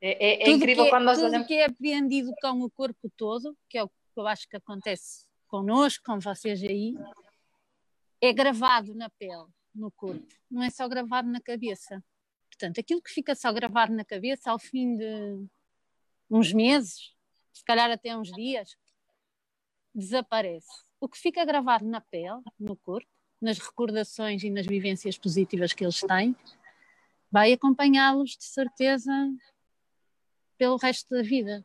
É, 0.00 0.46
é, 0.46 0.48
é 0.48 0.50
incrível 0.50 0.86
é, 0.86 0.90
quando 0.90 1.04
nós 1.04 1.18
tudo 1.18 1.28
olhamos. 1.28 1.46
que 1.46 1.54
é 1.54 1.66
apreendido 1.66 2.32
com 2.40 2.62
o 2.62 2.70
corpo 2.70 3.10
todo, 3.16 3.56
que 3.68 3.76
é 3.76 3.84
o 3.84 3.88
que 3.88 3.94
eu 4.16 4.26
acho 4.26 4.48
que 4.48 4.56
acontece 4.56 5.26
connosco, 5.46 6.04
com 6.04 6.18
vocês 6.18 6.62
aí, 6.62 6.94
é 8.20 8.32
gravado 8.32 8.94
na 8.94 9.10
pele, 9.10 9.46
no 9.74 9.90
corpo, 9.90 10.26
não 10.50 10.62
é 10.62 10.70
só 10.70 10.88
gravado 10.88 11.28
na 11.28 11.40
cabeça. 11.40 12.02
Portanto, 12.48 12.80
aquilo 12.80 13.02
que 13.02 13.10
fica 13.10 13.34
só 13.34 13.52
gravado 13.52 13.92
na 13.92 14.04
cabeça 14.04 14.50
ao 14.50 14.58
fim 14.58 14.96
de 14.96 15.44
uns 16.30 16.52
meses, 16.52 17.14
se 17.52 17.64
calhar 17.64 17.90
até 17.90 18.16
uns 18.16 18.30
dias, 18.32 18.76
desaparece. 19.94 20.84
O 21.00 21.08
que 21.08 21.18
fica 21.18 21.44
gravado 21.44 21.84
na 21.84 22.00
pele, 22.00 22.40
no 22.58 22.76
corpo, 22.76 23.08
nas 23.40 23.58
recordações 23.58 24.42
e 24.42 24.50
nas 24.50 24.66
vivências 24.66 25.16
positivas 25.18 25.72
que 25.72 25.84
eles 25.84 26.00
têm, 26.00 26.36
vai 27.30 27.52
acompanhá-los 27.52 28.36
de 28.36 28.44
certeza 28.44 29.12
pelo 30.60 30.76
resto 30.76 31.08
da 31.08 31.22
vida. 31.22 31.64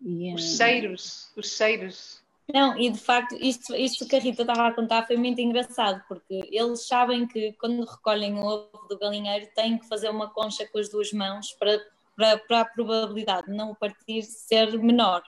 E, 0.00 0.34
os 0.34 0.42
eh, 0.42 0.56
cheiros, 0.56 1.30
os 1.36 1.56
cheiros. 1.56 2.20
Não, 2.52 2.76
e 2.76 2.90
de 2.90 2.98
facto, 2.98 3.36
isto, 3.40 3.72
isto 3.76 4.06
que 4.08 4.16
a 4.16 4.18
Rita 4.18 4.42
estava 4.42 4.66
a 4.66 4.74
contar 4.74 5.06
foi 5.06 5.16
muito 5.16 5.40
engraçado, 5.40 6.02
porque 6.08 6.40
eles 6.50 6.84
sabem 6.84 7.28
que 7.28 7.52
quando 7.52 7.84
recolhem 7.84 8.34
o 8.34 8.44
ovo 8.44 8.88
do 8.88 8.98
galinheiro 8.98 9.48
têm 9.54 9.78
que 9.78 9.86
fazer 9.86 10.10
uma 10.10 10.28
concha 10.28 10.66
com 10.66 10.78
as 10.78 10.88
duas 10.88 11.12
mãos 11.12 11.52
para, 11.52 11.80
para, 12.16 12.38
para 12.38 12.60
a 12.62 12.64
probabilidade 12.64 13.46
de 13.46 13.56
não 13.56 13.70
o 13.70 13.76
partir 13.76 14.22
ser 14.22 14.76
menor. 14.80 15.22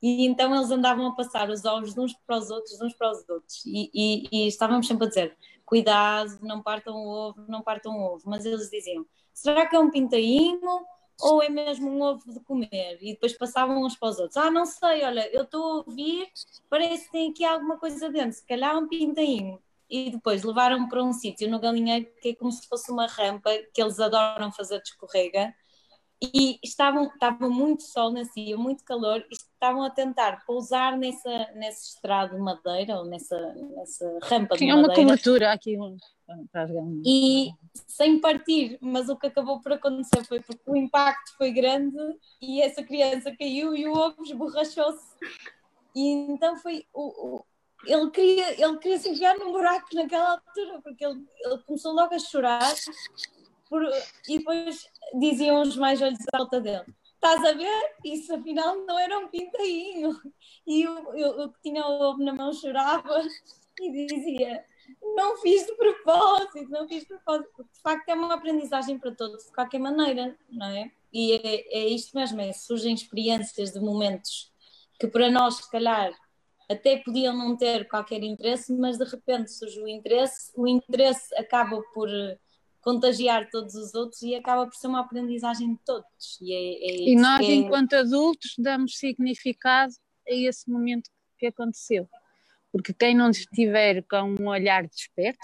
E 0.00 0.24
então 0.24 0.54
eles 0.54 0.70
andavam 0.70 1.08
a 1.08 1.16
passar 1.16 1.50
os 1.50 1.64
ovos 1.64 1.94
de 1.94 2.00
uns 2.00 2.14
para 2.24 2.38
os 2.38 2.48
outros, 2.48 2.78
de 2.78 2.84
uns 2.84 2.94
para 2.94 3.10
os 3.10 3.28
outros. 3.28 3.66
E, 3.66 3.90
e, 3.92 4.28
e 4.30 4.46
estávamos 4.46 4.86
sempre 4.86 5.06
a 5.06 5.08
dizer: 5.08 5.36
cuidado, 5.66 6.38
não 6.42 6.62
partam 6.62 6.94
o 6.94 7.08
ovo, 7.08 7.44
não 7.48 7.60
partam 7.60 7.92
o 7.92 8.14
ovo. 8.14 8.22
Mas 8.24 8.46
eles 8.46 8.70
diziam: 8.70 9.04
será 9.34 9.66
que 9.66 9.74
é 9.74 9.78
um 9.80 9.90
pintainho? 9.90 10.86
Ou 11.20 11.42
é 11.42 11.48
mesmo 11.48 11.90
um 11.90 12.02
ovo 12.02 12.32
de 12.32 12.40
comer? 12.40 12.98
E 13.00 13.12
depois 13.14 13.36
passavam 13.36 13.84
uns 13.84 13.96
para 13.96 14.08
os 14.08 14.18
outros. 14.18 14.36
Ah, 14.36 14.50
não 14.50 14.66
sei, 14.66 15.04
olha, 15.04 15.28
eu 15.34 15.42
estou 15.44 15.62
a 15.62 15.76
ouvir, 15.86 16.28
parece 16.68 17.06
que 17.06 17.12
tem 17.12 17.30
aqui 17.30 17.44
alguma 17.44 17.78
coisa 17.78 18.10
dentro, 18.10 18.32
se 18.32 18.46
calhar 18.46 18.76
um 18.78 18.88
pintainho. 18.88 19.60
e 19.88 20.10
depois 20.10 20.42
levaram-me 20.44 20.88
para 20.88 21.02
um 21.02 21.12
sítio 21.12 21.50
no 21.50 21.58
galinheiro 21.60 22.06
que 22.22 22.30
é 22.30 22.34
como 22.34 22.52
se 22.52 22.66
fosse 22.68 22.90
uma 22.92 23.06
rampa 23.06 23.50
que 23.74 23.82
eles 23.82 23.98
adoram 23.98 24.52
fazer 24.52 24.80
de 24.82 24.88
escorrega 24.90 25.54
e 26.22 26.58
estavam, 26.62 27.04
estava 27.04 27.48
muito 27.48 27.82
sol 27.82 28.10
nesse 28.12 28.34
dia, 28.44 28.56
muito 28.56 28.84
calor, 28.84 29.24
e 29.30 29.34
estavam 29.34 29.82
a 29.82 29.90
tentar 29.90 30.44
pousar 30.44 30.96
nessa, 30.98 31.50
nesse 31.54 31.94
estrado 31.94 32.34
de 32.36 32.40
madeira, 32.42 32.98
ou 32.98 33.06
nessa, 33.06 33.38
nessa 33.54 34.18
rampa 34.22 34.56
Tinha 34.56 34.74
de 34.74 34.80
uma 34.80 34.88
madeira. 34.88 35.02
cobertura 35.10 35.52
aqui 35.52 35.78
para 36.52 36.62
as 36.64 36.70
galinhas. 36.70 37.02
E 37.06 37.50
sem 37.86 38.20
partir, 38.20 38.78
mas 38.82 39.08
o 39.08 39.16
que 39.16 39.26
acabou 39.28 39.60
por 39.60 39.72
acontecer 39.72 40.22
foi 40.24 40.40
porque 40.40 40.62
o 40.70 40.76
impacto 40.76 41.34
foi 41.38 41.50
grande 41.52 41.96
e 42.42 42.60
essa 42.60 42.82
criança 42.82 43.34
caiu 43.36 43.74
e 43.74 43.86
o 43.88 43.92
ovo 43.96 44.22
esborrachou-se. 44.22 45.14
E 45.94 46.08
então 46.30 46.56
foi 46.58 46.84
o, 46.92 47.36
o- 47.36 47.44
ele 47.86 48.10
queria, 48.10 48.62
ele 48.62 48.76
queria 48.78 48.98
se 48.98 49.08
enfiar 49.08 49.38
num 49.38 49.52
buraco 49.52 49.86
naquela 49.94 50.32
altura, 50.32 50.82
porque 50.82 51.02
ele, 51.04 51.24
ele 51.42 51.58
começou 51.66 51.92
logo 51.94 52.14
a 52.14 52.18
chorar 52.18 52.74
por- 53.70 53.88
e 54.28 54.38
depois 54.38 54.84
diziam 55.14 55.62
os 55.62 55.76
mais 55.76 56.00
velhos 56.00 56.18
à 56.32 56.38
volta 56.38 56.60
dele. 56.60 56.84
Estás 57.14 57.44
a 57.44 57.52
ver? 57.52 57.94
Isso 58.04 58.34
afinal 58.34 58.76
não 58.84 58.98
era 58.98 59.18
um 59.18 59.28
pintainho. 59.28 60.20
E 60.66 60.86
o, 60.86 61.52
que 61.52 61.62
tinha 61.62 61.86
o 61.86 62.00
ovo 62.00 62.22
na 62.22 62.32
mão 62.32 62.52
chorava 62.52 63.22
e 63.80 64.06
dizia: 64.06 64.64
Não 65.16 65.36
fiz 65.38 65.66
de 65.66 65.74
propósito, 65.74 66.68
não 66.70 66.88
fiz 66.88 67.02
de 67.02 67.08
propósito. 67.08 67.50
Porque 67.54 67.72
de 67.72 67.80
facto 67.80 68.08
é 68.08 68.14
uma 68.14 68.34
aprendizagem 68.34 68.98
para 68.98 69.14
todos, 69.14 69.44
de 69.44 69.52
qualquer 69.52 69.78
maneira, 69.78 70.36
não 70.50 70.66
é? 70.66 70.90
E 71.12 71.32
é, 71.34 71.78
é 71.78 71.88
isto 71.88 72.16
mesmo: 72.16 72.40
é, 72.40 72.52
surgem 72.52 72.94
experiências 72.94 73.70
de 73.70 73.80
momentos 73.80 74.50
que 74.98 75.06
para 75.06 75.30
nós, 75.30 75.56
se 75.56 75.70
calhar, 75.70 76.12
até 76.70 76.98
podiam 76.98 77.36
não 77.36 77.56
ter 77.56 77.88
qualquer 77.88 78.22
interesse, 78.22 78.72
mas 78.72 78.98
de 78.98 79.04
repente 79.04 79.50
surge 79.52 79.80
o 79.80 79.88
interesse, 79.88 80.52
o 80.56 80.66
interesse 80.66 81.34
acaba 81.36 81.82
por 81.94 82.08
contagiar 82.80 83.50
todos 83.50 83.74
os 83.74 83.94
outros 83.94 84.22
e 84.22 84.34
acaba 84.34 84.66
por 84.66 84.74
ser 84.74 84.86
uma 84.88 85.00
aprendizagem 85.00 85.74
de 85.74 85.80
todos. 85.84 86.38
E, 86.40 86.52
é, 86.52 86.90
é 86.90 87.08
E 87.10 87.16
nós, 87.16 87.44
que 87.44 87.52
é- 87.52 87.54
enquanto 87.56 87.94
adultos, 87.94 88.54
damos 88.58 88.96
significado 88.96 89.92
a 90.28 90.32
esse 90.32 90.70
momento 90.70 91.10
que 91.38 91.46
aconteceu. 91.46 92.08
Porque 92.72 92.94
quem 92.94 93.14
não 93.16 93.30
estiver 93.30 94.02
com 94.04 94.34
um 94.40 94.48
olhar 94.48 94.86
desperto, 94.86 95.38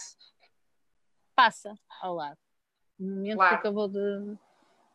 passa 1.35 1.75
ao 2.01 2.15
lado. 2.15 2.39
O 2.99 3.05
momento 3.05 3.37
Claro. 3.37 3.51
que 3.55 3.59
acabou 3.61 3.89
de, 3.89 4.37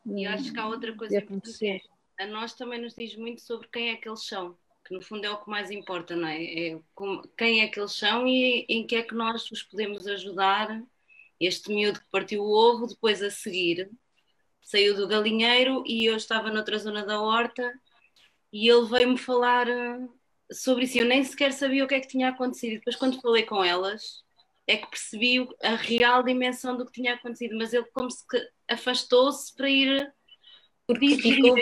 de, 0.06 0.22
E 0.22 0.26
acho 0.26 0.52
que 0.52 0.60
há 0.60 0.68
outra 0.68 0.96
coisa 0.96 1.20
acontecer. 1.20 1.82
a 2.20 2.26
nós 2.28 2.54
também 2.54 2.82
nos 2.82 2.96
diz 2.96 3.16
muito 3.16 3.42
sobre 3.42 3.68
quem 3.68 3.90
é 3.90 3.96
que 3.96 4.08
eles 4.10 4.26
são, 4.26 4.58
que 4.86 4.94
no 4.96 5.02
fundo 5.02 5.26
é 5.26 5.30
o 5.30 5.38
que 5.44 5.50
mais 5.50 5.70
importa, 5.70 6.16
não 6.16 6.28
é? 6.28 6.44
É 6.44 6.80
como- 6.96 7.22
quem 7.38 7.62
é 7.62 7.68
que 7.68 7.80
eles 7.80 7.92
são 7.94 8.26
e 8.28 8.66
em 8.70 8.86
que 8.88 8.96
é 8.96 9.04
que 9.04 9.14
nós 9.14 9.50
os 9.52 9.62
podemos 9.64 10.08
ajudar. 10.08 10.82
Este 11.46 11.74
miúdo 11.74 12.00
que 12.00 12.12
partiu 12.12 12.44
o 12.44 12.52
ovo, 12.52 12.88
depois 12.88 13.22
a 13.22 13.32
seguir 13.32 13.90
saiu 14.62 14.96
do 14.96 15.08
galinheiro 15.08 15.84
e 15.86 16.06
eu 16.06 16.16
estava 16.16 16.52
noutra 16.52 16.78
zona 16.78 17.06
da 17.06 17.20
horta 17.20 17.74
e 18.54 18.70
ele 18.70 18.88
veio-me 18.88 19.18
falar 19.18 19.68
eh, 19.68 20.00
sobre 20.52 20.86
isso. 20.86 21.00
Eu 21.00 21.06
nem 21.06 21.24
sequer 21.24 21.52
sabia 21.52 21.84
o 21.84 21.88
que 21.88 21.96
é 21.96 22.00
que 22.00 22.08
tinha 22.08 22.30
acontecido. 22.30 22.74
E 22.74 22.78
depois, 22.78 22.96
quando 22.96 23.22
falei 23.22 23.44
com 23.44 23.64
elas, 23.64 24.24
é 24.68 24.78
que 24.78 24.90
percebi 24.90 25.48
a 25.64 25.76
real 25.76 26.24
dimensão 26.24 26.78
do 26.78 26.86
que 26.86 26.92
tinha 26.92 27.16
acontecido, 27.16 27.58
mas 27.58 27.74
ele 27.74 27.86
como 27.94 28.10
se 28.10 28.24
afastou-se 28.70 29.54
para 29.56 29.70
ir 29.70 30.14
Porque 30.86 31.18
ficou 31.18 31.58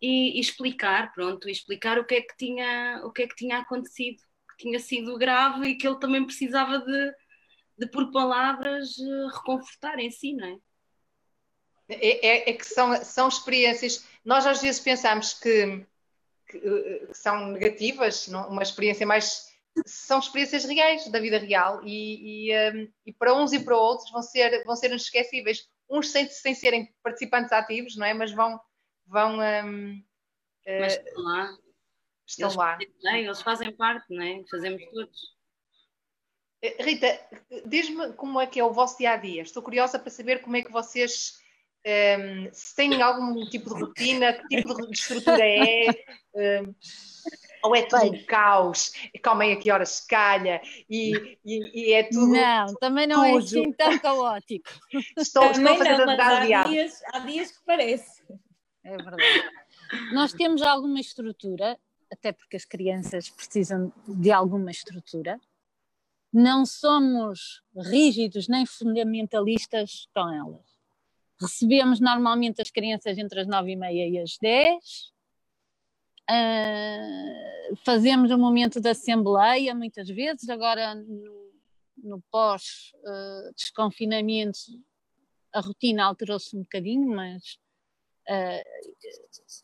e, 0.00 0.36
e 0.36 0.40
explicar, 0.40 1.12
pronto, 1.12 1.48
e 1.48 1.52
explicar 1.52 1.98
o 1.98 2.04
que 2.04 2.14
é 2.14 2.20
que 2.20 2.36
tinha, 2.36 3.02
o 3.04 3.10
que 3.10 3.22
é 3.22 3.26
que 3.26 3.34
tinha 3.34 3.58
acontecido, 3.58 4.22
que 4.50 4.64
tinha 4.64 4.78
sido 4.78 5.18
grave 5.18 5.70
e 5.70 5.76
que 5.76 5.86
ele 5.86 5.98
também 5.98 6.24
precisava 6.24 6.78
de, 6.78 7.12
de 7.78 7.86
por 7.86 8.10
palavras 8.10 8.96
eh, 8.98 9.26
reconfortar 9.36 9.98
em 9.98 10.10
si, 10.10 10.32
não 10.34 10.46
é? 10.46 10.56
É, 11.88 12.26
é- 12.26 12.50
é 12.50 12.52
que 12.52 12.66
são, 12.66 12.96
são 13.04 13.28
experiências. 13.28 14.04
Nós 14.24 14.46
às 14.46 14.60
vezes 14.60 14.80
pensamos 14.80 15.34
que, 15.34 15.86
que, 16.48 16.56
eh, 16.58 17.06
que 17.06 17.14
são 17.14 17.48
negativas, 17.48 18.26
não- 18.28 18.48
uma 18.48 18.62
experiência 18.62 19.06
mais. 19.06 19.54
São 19.84 20.18
experiências 20.18 20.64
reais 20.64 21.06
da 21.10 21.20
vida 21.20 21.38
real 21.38 21.80
e, 21.84 22.46
e, 22.48 22.52
eh, 22.52 22.88
e 23.04 23.12
para 23.12 23.34
uns 23.34 23.52
e 23.52 23.62
para 23.62 23.76
outros 23.76 24.10
vão 24.10 24.22
ser, 24.22 24.64
vão 24.64 24.74
ser 24.74 24.88
inesquecíveis. 24.90 25.68
Uns 25.88 26.08
sem, 26.10 26.26
sem 26.28 26.54
serem 26.54 26.92
participantes 27.02 27.52
ativos, 27.52 27.94
não 27.96 28.06
é? 28.06 28.12
Mas 28.14 28.32
vão. 28.32 28.58
vão 29.06 29.40
ehm, 29.42 30.02
eh, 30.64 30.80
Mas 30.80 30.92
estão 30.96 31.22
lá, 31.22 31.58
estão 32.26 32.48
eles, 32.48 32.56
lá. 32.56 32.78
fazem, 32.78 33.24
eles 33.24 33.42
fazem 33.42 33.76
parte, 33.76 34.06
não 34.12 34.22
é? 34.22 34.42
Fazemos 34.50 34.82
todos. 34.90 35.35
Eh, 36.66 36.82
Rita, 36.82 37.20
diz-me 37.64 38.12
como 38.14 38.40
é 38.40 38.46
que 38.46 38.58
é 38.58 38.64
o 38.64 38.72
vosso 38.72 38.98
dia 38.98 39.12
a 39.12 39.16
dia. 39.16 39.42
Estou 39.42 39.62
curiosa 39.62 39.98
para 39.98 40.10
saber 40.10 40.40
como 40.40 40.56
é 40.56 40.62
que 40.62 40.72
vocês 40.72 41.38
ehm, 41.84 42.48
se 42.52 42.74
têm 42.74 43.00
algum 43.00 43.44
tipo 43.46 43.72
de 43.74 43.80
rotina, 43.82 44.32
que 44.32 44.48
tipo 44.48 44.74
de 44.74 44.90
estrutura 44.92 45.44
é, 45.44 46.04
ehm, 46.34 46.74
ou 47.62 47.74
é 47.76 47.82
tudo 47.82 48.12
um 48.12 48.24
caos, 48.24 48.92
e 49.14 49.18
comem 49.18 49.52
a 49.52 49.56
que 49.56 49.70
horas 49.70 49.90
se 49.90 50.06
calha 50.06 50.60
e, 50.90 51.38
e- 51.44 51.90
e 51.90 51.92
é 51.92 52.02
tudo. 52.04 52.32
Não, 52.32 52.74
também 52.76 53.06
não 53.06 53.22
é 53.24 53.32
tudo. 53.32 53.44
assim 53.44 53.72
tão 53.72 53.98
caótico. 53.98 54.68
Estou, 54.92 55.16
estou 55.16 55.44
a 55.44 55.52
Também 55.52 55.78
fazer 55.78 55.96
não, 56.06 56.20
há 56.20 56.64
dias, 56.64 57.02
há 57.12 57.18
dias 57.20 57.50
que 57.52 57.64
parece. 57.64 58.22
É 58.84 58.96
verdade. 58.96 59.42
Nós 60.12 60.32
temos 60.32 60.62
alguma 60.62 61.00
estrutura, 61.00 61.78
até 62.12 62.30
porque 62.32 62.56
as 62.56 62.64
crianças 62.64 63.28
precisam 63.30 63.92
de 64.06 64.30
alguma 64.30 64.70
estrutura. 64.70 65.40
Não 66.38 66.66
somos 66.66 67.62
rígidos 67.74 68.46
nem 68.46 68.66
fundamentalistas 68.66 70.06
com 70.14 70.30
elas. 70.30 70.66
Recebemos 71.40 71.98
normalmente 71.98 72.60
as 72.60 72.70
crianças 72.70 73.16
entre 73.16 73.40
as 73.40 73.46
nove 73.46 73.72
e 73.72 73.76
meia 73.76 74.06
e 74.06 74.18
as 74.18 74.36
dez. 74.36 75.14
Ah, 76.28 77.70
fazemos 77.86 78.30
um 78.30 78.36
momento 78.36 78.82
de 78.82 78.90
assembleia 78.90 79.74
muitas 79.74 80.10
vezes, 80.10 80.50
agora 80.50 80.94
no, 80.94 81.54
no 81.96 82.22
pós-desconfinamento 82.30 84.58
a 85.54 85.60
rotina 85.60 86.04
alterou-se 86.04 86.54
um 86.54 86.60
bocadinho, 86.60 87.16
mas 87.16 87.58
ah, 88.28 88.62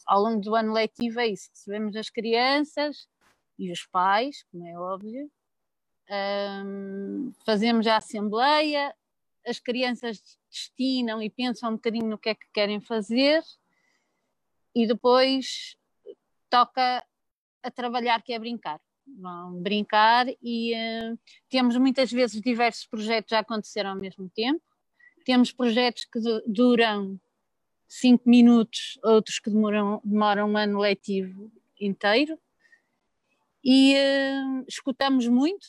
ao 0.07 0.23
longo 0.23 0.41
do 0.41 0.55
ano 0.55 0.73
letivo 0.73 1.21
é 1.21 1.27
isso, 1.27 1.51
recebemos 1.51 1.95
as 1.97 2.09
crianças 2.09 3.07
e 3.59 3.71
os 3.71 3.85
pais, 3.85 4.43
como 4.51 4.67
é 4.67 4.79
óbvio, 4.79 5.31
Ahm, 6.15 7.33
fazemos 7.47 7.87
a 7.87 7.97
assembleia, 7.97 8.95
as 9.47 9.59
crianças 9.59 10.39
destinam 10.51 11.23
e 11.23 11.31
pensam 11.31 11.71
um 11.71 11.77
bocadinho 11.77 12.07
no 12.07 12.19
que 12.19 12.29
é 12.29 12.35
que 12.35 12.47
querem 12.53 12.83
fazer 12.83 13.43
e 14.75 14.87
depois 14.87 15.75
toca 16.51 17.03
a 17.63 17.71
trabalhar, 17.71 18.21
que 18.23 18.35
é 18.35 18.39
brincar. 18.39 18.79
Vão 19.07 19.55
brincar 19.55 20.27
e 20.43 20.75
ah, 20.75 21.17
temos 21.49 21.79
muitas 21.79 22.13
vezes 22.13 22.43
diversos 22.43 22.87
projetos 22.87 23.33
a 23.33 23.39
acontecer 23.39 23.87
ao 23.87 23.97
mesmo 23.97 24.29
tempo. 24.29 24.63
Temos 25.25 25.51
projetos 25.51 26.05
que 26.05 26.21
du- 26.21 26.43
duram 26.47 27.19
cinco 27.89 28.29
minutos, 28.29 28.99
outros 29.03 29.39
que 29.39 29.49
demoram, 29.49 29.99
demoram 30.05 30.51
um 30.51 30.57
ano 30.59 30.79
letivo 30.79 31.51
inteiro. 31.81 32.39
E 33.65 33.95
eh, 33.95 34.65
escutamos 34.69 35.27
muito, 35.29 35.69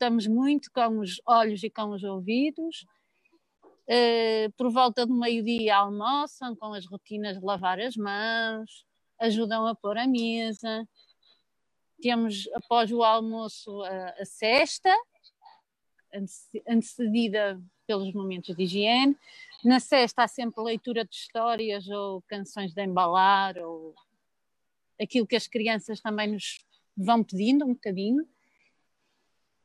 escutamos 0.00 0.26
muito 0.26 0.72
com 0.72 1.00
os 1.00 1.20
olhos 1.26 1.62
e 1.62 1.68
com 1.68 1.90
os 1.90 2.02
ouvidos. 2.02 2.86
Eh, 3.86 4.48
por 4.56 4.70
volta 4.70 5.04
do 5.04 5.12
meio-dia 5.12 5.76
almoçam 5.76 6.56
com 6.56 6.72
as 6.72 6.86
rotinas 6.86 7.38
de 7.38 7.44
lavar 7.44 7.78
as 7.78 7.96
mãos, 7.96 8.86
ajudam 9.18 9.66
a 9.66 9.74
pôr 9.74 9.98
a 9.98 10.06
mesa. 10.06 10.88
Temos 12.00 12.48
após 12.54 12.90
o 12.90 13.02
almoço 13.02 13.82
a, 13.82 14.14
a 14.18 14.24
cesta, 14.24 14.90
antece- 16.14 16.62
antecedida 16.66 17.60
pelos 17.86 18.10
momentos 18.14 18.56
de 18.56 18.62
higiene. 18.62 19.14
Na 19.62 19.80
cesta 19.80 20.22
há 20.22 20.28
sempre 20.28 20.62
leitura 20.62 21.04
de 21.04 21.14
histórias 21.14 21.86
ou 21.88 22.22
canções 22.22 22.72
de 22.72 22.82
embalar 22.82 23.58
ou 23.58 23.94
aquilo 24.98 25.26
que 25.26 25.36
as 25.36 25.46
crianças 25.46 26.00
também 26.00 26.32
nos 26.32 26.58
vão 26.96 27.22
pedindo 27.22 27.66
um 27.66 27.74
bocadinho. 27.74 28.26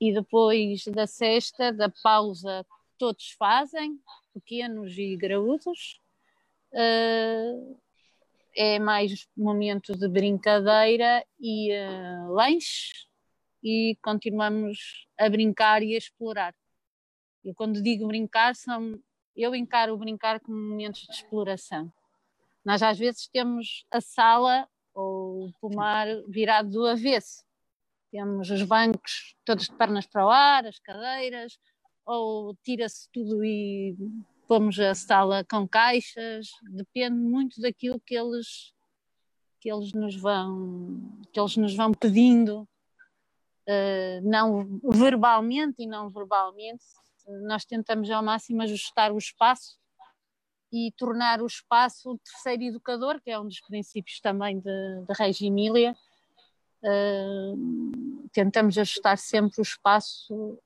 E 0.06 0.14
depois 0.14 0.86
da 0.86 1.08
cesta, 1.08 1.74
da 1.74 1.89
pausa 1.89 2.64
todos 2.95 3.32
fazem, 3.32 3.99
pequenos 4.36 4.95
e 4.99 5.18
graúdos, 5.18 5.99
eh, 6.72 7.56
é 8.56 8.78
mais 8.78 9.28
momento 9.36 9.97
de 9.97 10.08
brincadeira 10.08 11.26
e 11.39 11.72
eh, 11.72 12.28
lanche 12.28 13.08
e 13.64 13.97
continuamos 13.99 15.08
a 15.18 15.28
brincar 15.28 15.82
e 15.82 15.95
a 15.95 15.97
explorar. 15.97 16.53
Eu 17.43 17.56
quando 17.56 17.82
digo 17.82 18.06
brincar, 18.06 18.56
são, 18.56 19.01
eu 19.36 19.56
encaro 19.56 19.95
o 19.95 19.97
brincar 19.97 20.39
como 20.39 20.56
momentos 20.56 21.01
de 21.01 21.14
exploração. 21.14 21.91
Nós 22.64 22.84
às 22.84 22.99
vezes 22.99 23.28
temos 23.28 23.88
a 23.89 23.99
sala 23.99 24.70
ou 24.93 25.47
o 25.47 25.53
pomar 25.60 26.06
virado 26.28 26.70
do 26.70 26.86
avesso. 26.86 27.45
Temos 28.16 28.49
os 28.49 28.63
bancos 28.63 29.36
todos 29.43 29.66
de 29.66 29.74
pernas 29.74 30.07
para 30.07 30.26
o 30.26 30.30
ar, 30.30 30.66
as 30.66 30.80
cadeiras, 30.80 31.59
ou 32.05 32.55
tira-se 32.63 33.09
tudo 33.11 33.43
e 33.43 33.93
pomos 34.47 34.80
a 34.80 34.95
sala 34.95 35.43
com 35.43 35.68
caixas, 35.68 36.47
depende 36.72 37.18
muito 37.18 37.59
daquilo 37.59 37.99
que 37.99 38.16
eles 38.16 38.74
que 39.59 39.70
eles 39.70 39.91
nos 39.91 40.16
vão 40.16 41.20
que 41.34 41.39
eles 41.39 41.57
nos 41.57 41.76
vão 41.76 41.91
pedindo 41.91 42.61
uh, 43.68 44.22
não 44.24 44.80
verbalmente 44.93 45.84
e 45.84 45.88
não 45.88 46.09
verbalmente 46.09 46.86
nós 47.47 47.66
tentamos 47.66 48.09
ao 48.09 48.24
máximo 48.24 48.61
ajustar 48.61 49.11
o 49.11 49.18
espaço 49.18 49.78
e 50.72 50.93
tornar 50.95 51.41
o 51.41 51.47
espaço 51.47 52.11
o 52.11 52.20
terceiro 52.20 52.63
educador, 52.63 53.20
que 53.22 53.32
é 53.32 53.39
um 53.39 53.47
dos 53.47 53.59
princípios 53.59 54.22
também 54.22 54.61
Reggio 55.18 55.47
Emília. 55.47 55.95
Tentamos 58.32 58.78
ajustar 58.78 59.18
sempre 59.18 59.60
o 59.60 59.64
espaço 59.64 60.60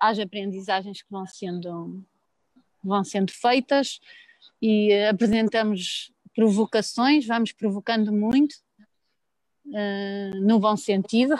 às 0.00 0.18
aprendizagens 0.18 1.02
que 1.02 1.10
vão 1.10 1.26
sendo, 1.26 2.04
vão 2.82 3.02
sendo 3.04 3.32
feitas 3.32 4.00
e 4.60 4.92
apresentamos 5.04 6.12
provocações, 6.34 7.26
vamos 7.26 7.52
provocando 7.52 8.12
muito, 8.12 8.54
uh, 9.66 10.40
no 10.40 10.58
bom 10.58 10.76
sentido. 10.76 11.36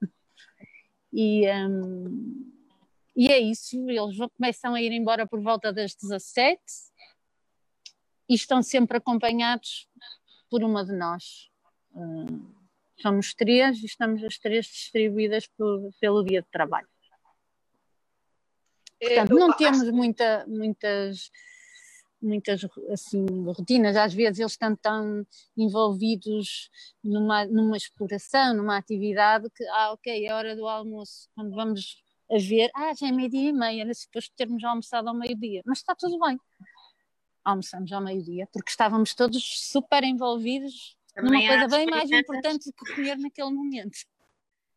e, 1.12 1.50
um, 1.50 2.52
e 3.16 3.28
é 3.28 3.38
isso, 3.38 3.76
eles 3.90 4.16
começam 4.36 4.74
a 4.74 4.80
ir 4.80 4.92
embora 4.92 5.26
por 5.26 5.40
volta 5.42 5.72
das 5.72 5.94
17 5.94 6.60
e 8.28 8.34
estão 8.34 8.62
sempre 8.62 8.96
acompanhados 8.96 9.88
por 10.48 10.62
uma 10.62 10.84
de 10.84 10.92
nós. 10.92 11.50
Uh, 11.92 12.59
somos 13.00 13.34
três 13.34 13.78
e 13.82 13.86
estamos 13.86 14.22
as 14.24 14.38
três 14.38 14.66
distribuídas 14.66 15.46
por, 15.46 15.90
pelo 16.00 16.24
dia 16.24 16.42
de 16.42 16.48
trabalho. 16.48 16.88
Portanto, 19.00 19.34
não 19.34 19.56
temos 19.56 19.90
muita, 19.90 20.44
muitas, 20.46 21.30
muitas 22.20 22.66
assim, 22.92 23.24
rotinas. 23.46 23.96
Às 23.96 24.12
vezes 24.12 24.40
eles 24.40 24.52
estão 24.52 24.76
tão 24.76 25.26
envolvidos 25.56 26.70
numa, 27.02 27.46
numa 27.46 27.76
exploração, 27.76 28.54
numa 28.54 28.76
atividade, 28.76 29.48
que, 29.54 29.64
ah, 29.68 29.92
ok, 29.92 30.26
é 30.26 30.32
hora 30.32 30.54
do 30.54 30.68
almoço. 30.68 31.28
Quando 31.34 31.54
vamos 31.54 31.96
a 32.30 32.38
ver, 32.38 32.70
ah, 32.74 32.92
já 32.94 33.08
é 33.08 33.12
meio-dia 33.12 33.48
e 33.48 33.52
meia, 33.52 33.82
era 33.82 33.94
suposto 33.94 34.32
termos 34.36 34.62
almoçado 34.62 35.08
ao 35.08 35.14
meio-dia, 35.14 35.62
mas 35.64 35.78
está 35.78 35.94
tudo 35.94 36.18
bem 36.18 36.38
almoçamos 37.44 37.90
ao 37.92 38.02
meio-dia, 38.02 38.46
porque 38.52 38.70
estávamos 38.70 39.14
todos 39.14 39.42
super 39.70 40.04
envolvidos 40.04 40.96
Também 41.14 41.46
numa 41.46 41.58
coisa 41.58 41.76
bem 41.76 41.86
mais 41.86 42.10
importante 42.10 42.66
do 42.66 42.72
que 42.72 42.94
comer 42.94 43.18
naquele 43.18 43.50
momento. 43.50 43.98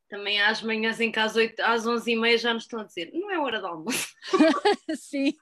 Também 0.09 0.41
às 0.41 0.61
manhãs 0.61 0.99
em 0.99 1.11
que 1.11 1.19
às, 1.19 1.35
8, 1.35 1.59
às 1.61 1.87
11 1.87 2.11
e 2.11 2.15
meia 2.15 2.37
já 2.37 2.53
nos 2.53 2.63
estão 2.63 2.81
a 2.81 2.83
dizer 2.83 3.11
não 3.13 3.31
é 3.31 3.39
hora 3.39 3.59
de 3.59 3.65
almoço. 3.65 4.09
Sim, 4.95 5.33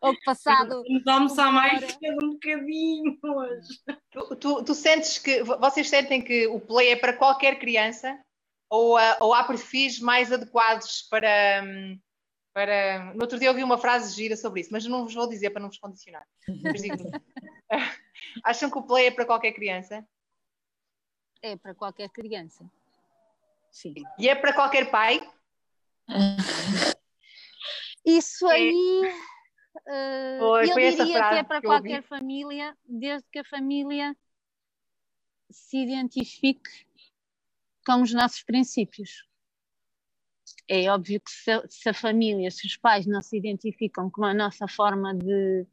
ou 0.00 0.14
passado... 0.24 0.84
Vamos 0.86 1.06
almoçar 1.06 1.52
mais 1.52 1.80
cedo 1.80 2.24
um 2.24 2.32
bocadinho 2.34 3.18
hoje. 3.24 3.68
Tu, 4.12 4.36
tu, 4.36 4.64
tu, 4.64 4.74
sentes 4.74 5.18
que, 5.18 5.42
vocês 5.42 5.88
sentem 5.88 6.22
que 6.22 6.46
o 6.46 6.60
play 6.60 6.90
é 6.90 6.96
para 6.96 7.16
qualquer 7.16 7.58
criança? 7.58 8.16
Ou, 8.70 8.96
ou 9.20 9.34
há 9.34 9.44
perfis 9.44 9.98
mais 9.98 10.32
adequados 10.32 11.02
para... 11.10 11.64
Hum, 11.64 11.98
para. 12.52 13.12
No 13.14 13.22
outro 13.22 13.38
dia 13.38 13.50
ouvi 13.50 13.64
uma 13.64 13.78
frase 13.78 14.14
gira 14.14 14.36
sobre 14.36 14.60
isso, 14.60 14.70
mas 14.72 14.84
não 14.84 15.04
vos 15.04 15.14
vou 15.14 15.28
dizer 15.28 15.50
para 15.50 15.62
não 15.62 15.68
vos 15.68 15.78
condicionar. 15.78 16.26
Acham 18.44 18.70
que 18.70 18.78
o 18.78 18.82
play 18.82 19.06
é 19.06 19.10
para 19.10 19.26
qualquer 19.26 19.52
criança? 19.52 20.06
É 21.40 21.56
para 21.56 21.74
qualquer 21.74 22.08
criança. 22.10 22.70
Sim. 23.70 23.94
E 24.18 24.28
é 24.28 24.34
para 24.34 24.52
qualquer 24.52 24.90
pai? 24.90 25.20
Isso 28.04 28.48
é. 28.48 28.54
aí. 28.54 29.14
Uh, 29.74 30.38
foi, 30.38 30.70
eu 30.70 30.74
diria 30.74 31.06
que 31.06 31.16
é 31.16 31.42
para 31.42 31.60
que 31.60 31.66
qualquer 31.66 32.02
família, 32.02 32.76
desde 32.84 33.26
que 33.30 33.38
a 33.38 33.44
família 33.44 34.14
se 35.50 35.78
identifique 35.78 36.86
com 37.84 38.02
os 38.02 38.12
nossos 38.12 38.42
princípios 38.42 39.26
é 40.68 40.90
óbvio 40.90 41.20
que 41.20 41.30
se, 41.30 41.50
se, 41.68 41.88
a 41.88 41.94
família, 41.94 42.50
se 42.50 42.66
os 42.66 42.76
pais 42.76 43.06
não 43.06 43.20
se 43.20 43.36
identificam 43.36 44.10
com 44.10 44.24
a 44.24 44.34
nossa 44.34 44.66
forma 44.68 45.14
de, 45.14 45.66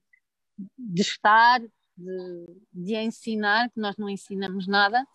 de 0.78 1.02
estar, 1.02 1.62
de, 2.00 2.46
de 2.74 2.96
ensinar, 2.96 3.70
que 3.70 3.80
nós 3.80 3.98
não 3.98 4.10
ensinamos 4.10 4.68
nada, 4.68 5.06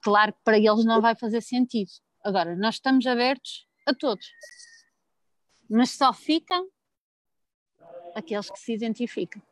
claro 0.00 0.32
que 0.32 0.40
para 0.44 0.58
eles 0.58 0.84
não 0.84 1.00
vai 1.00 1.14
fazer 1.14 1.40
sentido. 1.40 1.90
Agora, 2.24 2.54
nós 2.56 2.76
estamos 2.76 3.06
abertos 3.06 3.66
a 3.86 3.94
todos, 3.94 4.26
mas 5.68 5.90
só 5.90 6.12
ficam 6.12 6.68
aqueles 8.14 8.50
que 8.50 8.58
se 8.58 8.72
identificam. 8.72 9.42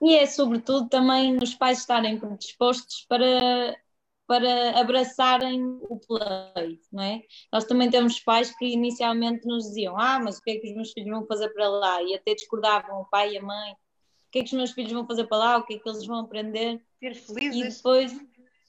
E 0.00 0.16
é 0.16 0.26
sobretudo 0.26 0.88
também 0.88 1.36
os 1.36 1.54
pais 1.54 1.78
estarem 1.78 2.18
predispostos 2.18 3.06
para 3.08 3.76
para 4.24 4.80
abraçarem 4.80 5.62
o 5.82 5.98
play, 5.98 6.80
não 6.90 7.02
é? 7.02 7.22
Nós 7.52 7.64
também 7.64 7.90
temos 7.90 8.18
pais 8.20 8.56
que 8.56 8.64
inicialmente 8.64 9.46
nos 9.46 9.64
diziam, 9.64 9.98
ah, 9.98 10.18
mas 10.18 10.38
o 10.38 10.42
que 10.42 10.52
é 10.52 10.58
que 10.58 10.68
os 10.68 10.74
meus 10.74 10.92
filhos 10.92 11.10
vão 11.10 11.26
fazer 11.26 11.50
para 11.50 11.68
lá? 11.68 12.02
E 12.02 12.14
até 12.14 12.34
discordavam 12.34 13.02
o 13.02 13.04
pai 13.04 13.32
e 13.32 13.38
a 13.38 13.42
mãe, 13.42 13.76
que 14.32 14.38
é 14.38 14.42
que 14.42 14.48
os 14.48 14.54
meus 14.54 14.72
filhos 14.72 14.92
vão 14.92 15.06
fazer 15.06 15.26
para 15.26 15.36
lá? 15.36 15.58
O 15.58 15.64
que 15.64 15.74
é 15.74 15.78
que 15.78 15.88
eles 15.88 16.06
vão 16.06 16.20
aprender? 16.20 16.80
Ser 16.98 17.14
felizes. 17.14 17.60
E 17.60 17.76
depois... 17.76 18.12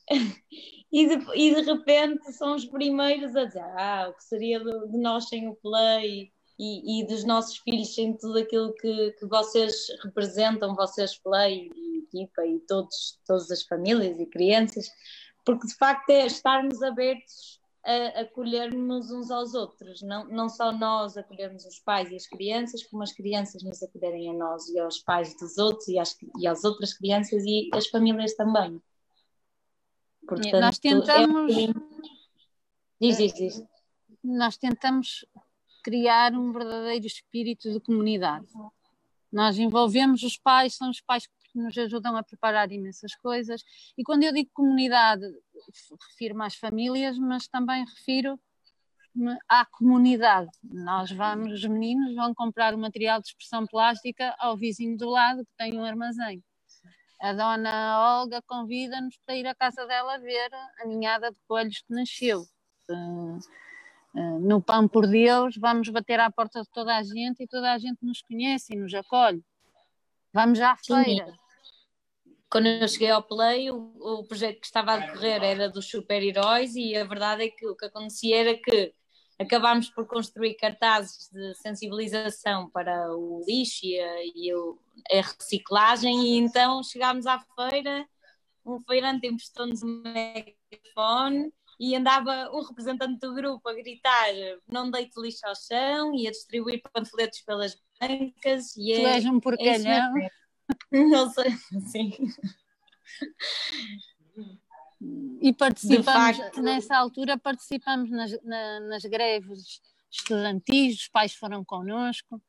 e, 0.92 1.08
de, 1.08 1.26
e 1.34 1.56
de 1.56 1.62
repente 1.62 2.34
são 2.34 2.56
os 2.56 2.66
primeiros 2.66 3.34
a 3.36 3.46
dizer, 3.46 3.64
ah, 3.78 4.08
o 4.10 4.14
que 4.14 4.24
seria 4.26 4.60
de, 4.60 4.98
nós 4.98 5.30
sem 5.30 5.48
o 5.48 5.56
play? 5.56 6.32
E, 6.60 7.00
e, 7.00 7.08
dos 7.08 7.24
nossos 7.24 7.58
filhos 7.58 7.96
sem 7.96 8.16
tudo 8.16 8.38
aquilo 8.38 8.76
que, 8.76 9.12
que 9.14 9.26
vocês 9.26 9.88
representam, 10.04 10.76
vocês 10.76 11.18
play 11.18 11.72
e 11.76 12.04
equipa 12.04 12.46
e 12.46 12.60
todos, 12.68 13.20
todas 13.26 13.50
as 13.50 13.64
famílias 13.64 14.20
e 14.20 14.26
crianças, 14.28 14.88
porque 15.44 15.66
de 15.66 15.76
facto 15.76 16.12
é 16.12 16.28
estarmos 16.28 16.84
abertos 16.84 17.60
a 17.86 18.22
acolhermos 18.22 19.12
uns 19.12 19.30
aos 19.30 19.54
outros, 19.54 20.02
não, 20.02 20.26
não 20.30 20.48
só 20.48 20.72
nós 20.72 21.18
acolhermos 21.18 21.66
os 21.66 21.80
pais 21.80 22.10
e 22.10 22.16
as 22.16 22.26
crianças, 22.26 22.84
como 22.84 23.04
as 23.04 23.12
crianças 23.12 23.62
nos 23.62 23.84
acolherem 23.84 24.30
a 24.30 24.34
nós 24.34 24.70
e 24.70 24.80
aos 24.80 25.00
pais 25.00 25.36
dos 25.38 25.58
outros 25.58 25.88
e 25.90 26.00
às, 26.00 26.16
e 26.40 26.48
às 26.48 26.64
outras 26.64 26.94
crianças 26.94 27.44
e 27.46 27.70
as 27.74 27.88
famílias 27.88 28.36
também. 28.36 28.82
Portanto, 30.26 30.60
nós 30.60 30.80
tentamos. 30.80 31.52
É... 31.52 31.68
Diz, 33.02 33.18
diz, 33.18 33.34
diz. 33.34 33.64
Nós 34.24 34.56
tentamos 34.56 35.26
criar 35.84 36.34
um 36.34 36.54
verdadeiro 36.54 37.06
espírito 37.06 37.70
de 37.70 37.82
comunidade. 37.82 38.48
Nós 39.30 39.58
envolvemos 39.58 40.24
os 40.24 40.38
pais, 40.38 40.76
são 40.76 40.90
os 40.90 41.02
pais 41.02 41.28
que 41.28 41.34
que 41.54 41.60
nos 41.60 41.78
ajudam 41.78 42.18
a 42.18 42.24
preparar 42.24 42.72
imensas 42.72 43.16
coisas. 43.16 43.64
E 43.96 44.04
quando 44.04 44.24
eu 44.24 44.34
digo 44.34 44.50
comunidade, 44.54 45.24
refiro-me 46.10 46.44
às 46.44 46.56
famílias, 46.56 47.18
mas 47.20 47.48
também 47.48 47.86
refiro 47.86 48.40
à 49.48 49.64
comunidade. 49.66 50.50
Nós 50.64 51.12
vamos, 51.12 51.54
os 51.54 51.66
meninos 51.66 52.16
vão 52.16 52.34
comprar 52.34 52.74
o 52.74 52.78
material 52.78 53.22
de 53.22 53.28
expressão 53.28 53.66
plástica 53.68 54.36
ao 54.40 54.58
vizinho 54.58 54.98
do 54.98 55.10
lado 55.10 55.46
que 55.46 55.52
tem 55.56 55.78
um 55.78 55.86
armazém. 55.86 56.44
A 57.22 57.32
dona 57.32 58.20
Olga 58.20 58.42
convida-nos 58.42 59.16
para 59.26 59.36
ir 59.36 59.48
à 59.48 59.56
casa 59.56 59.86
dela 59.86 60.18
ver 60.18 60.50
a 60.82 60.86
ninhada 60.86 61.32
de 61.32 61.38
coelhos 61.48 61.82
que 61.82 61.94
nasceu. 61.94 62.44
no 64.42 64.62
Pão 64.62 64.88
por 64.88 65.08
Deus, 65.08 65.56
vamos 65.58 65.88
bater 65.90 66.20
à 66.20 66.30
porta 66.32 66.62
de 66.62 66.70
toda 66.72 66.98
a 66.98 67.04
gente 67.04 67.44
e 67.44 67.48
toda 67.48 67.72
a 67.72 67.78
gente 67.78 68.04
nos 68.04 68.22
conhece 68.24 68.74
e 68.74 68.78
nos 68.78 68.94
acolhe. 68.94 69.44
Vamos 70.34 70.60
à 70.60 70.76
feira 70.76 71.32
quando 72.54 72.68
eu 72.68 72.88
cheguei 72.88 73.10
ao 73.10 73.24
Play, 73.24 73.72
o, 73.72 73.96
o 74.00 74.24
projeto 74.28 74.60
que 74.60 74.68
estava 74.68 74.94
a 74.94 74.98
decorrer 74.98 75.42
era 75.44 75.68
dos 75.68 75.90
super-heróis 75.90 76.76
e 76.76 76.96
a 76.96 77.04
verdade 77.04 77.46
é 77.46 77.50
que 77.50 77.66
o 77.66 77.76
que 77.76 77.86
acontecia 77.86 78.42
era 78.42 78.56
que 78.56 78.94
acabámos 79.40 79.90
por 79.90 80.06
construir 80.06 80.54
cartazes 80.54 81.32
de 81.34 81.56
sensibilização 81.56 82.70
para 82.70 83.12
o 83.12 83.44
lixo 83.48 83.88
e 83.88 84.00
a, 84.00 84.24
e 84.24 84.52
a 85.14 85.22
reciclagem 85.22 86.28
e 86.28 86.38
então 86.38 86.84
chegámos 86.84 87.26
à 87.26 87.44
feira, 87.56 88.08
um 88.64 88.80
feirante 88.82 89.26
emprestou-nos 89.26 89.82
um 89.82 90.04
megafone 90.04 91.52
e 91.80 91.96
andava 91.96 92.52
o 92.52 92.62
representante 92.62 93.20
do 93.20 93.34
grupo 93.34 93.68
a 93.68 93.74
gritar 93.74 94.30
não 94.68 94.92
deite 94.92 95.20
lixo 95.20 95.42
ao 95.48 95.56
chão 95.56 96.14
e 96.14 96.28
a 96.28 96.32
distribuir 96.32 96.84
panfletos 96.94 97.42
pelas 97.42 97.76
bancas 98.00 98.78
e 98.78 98.94
tu 98.94 99.08
és 99.08 99.26
um 99.26 99.40
porcalhão. 99.40 100.18
é 100.20 100.43
não 100.92 101.30
sei, 101.30 101.52
sim. 101.92 102.12
E 105.42 105.54
participamos, 105.54 106.38
facto... 106.38 106.62
nessa 106.62 106.96
altura, 106.98 107.38
participamos 107.38 108.10
nas, 108.10 108.32
na, 108.44 108.80
nas 108.82 109.04
greves 109.04 109.82
estudantis, 110.10 111.02
os 111.02 111.08
pais 111.08 111.34
foram 111.34 111.64
connosco, 111.66 112.42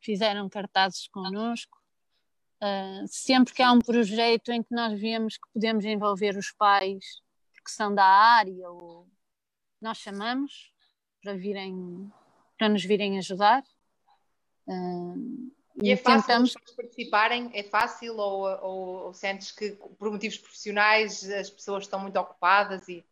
fizeram 0.00 0.48
cartazes 0.48 1.08
connosco. 1.08 1.80
Uh, 2.60 3.06
sempre 3.08 3.52
que 3.54 3.62
há 3.62 3.72
um 3.72 3.80
projeto 3.80 4.52
em 4.52 4.62
que 4.62 4.74
nós 4.74 5.00
vemos 5.00 5.36
que 5.36 5.48
podemos 5.52 5.84
envolver 5.84 6.36
os 6.36 6.52
pais, 6.52 7.20
porque 7.52 7.70
são 7.70 7.94
da 7.94 8.04
área, 8.04 8.70
ou 8.70 9.08
nós 9.80 9.98
chamamos 9.98 10.72
para 11.22 11.34
virem, 11.34 12.12
para 12.58 12.68
nos 12.68 12.84
virem 12.84 13.18
ajudar. 13.18 13.64
Uh, 14.66 15.52
e, 15.80 15.88
e 15.88 15.92
é 15.92 15.96
fácil 15.96 16.26
tentamos... 16.26 16.54
participarem? 16.76 17.50
É 17.54 17.62
fácil 17.62 18.16
ou, 18.16 18.46
ou, 18.62 19.06
ou, 19.06 19.14
sentes 19.14 19.52
que 19.52 19.72
por 19.98 20.10
motivos 20.10 20.38
profissionais 20.38 21.28
as 21.30 21.50
pessoas 21.50 21.84
estão 21.84 22.00
muito 22.00 22.18
ocupadas 22.18 22.88
e 22.88 23.04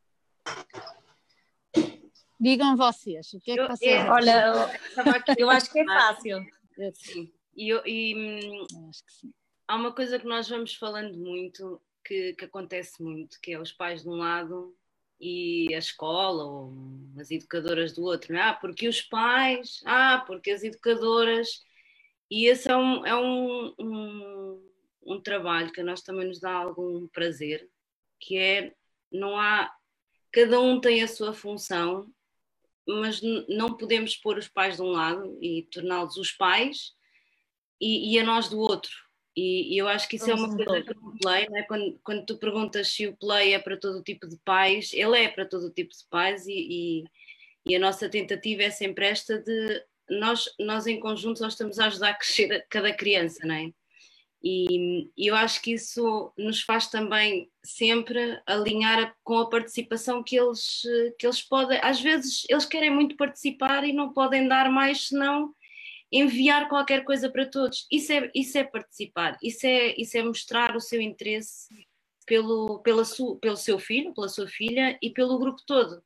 Digam 2.40 2.74
vocês, 2.74 3.34
o 3.34 3.40
que 3.40 3.52
é 3.52 3.54
que 3.54 3.68
vocês 3.68 4.02
eu, 4.02 4.10
Olha, 4.10 4.46
eu, 4.46 5.36
eu, 5.36 5.50
acho 5.50 5.70
que 5.70 5.80
é 5.80 5.84
fácil. 5.84 6.46
Sim. 6.94 7.30
E, 7.54 7.68
eu, 7.68 7.82
e 7.84 8.14
acho 8.88 9.04
que 9.04 9.12
sim. 9.12 9.32
há 9.68 9.76
uma 9.76 9.92
coisa 9.92 10.18
que 10.18 10.26
nós 10.26 10.48
vamos 10.48 10.74
falando 10.74 11.18
muito, 11.18 11.78
que, 12.02 12.32
que 12.32 12.46
acontece 12.46 13.02
muito, 13.02 13.38
que 13.42 13.52
é 13.52 13.60
os 13.60 13.72
pais 13.72 14.02
de 14.02 14.08
um 14.08 14.16
lado 14.16 14.74
e 15.20 15.68
a 15.74 15.78
escola 15.78 16.44
ou 16.44 16.72
as 17.18 17.30
educadoras 17.30 17.92
do 17.92 18.04
outro. 18.04 18.34
É? 18.34 18.40
Ah, 18.40 18.54
porque 18.54 18.88
os 18.88 19.02
pais, 19.02 19.82
ah, 19.84 20.24
porque 20.26 20.50
as 20.50 20.62
educadoras. 20.62 21.62
E 22.30 22.46
esse 22.46 22.70
é 22.70 22.76
um, 22.76 23.06
é 23.06 23.16
um, 23.16 23.74
um, 23.78 24.70
um 25.02 25.20
trabalho 25.20 25.72
que 25.72 25.80
a 25.80 25.84
nós 25.84 26.02
também 26.02 26.28
nos 26.28 26.40
dá 26.40 26.52
algum 26.52 27.08
prazer, 27.08 27.68
que 28.18 28.36
é 28.36 28.72
não 29.10 29.36
há. 29.38 29.72
Cada 30.32 30.60
um 30.60 30.80
tem 30.80 31.02
a 31.02 31.08
sua 31.08 31.32
função 31.34 32.08
mas 32.86 33.20
não 33.48 33.76
podemos 33.76 34.16
pôr 34.16 34.38
os 34.38 34.48
pais 34.48 34.76
de 34.76 34.82
um 34.82 34.90
lado 34.90 35.38
e 35.40 35.62
torná-los 35.70 36.16
os 36.16 36.32
pais 36.32 36.92
e, 37.80 38.14
e, 38.14 38.18
a 38.18 38.24
nós 38.24 38.48
do 38.48 38.58
outro. 38.58 38.90
E, 39.36 39.74
e 39.74 39.78
eu 39.78 39.88
acho 39.88 40.08
que 40.08 40.16
isso 40.16 40.30
é 40.30 40.34
uma 40.34 40.54
coisa 40.54 40.82
que 40.82 40.94
no 40.94 41.16
Play, 41.18 41.48
né? 41.48 41.62
quando, 41.62 41.98
quando 42.02 42.26
tu 42.26 42.36
perguntas 42.38 42.88
se 42.88 43.06
o 43.06 43.16
Play 43.16 43.54
é 43.54 43.58
para 43.58 43.76
todo 43.76 44.02
tipo 44.02 44.26
de 44.26 44.36
pais, 44.38 44.92
ele 44.92 45.16
é 45.16 45.28
para 45.28 45.46
todo 45.46 45.72
tipo 45.72 45.90
de 45.90 46.04
pais 46.10 46.46
e, 46.46 47.04
e, 47.66 47.76
a 47.76 47.78
nossa 47.78 48.08
tentativa 48.08 48.62
é 48.62 48.70
sempre 48.70 49.06
esta 49.06 49.38
de 49.38 49.84
nós, 50.10 50.44
nós 50.58 50.86
em 50.86 50.98
conjunto 50.98 51.40
nós 51.40 51.52
estamos 51.52 51.78
a 51.78 51.86
ajudar 51.86 52.10
a 52.10 52.14
crescer 52.14 52.66
cada 52.68 52.92
criança, 52.92 53.46
não 53.46 53.54
é? 53.54 53.70
E, 54.42 55.10
e 55.16 55.26
eu 55.26 55.36
acho 55.36 55.60
que 55.60 55.72
isso 55.74 56.32
nos 56.36 56.62
faz 56.62 56.88
também 56.88 57.50
sempre 57.62 58.40
alinhar 58.46 59.14
com 59.22 59.38
a 59.38 59.48
participação 59.48 60.22
que 60.22 60.36
eles, 60.36 60.82
que 61.18 61.26
eles 61.26 61.42
podem. 61.42 61.78
Às 61.82 62.00
vezes 62.00 62.44
eles 62.48 62.64
querem 62.64 62.90
muito 62.90 63.16
participar 63.16 63.84
e 63.84 63.92
não 63.92 64.12
podem 64.12 64.48
dar 64.48 64.70
mais 64.70 65.08
senão 65.08 65.54
enviar 66.10 66.68
qualquer 66.68 67.04
coisa 67.04 67.28
para 67.30 67.46
todos. 67.46 67.86
Isso 67.90 68.12
é, 68.12 68.30
isso 68.34 68.56
é 68.56 68.64
participar, 68.64 69.36
isso 69.42 69.66
é, 69.66 69.94
isso 70.00 70.16
é 70.16 70.22
mostrar 70.22 70.74
o 70.74 70.80
seu 70.80 71.00
interesse 71.00 71.68
pelo, 72.26 72.80
pela 72.80 73.04
su, 73.04 73.36
pelo 73.36 73.56
seu 73.56 73.78
filho, 73.78 74.14
pela 74.14 74.28
sua 74.28 74.48
filha 74.48 74.98
e 75.02 75.10
pelo 75.10 75.38
grupo 75.38 75.60
todo. 75.66 76.02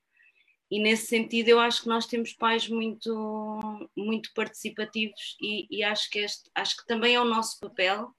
E 0.75 0.81
nesse 0.81 1.07
sentido 1.07 1.51
eu 1.51 1.61
acho 1.61 1.83
que 1.83 1.89
nós 1.89 2.05
temos 2.05 2.33
pais 2.33 2.68
muito, 2.68 3.89
muito 3.97 4.33
participativos 4.35 5.37
e, 5.41 5.68
e 5.70 5.85
acho, 5.85 6.11
que 6.11 6.18
este, 6.18 6.51
acho 6.53 6.77
que 6.77 6.85
também 6.85 7.14
é 7.14 7.20
o 7.20 7.25
nosso 7.25 7.61
papel 7.61 8.12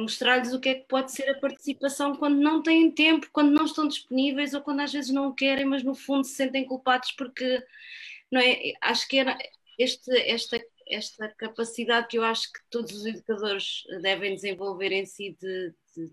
mostrar-lhes 0.00 0.52
o 0.52 0.58
que 0.58 0.68
é 0.68 0.74
que 0.74 0.88
pode 0.88 1.12
ser 1.12 1.30
a 1.30 1.38
participação 1.38 2.16
quando 2.16 2.40
não 2.40 2.60
têm 2.60 2.90
tempo, 2.90 3.28
quando 3.32 3.52
não 3.52 3.66
estão 3.66 3.86
disponíveis 3.86 4.52
ou 4.52 4.60
quando 4.60 4.80
às 4.80 4.92
vezes 4.92 5.12
não 5.12 5.32
querem, 5.32 5.64
mas 5.64 5.84
no 5.84 5.94
fundo 5.94 6.24
se 6.24 6.34
sentem 6.34 6.66
culpados 6.66 7.12
porque 7.12 7.64
não 8.32 8.40
é? 8.40 8.72
Acho 8.80 9.06
que 9.06 9.18
era 9.18 9.38
este, 9.78 10.10
esta, 10.28 10.60
esta 10.88 11.28
capacidade 11.28 12.08
que 12.08 12.18
eu 12.18 12.24
acho 12.24 12.52
que 12.52 12.58
todos 12.68 12.92
os 12.92 13.06
educadores 13.06 13.84
devem 14.02 14.34
desenvolver 14.34 14.90
em 14.90 15.06
si 15.06 15.36
de, 15.40 15.72
de 15.96 16.12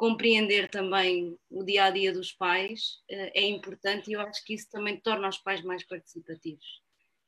compreender 0.00 0.70
também 0.70 1.36
o 1.50 1.62
dia 1.62 1.84
a 1.84 1.90
dia 1.90 2.10
dos 2.10 2.32
pais 2.32 3.02
eh, 3.06 3.42
é 3.42 3.46
importante 3.46 4.08
e 4.08 4.14
eu 4.14 4.20
acho 4.22 4.42
que 4.46 4.54
isso 4.54 4.66
também 4.70 4.98
torna 4.98 5.28
os 5.28 5.36
pais 5.36 5.62
mais 5.62 5.86
participativos. 5.86 6.64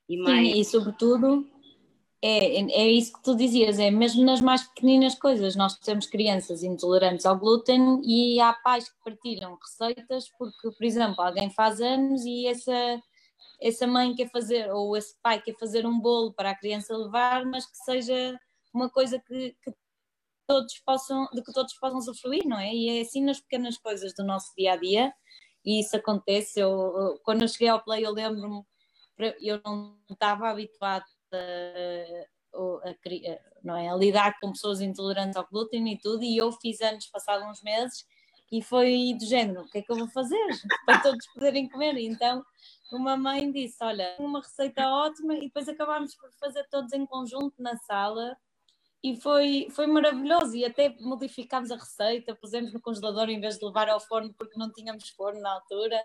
E, 0.08 0.16
mais... 0.16 0.48
Sim, 0.48 0.58
e 0.58 0.64
sobretudo 0.64 1.46
é, 2.22 2.62
é 2.62 2.90
isso 2.90 3.12
que 3.12 3.22
tu 3.22 3.36
dizias, 3.36 3.78
é 3.78 3.90
mesmo 3.90 4.24
nas 4.24 4.40
mais 4.40 4.62
pequeninas 4.62 5.14
coisas. 5.14 5.54
Nós 5.54 5.78
temos 5.80 6.06
crianças 6.06 6.62
intolerantes 6.62 7.26
ao 7.26 7.38
glúten 7.38 8.00
e 8.06 8.40
há 8.40 8.54
pais 8.54 8.88
que 8.88 8.96
partilham 9.04 9.58
receitas 9.60 10.30
porque, 10.38 10.70
por 10.70 10.82
exemplo, 10.82 11.20
alguém 11.20 11.50
faz 11.50 11.78
anos 11.78 12.24
e 12.24 12.46
essa, 12.46 13.02
essa 13.60 13.86
mãe 13.86 14.14
quer 14.14 14.30
fazer, 14.30 14.72
ou 14.72 14.96
esse 14.96 15.14
pai 15.22 15.42
quer 15.42 15.58
fazer 15.58 15.84
um 15.84 16.00
bolo 16.00 16.32
para 16.32 16.52
a 16.52 16.58
criança 16.58 16.96
levar, 16.96 17.44
mas 17.44 17.66
que 17.66 17.76
seja 17.84 18.40
uma 18.72 18.88
coisa 18.88 19.18
que, 19.18 19.54
que 19.62 19.74
todos 20.52 20.78
possam, 20.84 21.26
de 21.32 21.42
que 21.42 21.50
todos 21.50 21.72
possam 21.78 21.96
usufruir, 21.96 22.46
não 22.46 22.58
é? 22.58 22.74
E 22.74 22.98
é 22.98 23.00
assim 23.00 23.24
nas 23.24 23.40
pequenas 23.40 23.78
coisas 23.78 24.12
do 24.14 24.22
nosso 24.22 24.52
dia 24.54 24.74
a 24.74 24.76
dia, 24.76 25.10
e 25.64 25.80
isso 25.80 25.96
acontece. 25.96 26.60
Eu, 26.60 27.18
quando 27.24 27.40
eu 27.40 27.48
cheguei 27.48 27.68
ao 27.68 27.82
Play, 27.82 28.04
eu 28.04 28.12
lembro-me, 28.12 28.62
eu 29.40 29.62
não 29.64 29.96
estava 30.10 30.50
habituada 30.50 31.06
a, 31.32 32.86
a, 32.86 32.94
não 33.64 33.76
é, 33.76 33.88
a 33.88 33.96
lidar 33.96 34.38
com 34.40 34.52
pessoas 34.52 34.82
intolerantes 34.82 35.36
ao 35.36 35.48
glúten 35.48 35.90
e 35.90 35.98
tudo, 35.98 36.22
e 36.22 36.36
eu 36.36 36.52
fiz 36.52 36.82
anos 36.82 37.06
passados 37.06 37.48
uns 37.48 37.62
meses 37.62 38.04
e 38.50 38.62
foi 38.62 39.16
do 39.18 39.24
género, 39.24 39.62
o 39.62 39.70
que 39.70 39.78
é 39.78 39.82
que 39.82 39.90
eu 39.90 39.96
vou 39.96 40.08
fazer 40.08 40.36
para 40.84 41.00
todos 41.00 41.26
poderem 41.32 41.66
comer? 41.70 41.96
Então 41.96 42.44
uma 42.92 43.16
mãe 43.16 43.50
disse, 43.50 43.82
olha, 43.82 44.14
uma 44.18 44.40
receita 44.42 44.86
ótima 44.86 45.34
e 45.34 45.46
depois 45.46 45.66
acabámos 45.66 46.14
por 46.14 46.30
fazer 46.38 46.66
todos 46.70 46.92
em 46.92 47.06
conjunto 47.06 47.54
na 47.62 47.74
sala 47.78 48.36
e 49.02 49.20
foi, 49.20 49.66
foi 49.70 49.86
maravilhoso. 49.86 50.54
E 50.54 50.64
até 50.64 50.94
modificámos 51.00 51.70
a 51.70 51.76
receita, 51.76 52.36
pusemos 52.36 52.72
no 52.72 52.80
congelador 52.80 53.28
em 53.28 53.40
vez 53.40 53.58
de 53.58 53.64
levar 53.64 53.88
ao 53.88 53.98
forno, 53.98 54.32
porque 54.38 54.58
não 54.58 54.72
tínhamos 54.72 55.08
forno 55.10 55.40
na 55.40 55.54
altura, 55.54 56.00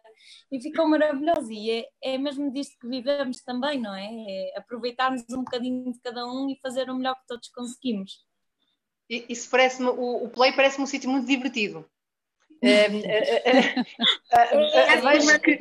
e 0.51 0.59
ficou 0.59 0.87
maravilhoso. 0.87 1.51
E 1.51 1.71
é, 1.71 1.85
é 2.01 2.17
mesmo 2.17 2.51
disto 2.51 2.75
que 2.79 2.87
vivemos 2.87 3.41
também, 3.43 3.79
não 3.79 3.93
é? 3.93 4.07
é 4.07 4.57
aproveitarmos 4.57 5.23
um 5.31 5.43
bocadinho 5.43 5.91
de 5.93 5.99
cada 5.99 6.25
um 6.25 6.49
e 6.49 6.59
fazer 6.59 6.89
o 6.89 6.95
melhor 6.95 7.15
que 7.15 7.27
todos 7.27 7.49
conseguimos. 7.49 8.25
Isso 9.09 9.49
parece-me, 9.49 9.89
o, 9.89 10.25
o 10.25 10.29
Play 10.29 10.51
parece-me 10.53 10.83
um 10.83 10.87
sítio 10.87 11.09
muito 11.09 11.27
divertido. 11.27 11.87
vejo, 15.03 15.39
que, 15.41 15.59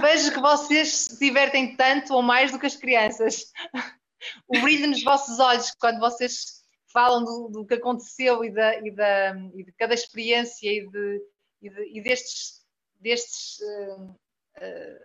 vejo 0.00 0.32
que 0.32 0.40
vocês 0.40 0.88
se 0.88 1.18
divertem 1.18 1.74
tanto 1.74 2.14
ou 2.14 2.22
mais 2.22 2.52
do 2.52 2.58
que 2.58 2.66
as 2.66 2.76
crianças. 2.76 3.46
O 4.46 4.60
brilho 4.60 4.86
nos 4.86 5.02
vossos 5.02 5.38
olhos 5.38 5.70
quando 5.80 5.98
vocês 5.98 6.59
falam 6.92 7.24
do, 7.24 7.48
do 7.48 7.66
que 7.66 7.74
aconteceu 7.74 8.44
e, 8.44 8.50
da, 8.50 8.76
e, 8.78 8.90
da, 8.90 9.36
e 9.54 9.64
de 9.64 9.72
cada 9.72 9.94
experiência 9.94 10.68
e, 10.68 10.88
de, 10.88 11.22
e, 11.62 11.70
de, 11.70 11.98
e 11.98 12.02
destes. 12.02 12.64
destes 12.98 13.58
uh, 13.60 14.02
uh, 14.02 15.00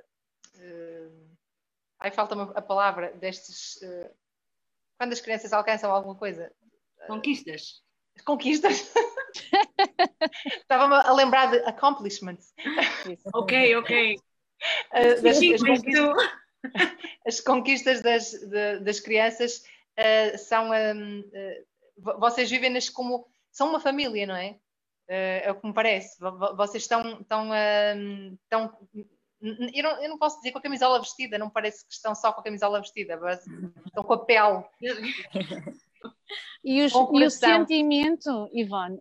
uh, 0.56 1.38
ai, 2.00 2.12
falta-me 2.12 2.52
a 2.56 2.62
palavra, 2.62 3.12
destes. 3.14 3.80
quando 4.98 5.14
as 5.14 5.22
crianças 5.22 5.54
alcançam 5.54 5.92
alguma 5.92 6.16
coisa. 6.16 6.52
Conquistas. 7.08 7.84
Conquistas. 8.24 8.92
Estava-me 10.62 10.96
a 10.96 11.14
lembrar 11.14 11.52
de 11.52 11.58
accomplishments. 11.68 12.54
ok, 13.34 13.76
ok. 13.78 14.16
Uh, 14.94 15.22
das, 15.22 15.38
as, 15.38 15.62
conquistas, 15.62 16.32
as, 17.28 17.42
conquistas, 17.42 18.02
das, 18.02 18.32
de, 18.32 18.80
das 18.80 19.00
crianças 19.00 19.64
uh, 20.00 20.38
são 20.38 20.72
um, 20.72 21.20
uh, 21.20 21.66
vocês 21.98 22.50
vivem-nas 22.50 22.89
como. 22.89 23.28
são 23.52 23.70
uma 23.70 23.80
família, 23.80 24.26
não 24.26 24.36
é? 24.36 24.60
Uh, 25.08 25.41
é 25.43 25.52
o 25.52 25.60
que 25.60 25.68
me 25.68 25.74
parece. 25.74 26.20
Vocês 26.56 26.84
estão. 26.84 27.20
estão, 27.22 27.50
uh, 27.50 28.38
estão 28.43 28.78
eu, 29.41 29.84
não, 29.84 30.02
eu 30.02 30.10
não 30.10 30.18
posso 30.18 30.38
dizer 30.38 30.52
com 30.52 30.58
a 30.58 30.62
camisola 30.62 31.00
vestida, 31.00 31.38
não 31.38 31.50
parece 31.50 31.86
que 31.86 31.93
estão 31.93 32.16
só 32.16 32.32
com 32.34 32.41
a 32.41 32.43
camisola 32.43 32.82
vestida, 32.82 33.18
mas 33.18 33.46
estão 33.86 34.04
com 34.04 34.14
a 34.14 34.26
pele. 34.26 34.64
E, 36.64 36.82
os, 36.84 36.93
e 36.93 37.26
o 37.26 37.30
sentimento, 37.30 38.50
Ivone, 38.52 39.00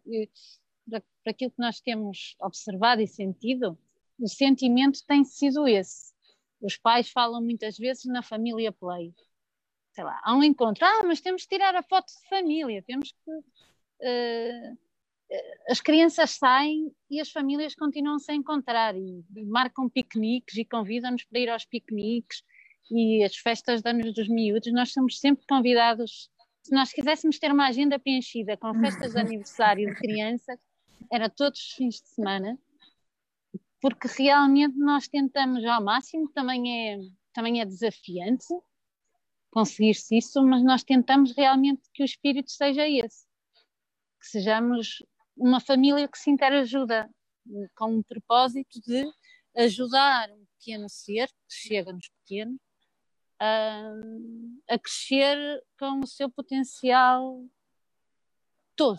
para 0.88 1.30
aquilo 1.30 1.50
que 1.50 1.60
nós 1.60 1.80
temos 1.80 2.36
observado 2.40 3.00
e 3.00 3.06
sentido, 3.06 3.78
o 4.18 4.28
sentimento 4.28 5.00
tem 5.06 5.24
sido 5.24 5.66
esse. 5.66 6.12
Os 6.60 6.76
pais 6.76 7.10
falam 7.10 7.42
muitas 7.42 7.76
vezes 7.76 8.04
na 8.04 8.22
família 8.22 8.72
play 8.72 9.14
sei 9.94 10.04
lá, 10.04 10.20
há 10.24 10.34
um 10.34 10.42
encontro, 10.42 10.84
ah, 10.84 11.02
mas 11.04 11.20
temos 11.20 11.42
que 11.42 11.54
tirar 11.54 11.74
a 11.74 11.82
foto 11.82 12.08
de 12.08 12.28
família, 12.28 12.82
temos 12.82 13.12
que. 13.12 13.30
Uh, 13.30 14.84
as 15.68 15.80
crianças 15.80 16.32
saem 16.32 16.94
e 17.10 17.18
as 17.20 17.30
famílias 17.30 17.74
continuam-se 17.74 18.30
a 18.30 18.34
encontrar 18.34 18.94
e, 18.94 19.24
e 19.34 19.44
marcam 19.46 19.88
piqueniques 19.88 20.56
e 20.56 20.64
convidam-nos 20.64 21.24
para 21.24 21.40
ir 21.40 21.48
aos 21.48 21.64
piqueniques 21.64 22.42
e 22.90 23.24
as 23.24 23.34
festas 23.36 23.82
de 23.82 23.88
anos 23.88 24.12
dos 24.14 24.28
miúdos, 24.28 24.72
nós 24.72 24.92
somos 24.92 25.18
sempre 25.18 25.44
convidados. 25.48 26.30
Se 26.62 26.72
nós 26.72 26.92
quiséssemos 26.92 27.38
ter 27.38 27.50
uma 27.50 27.66
agenda 27.66 27.98
preenchida 27.98 28.56
com 28.56 28.78
festas 28.80 29.12
de 29.12 29.18
aniversário 29.18 29.88
de 29.88 29.94
crianças, 29.96 30.58
era 31.10 31.28
todos 31.28 31.58
os 31.58 31.72
fins 31.72 32.00
de 32.00 32.08
semana, 32.08 32.58
porque 33.80 34.08
realmente 34.18 34.76
nós 34.76 35.08
tentamos 35.08 35.64
ao 35.64 35.82
máximo, 35.82 36.28
também 36.32 36.92
é, 36.92 36.98
também 37.32 37.60
é 37.60 37.64
desafiante, 37.64 38.46
conseguir-se 39.54 40.18
isso, 40.18 40.42
mas 40.42 40.64
nós 40.64 40.82
tentamos 40.82 41.32
realmente 41.36 41.88
que 41.94 42.02
o 42.02 42.04
espírito 42.04 42.50
seja 42.50 42.88
esse, 42.88 43.24
que 44.20 44.26
sejamos 44.26 44.98
uma 45.36 45.60
família 45.60 46.08
que 46.08 46.18
se 46.18 46.28
interajuda 46.28 47.08
com 47.76 47.98
um 47.98 48.02
propósito 48.02 48.80
de 48.80 49.04
ajudar 49.56 50.28
um 50.28 50.44
pequeno 50.58 50.88
ser 50.88 51.28
que 51.28 51.54
chega 51.54 51.92
nos 51.92 52.08
pequenos 52.08 52.58
a, 53.38 53.92
a 54.70 54.78
crescer 54.78 55.62
com 55.78 56.00
o 56.00 56.06
seu 56.06 56.28
potencial 56.28 57.44
todo, 58.74 58.98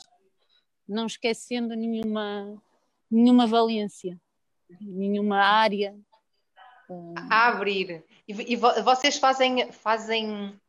não 0.87 1.05
esquecendo 1.05 1.75
nenhuma, 1.75 2.63
nenhuma 3.11 3.45
valência, 3.45 4.17
nenhuma 4.79 5.37
área. 5.37 5.99
A 7.29 7.47
abrir. 7.47 8.03
E, 8.27 8.53
e 8.53 8.55
vocês 8.55 9.17
fazem, 9.17 9.71
fazem 9.71 10.59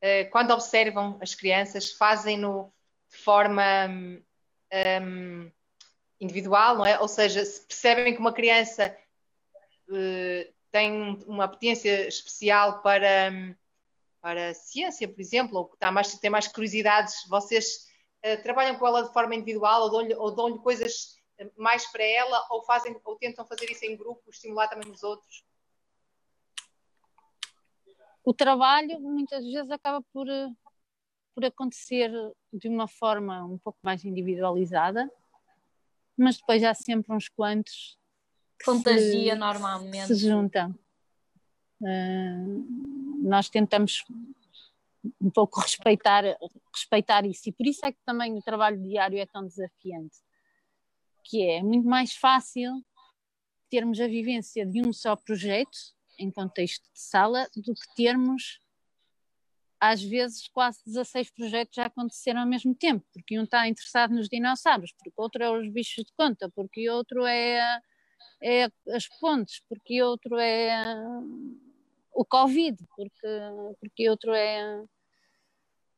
eh, 0.00 0.24
quando 0.26 0.52
observam 0.52 1.18
as 1.20 1.34
crianças, 1.34 1.90
fazem-no 1.92 2.72
de 3.10 3.16
forma 3.18 3.88
um, 5.02 5.50
individual, 6.20 6.76
não 6.78 6.86
é? 6.86 6.98
Ou 7.00 7.08
seja, 7.08 7.44
se 7.44 7.60
percebem 7.66 8.14
que 8.14 8.20
uma 8.20 8.32
criança 8.32 8.96
uh, 9.88 10.54
tem 10.70 11.22
uma 11.26 11.44
apetência 11.44 12.06
especial 12.08 12.82
para, 12.82 13.32
para 14.20 14.50
a 14.50 14.54
ciência, 14.54 15.08
por 15.08 15.20
exemplo, 15.20 15.58
ou 15.58 15.66
que 15.66 15.74
está 15.74 15.90
mais, 15.90 16.18
tem 16.18 16.30
mais 16.30 16.48
curiosidades, 16.48 17.24
vocês 17.28 17.88
uh, 18.24 18.42
trabalham 18.42 18.76
com 18.76 18.86
ela 18.86 19.04
de 19.04 19.12
forma 19.12 19.34
individual 19.34 19.82
ou 19.82 19.90
dão-lhe, 19.90 20.14
dão-lhe 20.34 20.58
coisas 20.58 21.16
mais 21.56 21.86
para 21.86 22.04
ela 22.04 22.46
ou 22.50 22.62
fazem 22.62 22.98
ou 23.04 23.16
tentam 23.16 23.46
fazer 23.46 23.70
isso 23.70 23.84
em 23.84 23.96
grupo, 23.96 24.30
estimular 24.30 24.68
também 24.68 24.90
os 24.90 25.02
outros? 25.02 25.44
O 28.26 28.34
trabalho 28.34 29.00
muitas 29.00 29.44
vezes 29.44 29.70
acaba 29.70 30.04
por, 30.12 30.26
por 31.32 31.44
acontecer 31.44 32.10
de 32.52 32.68
uma 32.68 32.88
forma 32.88 33.44
um 33.44 33.56
pouco 33.56 33.78
mais 33.84 34.04
individualizada, 34.04 35.08
mas 36.16 36.36
depois 36.36 36.64
há 36.64 36.74
sempre 36.74 37.14
uns 37.14 37.28
quantos 37.28 37.96
contagia 38.64 39.34
se, 39.34 39.38
normalmente 39.38 40.06
se 40.08 40.16
juntam. 40.16 40.76
Uh, 41.80 42.66
nós 43.22 43.48
tentamos 43.48 44.04
um 45.20 45.30
pouco 45.30 45.60
respeitar, 45.60 46.24
respeitar 46.74 47.24
isso 47.24 47.48
e 47.48 47.52
por 47.52 47.64
isso 47.64 47.86
é 47.86 47.92
que 47.92 48.00
também 48.04 48.36
o 48.36 48.42
trabalho 48.42 48.82
diário 48.82 49.20
é 49.20 49.26
tão 49.26 49.46
desafiante, 49.46 50.16
que 51.22 51.48
é 51.48 51.62
muito 51.62 51.86
mais 51.86 52.16
fácil 52.16 52.84
termos 53.70 54.00
a 54.00 54.08
vivência 54.08 54.66
de 54.66 54.84
um 54.84 54.92
só 54.92 55.14
projeto 55.14 55.95
em 56.18 56.30
contexto 56.30 56.82
de 56.92 57.00
sala 57.00 57.48
do 57.54 57.74
que 57.74 57.94
termos 57.94 58.60
às 59.80 60.02
vezes 60.02 60.48
quase 60.48 60.80
16 60.86 61.30
projetos 61.30 61.74
já 61.74 61.86
aconteceram 61.86 62.40
ao 62.40 62.46
mesmo 62.46 62.74
tempo, 62.74 63.04
porque 63.12 63.38
um 63.38 63.44
está 63.44 63.68
interessado 63.68 64.14
nos 64.14 64.28
dinossauros, 64.28 64.92
porque 64.92 65.12
outro 65.16 65.42
é 65.42 65.50
os 65.50 65.68
bichos 65.70 66.04
de 66.04 66.12
conta, 66.16 66.50
porque 66.54 66.88
outro 66.88 67.24
é, 67.26 67.80
é 68.42 68.70
as 68.94 69.06
pontes, 69.20 69.62
porque 69.68 70.02
outro 70.02 70.38
é 70.38 70.82
o 72.12 72.24
Covid, 72.24 72.76
porque, 72.96 73.28
porque 73.80 74.08
outro 74.08 74.32
é. 74.32 74.82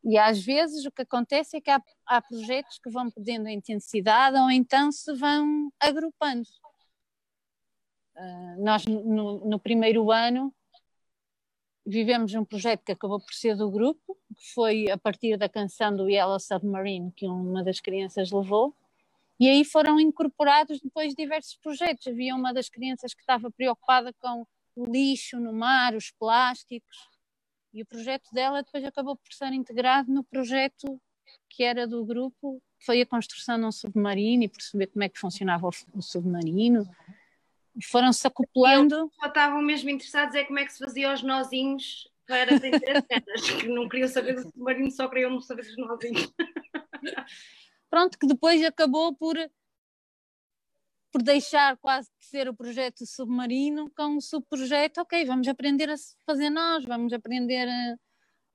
E 0.05 0.19
às 0.19 0.45
vezes 0.45 0.85
o 0.85 0.91
que 0.91 1.03
acontece 1.03 1.57
é 1.57 1.61
que 1.61 1.71
há, 1.71 1.83
há 2.07 2.21
projetos 2.23 2.79
que 2.79 2.91
vão 2.91 3.11
perdendo 3.11 3.49
intensidade 3.49 4.37
ou 4.39 4.51
então 4.51 4.91
se 4.91 5.15
vão 5.15 5.71
agrupando. 5.79 6.49
Uh, 8.19 8.65
nós, 8.65 8.85
no, 8.85 9.45
no 9.45 9.59
primeiro 9.61 10.11
ano, 10.11 10.53
vivemos 11.87 12.35
um 12.35 12.45
projeto 12.45 12.85
que 12.85 12.93
acabou 12.93 13.21
por 13.21 13.33
ser 13.33 13.57
do 13.57 13.71
grupo, 13.71 14.19
que 14.37 14.53
foi 14.53 14.91
a 14.91 14.99
partir 14.99 15.37
da 15.37 15.49
canção 15.49 15.95
do 15.97 16.11
Yellow 16.11 16.39
Submarine 16.41 17.13
que 17.13 17.27
uma 17.27 17.63
das 17.63 17.81
crianças 17.81 18.31
levou, 18.31 18.75
e 19.41 19.49
aí 19.49 19.65
foram 19.65 20.01
incorporados 20.01 20.81
depois 20.81 21.15
diversos 21.15 21.57
projetos. 21.63 22.07
Havia 22.07 22.35
uma 22.35 22.53
das 22.53 22.69
crianças 22.69 23.15
que 23.15 23.21
estava 23.21 23.51
preocupada 23.51 24.13
com 24.21 24.45
o 24.75 24.85
lixo 24.85 25.39
no 25.39 25.53
mar, 25.53 25.95
os 25.95 26.11
plásticos, 26.11 27.09
e 27.73 27.83
o 27.83 27.87
projeto 27.87 28.29
dela 28.33 28.63
depois 28.63 28.85
acabou 28.85 29.17
por 29.17 29.33
ser 29.33 29.53
integrado 29.53 30.13
no 30.13 30.25
projeto 30.25 31.01
que 31.49 31.63
era 31.63 31.87
do 31.87 32.05
grupo, 32.05 32.61
que 32.79 32.85
foi 32.85 33.01
a 33.01 33.07
construção 33.07 33.59
de 33.59 33.65
um 33.65 33.73
submarino 33.73 34.45
e 34.45 34.49
perceber 34.49 34.89
como 34.89 35.05
é 35.05 35.09
que 35.09 35.19
funcionava 35.19 35.69
o, 35.95 36.03
submarino 36.03 36.89
foram-se 37.85 38.27
acoplando. 38.27 39.11
Só 39.21 39.27
estavam 39.27 39.63
mesmo 39.63 39.91
interessados 39.91 40.35
é 40.35 40.45
como 40.45 40.59
é 40.59 40.65
que 40.65 40.73
se 40.73 40.79
fazia 40.79 41.13
os 41.13 41.23
nozinhos 41.23 42.09
para 42.27 42.59
vender 42.59 42.97
as 42.97 43.05
cenas, 43.07 43.51
que 43.63 43.69
não 43.69 43.89
queriam 43.89 44.09
saber 44.09 44.35
do 44.35 44.43
submarino, 44.43 44.91
só 44.91 45.09
queriam 45.09 45.41
saber 45.41 45.65
dos 45.65 45.77
nozinhos. 45.77 46.33
Pronto, 47.91 48.19
que 48.19 48.27
depois 48.27 48.63
acabou 48.63 49.15
por, 49.17 49.35
por 51.11 51.23
deixar 51.23 51.79
quase 51.79 52.11
de 52.21 52.27
ser 52.27 52.49
o 52.49 52.55
projeto 52.55 53.07
submarino 53.07 53.91
com 53.97 54.19
o 54.19 54.21
subprojeto, 54.21 55.01
ok, 55.01 55.25
vamos 55.25 55.49
aprender 55.49 55.89
a 55.89 55.95
fazer 56.27 56.51
nós, 56.51 56.85
vamos 56.85 57.15
aprender, 57.15 57.67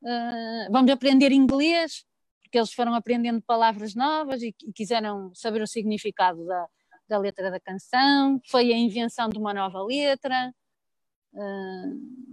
uh, 0.03 0.71
vamos 0.71 0.91
aprender 0.91 1.31
inglês, 1.31 2.05
porque 2.43 2.59
eles 2.59 2.71
foram 2.71 2.93
aprendendo 2.93 3.41
palavras 3.41 3.95
novas 3.95 4.43
e, 4.43 4.55
e 4.67 4.71
quiseram 4.71 5.33
saber 5.33 5.63
o 5.63 5.67
significado 5.67 6.45
da, 6.45 6.67
da 7.13 7.19
letra 7.19 7.51
da 7.51 7.59
canção, 7.59 8.41
foi 8.49 8.73
a 8.73 8.77
invenção 8.77 9.29
de 9.29 9.37
uma 9.37 9.53
nova 9.53 9.83
letra. 9.83 10.51
Uh... 11.31 12.23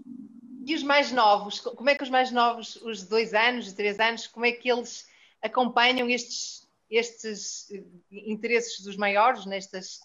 E 0.66 0.74
os 0.74 0.82
mais 0.82 1.12
novos, 1.12 1.60
como 1.60 1.90
é 1.90 1.94
que 1.94 2.02
os 2.02 2.08
mais 2.08 2.30
novos, 2.30 2.76
os 2.76 3.06
dois 3.06 3.34
anos, 3.34 3.66
os 3.66 3.72
três 3.74 4.00
anos, 4.00 4.26
como 4.26 4.46
é 4.46 4.52
que 4.52 4.70
eles 4.70 5.06
acompanham 5.42 6.08
estes, 6.08 6.66
estes 6.88 7.70
interesses 8.10 8.80
dos 8.80 8.96
maiores 8.96 9.44
nestas 9.44 10.00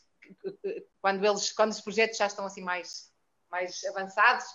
quando 1.02 1.24
eles 1.24 1.52
quando 1.52 1.72
os 1.72 1.82
projetos 1.82 2.18
já 2.18 2.26
estão 2.26 2.46
assim 2.46 2.62
mais 2.62 3.14
mais 3.50 3.84
avançados? 3.86 4.46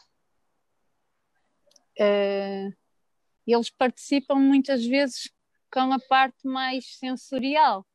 Uh, 1.99 2.75
eles 3.47 3.71
participam 3.71 4.37
muitas 4.37 4.85
vezes 4.85 5.31
com 5.73 5.93
a 5.93 5.99
parte 5.99 6.47
mais 6.47 6.99
sensorial 6.99 7.87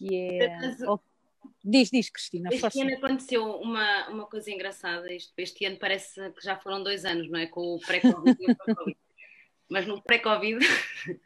que 0.00 0.14
é. 0.14 0.58
Diz, 1.62 1.90
diz, 1.90 2.10
Cristina. 2.10 2.48
Este 2.50 2.60
força. 2.60 2.80
ano 2.80 2.94
aconteceu 2.94 3.44
uma, 3.44 4.08
uma 4.08 4.26
coisa 4.26 4.50
engraçada. 4.50 5.12
Este, 5.12 5.32
este 5.36 5.64
ano 5.66 5.76
parece 5.78 6.30
que 6.32 6.42
já 6.42 6.56
foram 6.56 6.82
dois 6.82 7.04
anos, 7.04 7.28
não 7.28 7.38
é? 7.38 7.46
Com 7.46 7.74
o 7.74 7.80
pré-Covid 7.80 8.36
e 8.40 8.50
o 8.50 8.56
pré-Covid. 8.56 8.96
Mas 9.68 9.86
no 9.86 10.02
pré-Covid 10.02 10.58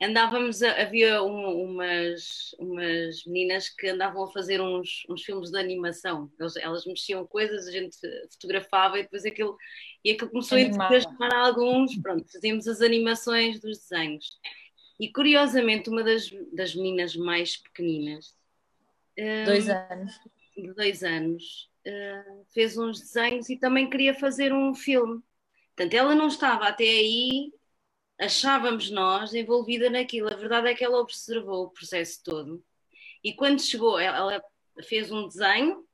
andávamos, 0.00 0.62
a, 0.62 0.82
havia 0.82 1.22
um, 1.22 1.64
umas, 1.64 2.54
umas 2.58 3.24
meninas 3.26 3.68
que 3.68 3.88
andavam 3.88 4.24
a 4.24 4.32
fazer 4.32 4.60
uns, 4.60 5.04
uns 5.08 5.24
filmes 5.24 5.50
de 5.50 5.58
animação. 5.58 6.30
Elas, 6.38 6.56
elas 6.56 6.86
mexiam 6.86 7.26
coisas, 7.26 7.66
a 7.66 7.72
gente 7.72 7.96
fotografava 8.32 8.98
e 8.98 9.02
depois 9.02 9.24
aquilo, 9.24 9.56
e 10.04 10.12
aquilo 10.12 10.30
começou 10.30 10.58
Animava. 10.58 10.94
a 10.94 10.96
entusiasmar 10.96 11.34
alguns. 11.34 11.96
Pronto, 11.96 12.30
fazíamos 12.30 12.68
as 12.68 12.80
animações 12.80 13.60
dos 13.60 13.78
desenhos. 13.78 14.26
E 15.02 15.10
curiosamente, 15.10 15.90
uma 15.90 16.04
das, 16.04 16.30
das 16.52 16.76
meninas 16.76 17.16
mais 17.16 17.56
pequeninas, 17.56 18.36
dois 19.44 19.66
um, 19.66 19.72
anos, 19.72 20.20
de 20.56 20.72
dois 20.72 21.02
anos, 21.02 21.68
uh, 21.84 22.46
fez 22.54 22.78
uns 22.78 23.00
desenhos 23.00 23.50
e 23.50 23.56
também 23.56 23.90
queria 23.90 24.14
fazer 24.14 24.52
um 24.52 24.72
filme. 24.72 25.20
Portanto, 25.74 25.94
ela 25.94 26.14
não 26.14 26.28
estava 26.28 26.68
até 26.68 26.84
aí, 26.84 27.52
achávamos 28.16 28.92
nós, 28.92 29.34
envolvida 29.34 29.90
naquilo. 29.90 30.32
A 30.32 30.36
verdade 30.36 30.68
é 30.68 30.74
que 30.76 30.84
ela 30.84 31.00
observou 31.00 31.64
o 31.64 31.70
processo 31.70 32.22
todo. 32.22 32.64
E 33.24 33.32
quando 33.34 33.60
chegou, 33.60 33.98
ela 33.98 34.40
fez 34.84 35.10
um 35.10 35.26
desenho 35.26 35.84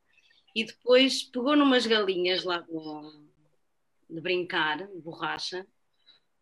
e 0.54 0.66
depois 0.66 1.22
pegou 1.22 1.56
numas 1.56 1.86
galinhas 1.86 2.44
lá 2.44 2.58
de, 2.58 4.14
de 4.14 4.20
brincar, 4.20 4.86
de 4.86 5.00
borracha, 5.00 5.66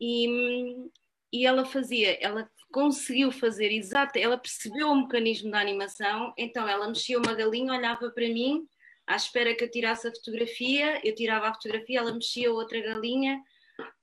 e, 0.00 0.90
e 1.32 1.46
ela 1.46 1.64
fazia, 1.64 2.18
ela 2.20 2.50
conseguiu 2.72 3.30
fazer 3.32 3.72
exato, 3.72 4.18
ela 4.18 4.36
percebeu 4.36 4.90
o 4.90 5.02
mecanismo 5.02 5.50
da 5.50 5.60
animação, 5.60 6.32
então 6.36 6.68
ela 6.68 6.88
mexia 6.88 7.18
uma 7.18 7.34
galinha, 7.34 7.72
olhava 7.72 8.10
para 8.10 8.28
mim, 8.28 8.66
à 9.06 9.16
espera 9.16 9.54
que 9.54 9.64
eu 9.64 9.70
tirasse 9.70 10.08
a 10.08 10.10
fotografia, 10.12 11.00
eu 11.06 11.14
tirava 11.14 11.48
a 11.48 11.54
fotografia, 11.54 12.00
ela 12.00 12.12
mexia 12.12 12.52
outra 12.52 12.80
galinha, 12.80 13.40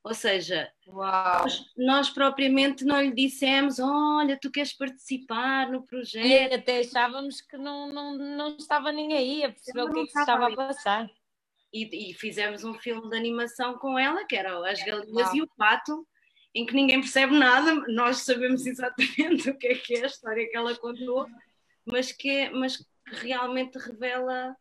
ou 0.03 0.13
seja, 0.13 0.71
nós, 0.85 1.65
nós, 1.77 2.09
propriamente 2.09 2.83
não 2.83 3.01
lhe 3.01 3.13
dissemos, 3.13 3.79
olha, 3.79 4.37
tu 4.39 4.51
queres 4.51 4.73
participar 4.73 5.69
no 5.71 5.83
projeto. 5.83 6.25
E 6.25 6.53
até 6.53 6.79
achávamos 6.79 7.41
que 7.41 7.57
não, 7.57 7.91
não, 7.91 8.17
não 8.17 8.57
estava 8.57 8.91
nem 8.91 9.13
aí 9.13 9.43
a 9.43 9.49
perceber 9.49 9.81
o 9.81 9.93
que, 9.93 9.99
é 9.99 10.05
que 10.05 10.19
estava 10.19 10.47
a 10.47 10.55
passar. 10.55 11.09
E, 11.73 12.11
e, 12.11 12.13
fizemos 12.13 12.63
um 12.63 12.73
filme 12.75 13.09
de 13.09 13.17
animação 13.17 13.77
com 13.79 13.97
ela, 13.97 14.25
que 14.25 14.35
era 14.35 14.55
as 14.69 14.83
galinhas 14.83 15.29
Uau. 15.29 15.35
e 15.37 15.41
o 15.41 15.47
pato, 15.57 16.07
em 16.53 16.65
que 16.65 16.73
ninguém 16.73 16.99
percebe 16.99 17.37
nada, 17.37 17.73
nós 17.87 18.17
sabemos 18.17 18.65
exatamente 18.65 19.49
o 19.49 19.57
que 19.57 19.67
é 19.67 19.75
que 19.75 19.95
é 19.95 20.03
a 20.03 20.07
história 20.07 20.47
que 20.47 20.55
ela 20.55 20.75
contou, 20.75 21.27
mas 21.85 22.11
que, 22.11 22.49
mas 22.51 22.77
que 22.77 22.85
realmente 23.05 23.77
revela 23.77 24.55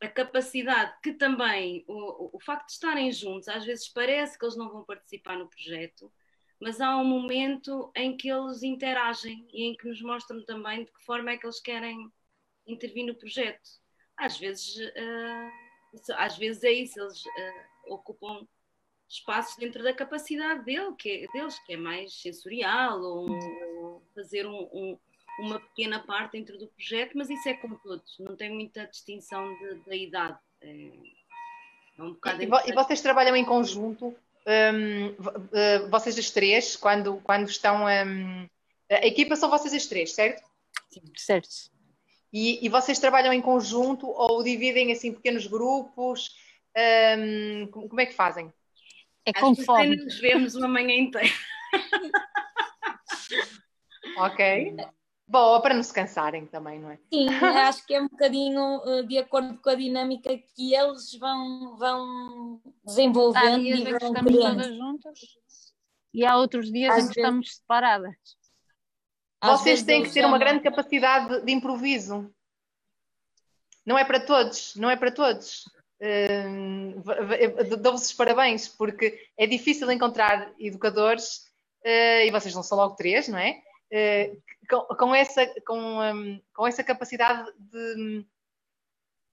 a 0.00 0.08
capacidade 0.08 0.92
que 1.02 1.12
também 1.12 1.84
o, 1.86 2.36
o 2.36 2.40
facto 2.40 2.66
de 2.66 2.72
estarem 2.72 3.12
juntos, 3.12 3.48
às 3.48 3.64
vezes 3.64 3.88
parece 3.88 4.38
que 4.38 4.44
eles 4.44 4.56
não 4.56 4.70
vão 4.70 4.84
participar 4.84 5.36
no 5.36 5.48
projeto, 5.48 6.10
mas 6.58 6.80
há 6.80 6.96
um 6.96 7.04
momento 7.04 7.90
em 7.94 8.16
que 8.16 8.28
eles 8.28 8.62
interagem 8.62 9.46
e 9.52 9.64
em 9.64 9.76
que 9.76 9.88
nos 9.88 10.02
mostram 10.02 10.44
também 10.44 10.84
de 10.84 10.92
que 10.92 11.04
forma 11.04 11.30
é 11.30 11.36
que 11.36 11.46
eles 11.46 11.60
querem 11.60 12.10
intervir 12.66 13.06
no 13.06 13.14
projeto. 13.14 13.68
Às 14.16 14.38
vezes, 14.38 14.76
uh, 14.76 16.12
às 16.16 16.36
vezes 16.36 16.62
é 16.64 16.72
isso, 16.72 17.00
eles 17.00 17.24
uh, 17.24 17.94
ocupam 17.94 18.46
espaços 19.10 19.56
dentro 19.56 19.82
da 19.82 19.92
capacidade 19.92 20.64
dele, 20.64 20.94
que 20.96 21.10
é, 21.10 21.26
deles, 21.32 21.58
que 21.66 21.72
é 21.72 21.76
mais 21.76 22.14
sensorial, 22.14 23.00
ou, 23.00 23.28
ou 23.28 24.02
fazer 24.14 24.46
um, 24.46 24.68
um, 24.72 24.98
uma 25.40 25.58
pequena 25.58 25.98
parte 25.98 26.32
dentro 26.32 26.56
do 26.56 26.68
projeto, 26.68 27.18
mas 27.18 27.28
isso 27.28 27.48
é 27.48 27.54
como 27.54 27.76
todos, 27.78 28.18
não 28.20 28.36
tem 28.36 28.50
muita 28.50 28.86
distinção 28.86 29.52
da 29.84 29.96
idade. 29.96 30.38
É, 30.62 30.90
é 31.98 32.02
um 32.02 32.16
e, 32.38 32.70
e, 32.70 32.72
vocês 32.72 33.00
trabalham 33.00 33.34
em 33.34 33.44
conjunto? 33.44 34.14
Um, 34.46 35.90
vocês 35.90 36.18
as 36.18 36.30
três, 36.30 36.76
quando, 36.76 37.20
quando 37.22 37.48
estão. 37.48 37.84
Um, 37.84 38.48
a 38.90 39.06
equipa 39.06 39.36
são 39.36 39.50
vocês 39.50 39.74
as 39.74 39.86
três, 39.86 40.12
certo? 40.12 40.42
Sim, 40.88 41.02
certo. 41.16 41.48
E, 42.32 42.64
e 42.64 42.68
vocês 42.68 42.98
trabalham 42.98 43.32
em 43.32 43.40
conjunto 43.40 44.08
ou 44.08 44.42
dividem 44.42 44.92
assim 44.92 45.12
pequenos 45.12 45.46
grupos? 45.46 46.34
Um, 47.18 47.66
como 47.66 48.00
é 48.00 48.06
que 48.06 48.14
fazem? 48.14 48.52
É 49.26 49.32
conforme. 49.32 49.96
nos 49.96 50.18
vemos 50.18 50.54
uma 50.54 50.68
manhã 50.68 50.94
inteira. 50.94 51.28
ok. 54.18 54.76
Boa, 55.28 55.62
para 55.62 55.74
não 55.74 55.82
se 55.82 55.94
cansarem 55.94 56.46
também, 56.46 56.80
não 56.80 56.90
é? 56.90 56.98
Sim, 57.12 57.28
acho 57.68 57.86
que 57.86 57.94
é 57.94 58.02
um 58.02 58.08
bocadinho 58.08 58.78
uh, 58.78 59.06
de 59.06 59.18
acordo 59.18 59.56
com 59.58 59.70
a 59.70 59.76
dinâmica 59.76 60.36
que 60.56 60.74
eles 60.74 61.14
vão, 61.14 61.76
vão 61.76 62.60
desenvolvendo. 62.84 63.54
Há 63.54 63.58
dias 63.58 63.78
em 63.78 63.84
que 63.84 63.92
estamos 63.92 64.32
todas 64.32 64.76
juntas 64.76 65.18
e 66.12 66.26
há 66.26 66.36
outros 66.36 66.70
dias 66.70 66.92
Às 66.92 67.04
em 67.04 67.08
que 67.08 67.14
vezes... 67.14 67.16
estamos 67.16 67.56
separadas. 67.56 68.16
Vocês 69.42 69.82
têm 69.82 70.02
que 70.02 70.12
ter 70.12 70.26
uma 70.26 70.38
grande 70.38 70.62
capacidade 70.62 71.42
de 71.44 71.52
improviso. 71.52 72.30
Não 73.86 73.96
é 73.96 74.04
para 74.04 74.20
todos, 74.20 74.76
não 74.76 74.90
é 74.90 74.96
para 74.96 75.10
todos. 75.10 75.64
Uh, 76.00 77.76
Dou-vos 77.78 78.06
os 78.06 78.12
parabéns, 78.14 78.66
porque 78.66 79.28
é 79.36 79.46
difícil 79.46 79.90
encontrar 79.90 80.50
educadores, 80.58 81.44
uh, 81.84 82.24
e 82.24 82.30
vocês 82.30 82.54
não 82.54 82.62
são 82.62 82.78
logo 82.78 82.96
três, 82.96 83.28
não 83.28 83.38
é? 83.38 83.60
Uh, 83.92 84.42
com, 84.68 84.94
com, 84.96 85.14
essa, 85.14 85.46
com, 85.66 85.78
um, 85.78 86.40
com 86.54 86.66
essa 86.66 86.82
capacidade 86.82 87.52
de, 87.58 88.24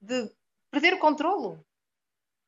de 0.01 0.31
perder 0.69 0.95
o 0.95 0.99
controlo, 0.99 1.65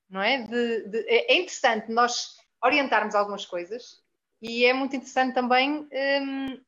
não 0.10 0.22
é? 0.22 0.42
De, 0.42 0.88
de, 0.90 1.00
é, 1.08 1.34
é 1.34 1.38
interessante 1.38 1.92
nós 1.92 2.36
orientarmos 2.62 3.16
algumas 3.16 3.46
coisas 3.46 4.04
e 4.42 4.66
é 4.66 4.74
muito 4.74 4.96
interessante 4.96 5.34
também 5.34 5.88
um, 5.92 6.62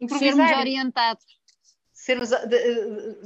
improvisar. 0.00 0.48
Sermos 0.48 0.58
orientados. 0.58 1.24
Sermos, 1.92 2.30
de, 2.30 3.16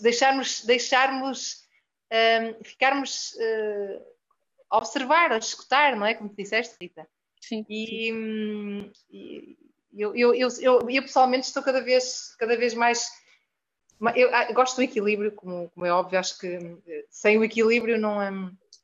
deixarmos, 0.00 0.64
deixarmos 0.64 1.61
um, 2.12 2.64
ficarmos 2.64 3.32
uh, 3.32 4.02
a 4.70 4.78
observar, 4.78 5.32
a 5.32 5.38
escutar, 5.38 5.96
não 5.96 6.06
é? 6.06 6.14
Como 6.14 6.34
disseste, 6.36 6.76
Rita. 6.80 7.08
Sim. 7.40 7.64
E, 7.68 7.86
sim. 7.86 8.12
Hum, 8.12 8.92
e 9.10 9.56
eu, 9.94 10.14
eu, 10.16 10.34
eu, 10.34 10.48
eu, 10.60 10.90
eu 10.90 11.02
pessoalmente 11.02 11.46
estou 11.46 11.62
cada 11.62 11.82
vez, 11.82 12.34
cada 12.38 12.56
vez 12.56 12.74
mais. 12.74 13.10
Eu, 14.16 14.34
ah, 14.34 14.46
eu 14.48 14.54
gosto 14.54 14.76
do 14.76 14.82
equilíbrio, 14.82 15.32
como, 15.32 15.70
como, 15.70 15.86
é 15.86 15.92
óbvio, 15.92 16.18
acho 16.18 16.38
que 16.38 16.46
eh, 16.46 17.04
sem 17.08 17.38
o 17.38 17.44
equilíbrio 17.44 17.98
não 17.98 18.20
é. 18.20 18.30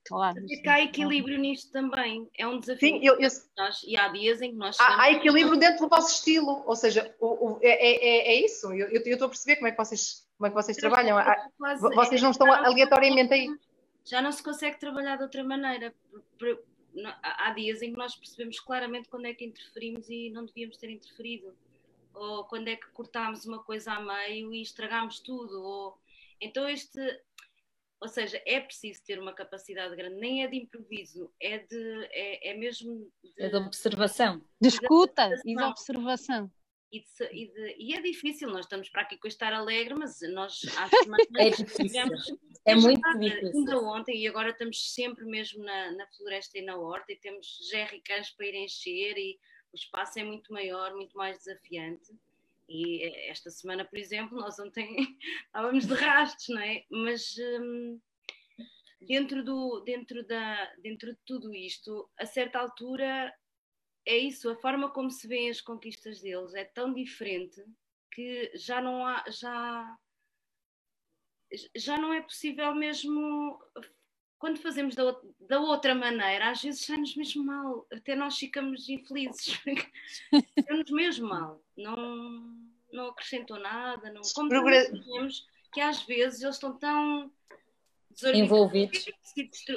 Claro. 0.07 0.39
E 0.49 0.69
há 0.69 0.81
equilíbrio 0.81 1.39
nisto 1.39 1.73
também, 1.73 2.29
é 2.39 2.47
um 2.47 2.61
desafio. 2.61 2.89
Sim, 2.89 3.01
eu, 3.03 3.15
eu... 3.19 3.29
Nós, 3.57 3.83
e 3.85 3.97
há 3.97 4.09
dias 4.09 4.41
em 4.41 4.53
que 4.53 4.57
nós. 4.57 4.79
Há, 4.79 5.03
há 5.03 5.13
equilíbrio 5.13 5.59
dentro 5.59 5.81
do 5.81 5.89
vosso 5.89 6.15
estilo, 6.15 6.63
ou 6.67 6.77
seja, 6.77 7.15
o, 7.21 7.27
o, 7.27 7.59
é, 7.63 7.69
é, 7.69 7.93
é, 7.95 8.29
é 8.29 8.45
isso. 8.45 8.73
Eu, 8.73 8.89
eu, 8.89 9.03
estou 9.03 9.27
a 9.27 9.31
perceber 9.31 9.57
como 9.57 9.69
é 9.69 9.71
que 9.73 9.77
vocês, 9.77 10.28
como 10.39 10.47
é 10.47 10.51
que 10.51 10.55
vocês 10.55 10.77
trabalham. 10.77 11.19
Quase, 11.59 11.83
vocês 11.95 12.23
não 12.23 12.31
estão 12.31 12.51
aleatoriamente 12.51 13.35
aí. 13.35 13.49
Já 14.05 14.23
não 14.23 14.31
se 14.31 14.43
consegue 14.43 14.79
trabalhar 14.79 15.17
de 15.17 15.25
outra 15.25 15.43
maneira. 15.43 15.93
Há 17.23 17.51
dias 17.51 17.83
em 17.83 17.93
que 17.93 17.99
nós 17.99 18.15
percebemos 18.15 18.59
claramente 18.61 19.09
quando 19.09 19.27
é 19.27 19.35
que 19.35 19.45
interferimos 19.45 20.09
e 20.09 20.31
não 20.31 20.47
devíamos 20.47 20.77
ter 20.77 20.91
interferido, 20.91 21.55
ou 22.15 22.45
quando 22.45 22.69
é 22.69 22.77
que 22.77 22.89
cortámos 22.93 23.45
uma 23.45 23.63
coisa 23.63 23.93
a 23.93 24.01
meio 24.01 24.55
e 24.55 24.63
estragámos 24.63 25.21
tudo, 25.21 25.61
ou 25.63 25.99
então 26.41 26.69
este, 26.69 27.01
ou 28.01 28.09
seja, 28.09 28.41
é 28.47 28.61
preciso 28.61 29.03
ter 29.05 29.21
uma 29.21 29.33
capacidade 29.33 29.95
grande, 29.95 30.17
nem 30.17 30.45
é 30.45 30.47
de 30.47 30.57
improviso, 30.57 31.31
é 31.41 31.59
de 31.59 32.09
é, 32.11 32.51
é 32.51 32.57
mesmo 32.57 33.11
de, 33.23 33.43
é 33.45 33.49
de 33.49 33.57
observação, 33.57 34.43
de 34.61 34.69
escuta 34.69 35.31
e 35.45 35.55
de 35.55 35.63
observação. 35.63 36.51
E, 36.91 37.01
de, 37.01 37.07
e, 37.33 37.49
de, 37.53 37.77
e, 37.79 37.95
é 37.95 38.01
difícil, 38.01 38.49
nós 38.49 38.65
estamos 38.65 38.89
para 38.89 39.03
aqui 39.03 39.19
com 39.19 39.29
estar 39.29 39.53
alegre, 39.53 39.95
mas 39.95 40.21
nós 40.33 40.61
acho 40.79 41.27
que 41.27 41.41
é 41.41 41.51
difícil. 41.51 42.01
É 42.65 42.75
muito 42.75 43.19
difícil. 43.19 43.59
Ainda 43.59 43.79
ontem, 43.81 44.17
e 44.17 44.27
agora 44.27 44.51
estamos 44.51 44.95
sempre 44.95 45.25
mesmo 45.27 45.63
na, 45.63 45.93
na 45.93 46.07
floresta 46.09 46.59
e 46.59 46.63
na 46.63 46.77
horta, 46.77 47.13
e 47.13 47.17
temos 47.17 47.69
jerrycans 47.71 48.31
para 48.31 48.47
ir 48.47 48.55
encher, 48.55 49.19
e 49.19 49.39
o 49.73 49.77
espaço 49.77 50.19
é 50.19 50.25
muito 50.25 50.53
maior, 50.53 50.95
muito 50.95 51.17
mais 51.17 51.39
desafiante. 51.39 52.11
E 52.69 53.03
esta 53.31 53.51
semana, 53.51 53.85
por 53.85 53.99
exemplo, 53.99 54.39
nós 54.39 54.59
ontem 54.59 54.97
estávamos 55.47 55.87
de 55.87 55.95
rastos, 55.95 56.49
não 56.49 56.61
é? 56.61 56.85
Mas 56.91 57.37
hum, 57.39 57.99
dentro, 59.01 59.43
do, 59.43 59.81
dentro, 59.81 60.27
da, 60.27 60.73
dentro 60.83 61.13
de 61.13 61.19
tudo 61.25 61.55
isto, 61.55 62.09
a 62.19 62.27
certa 62.27 62.59
altura 62.59 63.33
é 64.09 64.17
isso, 64.17 64.49
a 64.49 64.57
forma 64.57 64.89
como 64.91 65.11
se 65.11 65.29
vêem 65.29 65.51
as 65.51 65.61
conquistas 65.61 66.23
deles 66.23 66.55
é 66.55 66.65
tão 66.65 66.95
diferente 66.95 67.63
que 68.11 68.51
já 68.55 68.81
não 68.81 69.07
há, 69.07 69.23
já, 69.29 69.99
já 71.77 71.99
não 71.99 72.15
é 72.15 72.23
possível 72.23 72.75
mesmo 72.75 73.63
quando 74.39 74.59
fazemos 74.61 74.95
da, 74.95 75.15
da 75.41 75.61
outra 75.61 75.95
maneira, 75.95 76.49
às 76.49 76.63
vezes 76.63 76.87
sai-nos 76.87 77.15
mesmo 77.17 77.45
mal, 77.45 77.87
até 77.93 78.17
nós 78.17 78.39
ficamos 78.39 78.89
infelizes, 78.89 79.61
sai-nos 80.67 80.91
mesmo 80.91 81.29
mal, 81.29 81.63
não, 81.77 82.57
não 82.91 83.09
acrescentou 83.09 83.59
nada, 83.59 84.11
não, 84.11 84.23
como 84.35 84.49
temos 84.49 85.47
que 85.71 85.83
às 85.83 86.03
vezes 86.05 86.41
eles 86.41 86.55
estão 86.55 86.79
tão 86.79 87.31
envolvidos. 88.35 89.07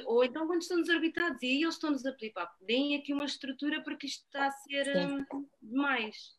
Ou 0.06 0.24
então 0.24 0.48
quando 0.48 0.62
estão 0.62 0.82
desorbitados 0.82 1.42
e 1.42 1.48
aí 1.48 1.62
eles 1.64 1.76
estão-nos 1.76 2.06
a 2.06 2.12
pedir, 2.12 2.32
pá, 2.32 2.52
deem 2.62 2.96
aqui 2.96 3.14
uma 3.14 3.26
estrutura 3.26 3.82
porque 3.84 4.08
isto 4.08 4.24
está 4.26 4.48
a 4.48 4.52
ser 4.52 4.98
um, 4.98 5.46
demais. 5.62 6.36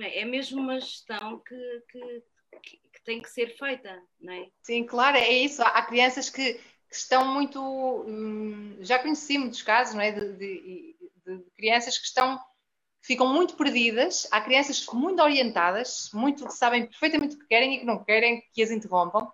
É? 0.00 0.20
é 0.20 0.24
mesmo 0.24 0.60
uma 0.60 0.80
gestão 0.80 1.40
que, 1.40 1.82
que, 1.90 2.22
que, 2.62 3.02
tem 3.04 3.20
que 3.20 3.28
ser 3.28 3.56
feita, 3.56 4.00
não 4.20 4.32
é? 4.32 4.48
Sim, 4.62 4.84
claro, 4.84 5.16
é 5.16 5.32
isso. 5.32 5.62
Há 5.62 5.82
crianças 5.82 6.30
que, 6.30 6.54
que 6.54 6.94
estão 6.94 7.26
muito. 7.34 7.60
Hum, 8.06 8.76
já 8.80 8.98
conheci 8.98 9.38
muitos 9.38 9.62
casos, 9.62 9.94
não 9.94 10.02
é? 10.02 10.12
De, 10.12 10.32
de, 10.34 10.96
de, 11.26 11.44
crianças 11.56 11.98
que 11.98 12.06
estão. 12.06 12.40
Ficam 13.04 13.26
muito 13.26 13.56
perdidas, 13.56 14.28
há 14.30 14.40
crianças 14.40 14.86
muito 14.92 15.20
orientadas, 15.20 16.08
muito 16.14 16.46
que 16.46 16.52
sabem 16.52 16.86
perfeitamente 16.86 17.34
o 17.34 17.38
que 17.40 17.48
querem 17.48 17.74
e 17.74 17.78
que 17.80 17.84
não 17.84 18.04
querem 18.04 18.40
que 18.52 18.62
as 18.62 18.70
interrompam, 18.70 19.28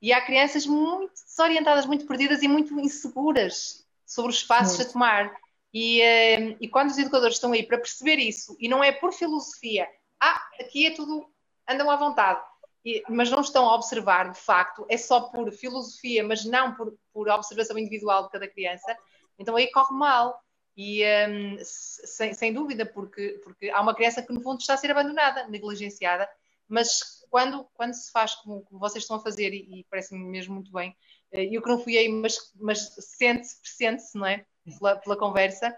e 0.00 0.12
há 0.12 0.20
crianças 0.20 0.66
muito 0.66 1.12
desorientadas, 1.26 1.86
muito 1.86 2.06
perdidas 2.06 2.42
e 2.42 2.48
muito 2.48 2.78
inseguras 2.78 3.84
sobre 4.06 4.30
os 4.30 4.42
passos 4.42 4.80
a 4.80 4.90
tomar. 4.90 5.34
E, 5.72 6.00
uh, 6.00 6.56
e 6.60 6.68
quando 6.68 6.90
os 6.90 6.98
educadores 6.98 7.36
estão 7.36 7.52
aí 7.52 7.62
para 7.62 7.78
perceber 7.78 8.16
isso, 8.16 8.56
e 8.58 8.68
não 8.68 8.82
é 8.82 8.92
por 8.92 9.12
filosofia, 9.12 9.86
ah, 10.20 10.42
aqui 10.60 10.86
é 10.86 10.90
tudo, 10.92 11.26
andam 11.68 11.90
à 11.90 11.96
vontade, 11.96 12.40
e, 12.84 13.02
mas 13.08 13.30
não 13.30 13.40
estão 13.40 13.68
a 13.68 13.74
observar, 13.74 14.32
de 14.32 14.38
facto, 14.38 14.86
é 14.88 14.96
só 14.96 15.20
por 15.20 15.52
filosofia, 15.52 16.24
mas 16.24 16.44
não 16.44 16.74
por, 16.74 16.96
por 17.12 17.28
observação 17.28 17.78
individual 17.78 18.24
de 18.24 18.30
cada 18.30 18.48
criança, 18.48 18.96
então 19.38 19.56
aí 19.56 19.70
corre 19.70 19.94
mal. 19.94 20.40
E 20.80 21.02
um, 21.02 21.06
ehm, 21.06 21.58
sem, 21.60 22.32
sem 22.34 22.52
dúvida, 22.52 22.86
porque, 22.86 23.40
porque 23.42 23.68
há 23.68 23.80
uma 23.80 23.96
criança 23.96 24.22
que 24.22 24.32
no 24.32 24.40
fundo 24.40 24.60
está 24.60 24.74
a 24.74 24.76
ser 24.76 24.92
abandonada, 24.92 25.48
negligenciada, 25.48 26.28
mas 26.68 27.24
quando, 27.30 27.64
quando 27.74 27.94
se 27.94 28.10
faz 28.10 28.34
como, 28.36 28.62
como 28.62 28.80
vocês 28.80 29.04
estão 29.04 29.16
a 29.16 29.20
fazer, 29.20 29.52
e, 29.52 29.80
e 29.80 29.84
parece-me 29.90 30.22
mesmo 30.24 30.54
muito 30.54 30.72
bem, 30.72 30.94
eh, 31.32 31.48
eu 31.50 31.62
que 31.62 31.68
não 31.68 31.78
fui 31.78 31.96
aí, 31.96 32.08
mas, 32.08 32.52
mas 32.56 32.94
sente-se, 32.98 33.58
sente-se, 33.62 34.16
não 34.16 34.26
é? 34.26 34.44
Pela, 34.78 34.96
pela, 34.96 35.16
conversa, 35.16 35.76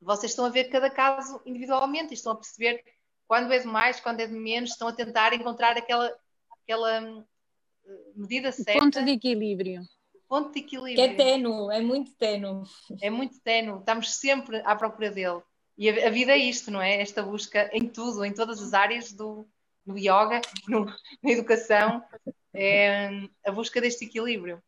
vocês 0.00 0.32
estão 0.32 0.44
a 0.44 0.50
ver 0.50 0.64
cada 0.64 0.90
caso 0.90 1.40
individualmente 1.46 2.12
e 2.12 2.14
estão 2.14 2.32
a 2.32 2.36
perceber 2.36 2.84
quando 3.26 3.52
é 3.52 3.58
de 3.58 3.66
mais, 3.66 4.00
quando 4.00 4.20
é 4.20 4.26
de 4.26 4.34
menos, 4.34 4.70
estão 4.70 4.88
a 4.88 4.92
tentar 4.92 5.32
encontrar 5.32 5.76
aquela, 5.76 6.14
aquela 6.62 7.26
eh, 7.86 8.12
medida 8.14 8.52
certa. 8.52 8.80
Ponto 8.80 9.02
de 9.02 9.12
equilíbrio. 9.12 9.82
Ponto 10.28 10.52
de 10.52 10.60
equilíbrio. 10.60 10.96
Que 10.96 11.00
é 11.02 11.14
ténue, 11.14 11.74
é 11.74 11.80
muito 11.80 12.12
ténue. 12.16 12.66
É 13.00 13.10
muito 13.10 13.40
ténue, 13.40 13.78
estamos 13.78 14.14
sempre 14.14 14.60
à 14.64 14.76
procura 14.76 15.10
dele. 15.10 15.42
E 15.78 15.88
a, 15.88 16.08
a 16.08 16.10
vida 16.10 16.32
é 16.32 16.38
isto, 16.38 16.70
não 16.70 16.82
é? 16.82 17.00
Esta 17.00 17.22
busca 17.22 17.70
em 17.72 17.88
tudo, 17.88 18.24
em 18.24 18.32
todas 18.34 18.62
as 18.62 18.74
áreas 18.74 19.12
do, 19.12 19.48
no 19.86 19.98
yoga, 19.98 20.40
no, 20.68 20.86
na 21.22 21.30
educação, 21.30 22.02
é 22.54 23.28
a 23.44 23.52
busca 23.52 23.80
deste 23.80 24.04
equilíbrio. 24.04 24.62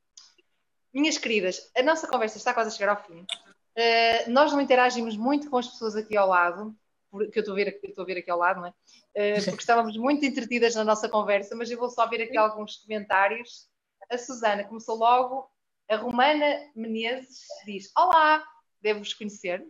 Minhas 0.92 1.18
queridas, 1.18 1.70
a 1.76 1.82
nossa 1.82 2.06
conversa 2.06 2.38
está 2.38 2.54
quase 2.54 2.68
a 2.68 2.72
chegar 2.72 2.90
ao 2.90 3.04
fim. 3.04 3.20
Uh, 3.76 4.30
nós 4.30 4.52
não 4.52 4.60
interagimos 4.60 5.16
muito 5.16 5.50
com 5.50 5.58
as 5.58 5.66
pessoas 5.66 5.96
aqui 5.96 6.16
ao 6.16 6.28
lado, 6.28 6.74
que 7.32 7.38
eu 7.38 7.40
estou 7.40 7.52
a 7.52 7.56
ver, 7.56 7.80
estou 7.82 8.02
a 8.02 8.06
ver 8.06 8.18
aqui 8.18 8.30
ao 8.30 8.38
lado, 8.38 8.60
não 8.60 8.66
é? 8.66 8.70
Uh, 8.70 9.44
porque 9.50 9.62
estávamos 9.62 9.96
muito 9.96 10.24
entretidas 10.24 10.74
na 10.74 10.84
nossa 10.84 11.08
conversa, 11.08 11.56
mas 11.56 11.70
eu 11.70 11.78
vou 11.78 11.90
só 11.90 12.06
ver 12.06 12.22
aqui 12.22 12.36
alguns 12.36 12.76
comentários. 12.76 13.68
A 14.10 14.18
Susana 14.18 14.64
começou 14.64 14.96
logo. 14.96 15.50
A 15.88 15.96
Romana 15.96 16.70
Menezes 16.74 17.46
diz: 17.66 17.90
Olá, 17.96 18.44
devo-vos 18.80 19.14
conhecer. 19.14 19.60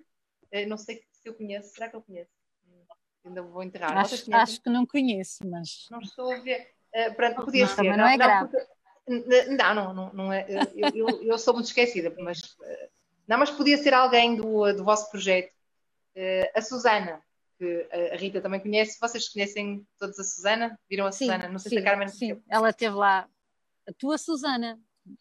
Uh, 0.52 0.68
não 0.68 0.76
sei 0.76 1.02
se 1.12 1.28
eu 1.28 1.34
conheço, 1.34 1.72
será 1.72 1.88
que 1.88 1.96
eu 1.96 2.02
conheço? 2.02 2.33
Ainda 3.24 3.42
vou 3.42 3.62
enterrar. 3.62 3.96
Acho, 3.96 4.34
acho 4.34 4.60
que 4.60 4.68
não 4.68 4.86
conheço, 4.86 5.46
mas. 5.46 5.86
Não 5.90 6.00
estou 6.00 6.32
a 6.32 6.38
ver. 6.40 6.68
Uh, 6.94 7.14
pronto, 7.14 7.44
podia 7.44 7.66
não, 7.66 7.74
ser. 7.74 7.82
Não, 7.84 7.96
não 7.96 8.06
é 8.06 8.16
grave. 8.16 8.50
Porque... 8.50 8.74
Não, 9.06 9.74
não, 9.74 9.94
não, 9.94 10.12
não 10.12 10.32
é. 10.32 10.46
Eu, 10.74 10.88
eu, 10.94 11.22
eu, 11.22 11.38
sou 11.38 11.54
muito 11.54 11.66
esquecida, 11.66 12.14
mas 12.20 12.56
não, 13.28 13.38
mas 13.38 13.50
podia 13.50 13.76
ser 13.76 13.92
alguém 13.92 14.36
do, 14.36 14.72
do 14.72 14.84
vosso 14.84 15.10
projeto. 15.10 15.52
a 16.54 16.62
Susana, 16.62 17.20
que 17.58 17.88
a 18.12 18.16
Rita 18.16 18.40
também 18.40 18.60
conhece. 18.60 18.98
Vocês 19.00 19.28
conhecem 19.28 19.86
todos 19.98 20.18
a 20.18 20.24
Susana? 20.24 20.78
Viram 20.88 21.06
a 21.06 21.12
sim, 21.12 21.26
Susana? 21.26 21.48
Não 21.48 21.58
sei 21.58 21.70
sim, 21.70 21.76
se 21.76 21.82
a 21.82 21.84
Carmen. 21.84 22.08
Sim, 22.08 22.42
ela 22.48 22.70
esteve 22.70 22.94
lá. 22.94 23.28
A 23.86 23.92
tua 23.92 24.16
Susana. 24.16 24.78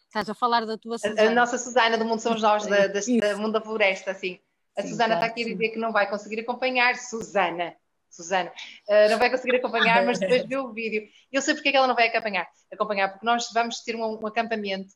Estás 0.08 0.30
a 0.30 0.34
falar 0.34 0.66
da 0.66 0.78
tua 0.78 0.98
Susana. 0.98 1.22
A, 1.22 1.28
a 1.28 1.34
nossa 1.34 1.58
Susana 1.58 1.98
do 1.98 2.06
Mundo 2.06 2.20
São 2.20 2.38
Nós, 2.38 2.66
da, 2.66 2.88
da, 2.88 3.00
da 3.00 3.38
Mundo 3.38 3.54
da 3.54 3.62
Floresta, 3.62 4.12
assim. 4.12 4.40
A 4.78 4.82
Sim, 4.82 4.90
Susana 4.90 5.16
está 5.16 5.26
aqui 5.28 5.44
a 5.44 5.46
dizer 5.46 5.70
que 5.70 5.78
não 5.78 5.92
vai 5.92 6.10
conseguir 6.10 6.40
acompanhar. 6.40 6.96
Susana. 6.96 7.76
Susana, 8.14 8.52
uh, 8.88 9.10
não 9.10 9.18
vai 9.18 9.30
conseguir 9.30 9.56
acompanhar, 9.56 10.06
mas 10.06 10.20
depois 10.20 10.46
vê 10.46 10.58
o 10.58 10.72
vídeo. 10.72 11.08
Eu 11.32 11.42
sei 11.42 11.56
porque 11.56 11.70
é 11.70 11.72
que 11.72 11.78
ela 11.78 11.88
não 11.88 11.96
vai 11.96 12.08
acompanhar, 12.08 12.48
acompanhar 12.72 13.10
porque 13.10 13.26
nós 13.26 13.50
vamos 13.52 13.80
ter 13.80 13.96
um, 13.96 14.04
um 14.04 14.28
acampamento, 14.28 14.94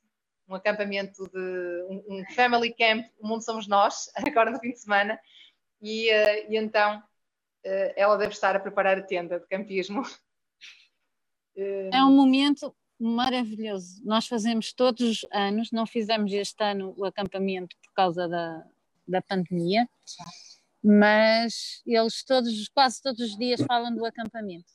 um 0.48 0.56
acampamento 0.56 1.28
de 1.30 1.86
um, 1.90 2.04
um, 2.10 2.24
family 2.36 2.74
camp, 2.74 3.06
o 3.20 3.28
mundo 3.28 3.44
somos 3.44 3.68
nós, 3.68 4.10
agora 4.28 4.52
no 4.52 4.60
fim 4.60 4.72
de 4.72 4.80
semana, 4.80 5.20
e, 5.82 6.12
uh, 6.12 6.52
e 6.52 6.58
então 6.58 7.00
uh, 7.00 7.94
ela 7.96 8.18
deve 8.18 8.34
estar 8.34 8.56
a 8.56 8.60
preparar 8.60 8.98
a 8.98 9.04
tenda 9.04 9.40
de 9.40 9.48
campismo. 9.48 10.04
É 11.92 12.04
um 12.04 12.16
momento 12.16 12.76
maravilhoso. 13.00 14.00
Nós 14.06 14.28
fazemos 14.28 14.72
todos 14.72 15.02
os 15.02 15.26
anos, 15.32 15.72
não 15.72 15.88
fizemos 15.88 16.32
este 16.32 16.64
ano 16.64 16.94
o 16.96 17.04
acampamento 17.04 17.76
por 17.82 17.94
causa 17.94 18.28
da, 18.28 18.64
da 19.08 19.22
pandemia 19.24 19.90
mas 20.88 21.82
eles 21.86 22.24
todos, 22.24 22.70
quase 22.70 23.02
todos 23.02 23.20
os 23.20 23.38
dias 23.38 23.62
falam 23.62 23.94
do 23.94 24.06
acampamento 24.06 24.72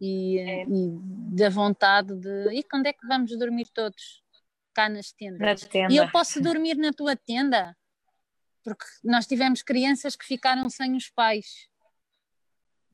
e, 0.00 0.38
é. 0.38 0.62
e 0.62 0.98
da 1.34 1.50
vontade 1.50 2.14
de 2.14 2.54
e 2.54 2.62
quando 2.62 2.86
é 2.86 2.92
que 2.92 3.04
vamos 3.08 3.36
dormir 3.36 3.66
todos 3.74 4.22
cá 4.72 4.88
nas 4.88 5.10
tendas? 5.10 5.62
tenda. 5.62 5.92
E 5.92 5.96
eu 5.96 6.08
posso 6.12 6.40
dormir 6.40 6.76
na 6.76 6.92
tua 6.92 7.16
tenda? 7.16 7.76
Porque 8.62 8.84
nós 9.02 9.26
tivemos 9.26 9.62
crianças 9.62 10.14
que 10.14 10.24
ficaram 10.24 10.70
sem 10.70 10.94
os 10.94 11.10
pais 11.10 11.68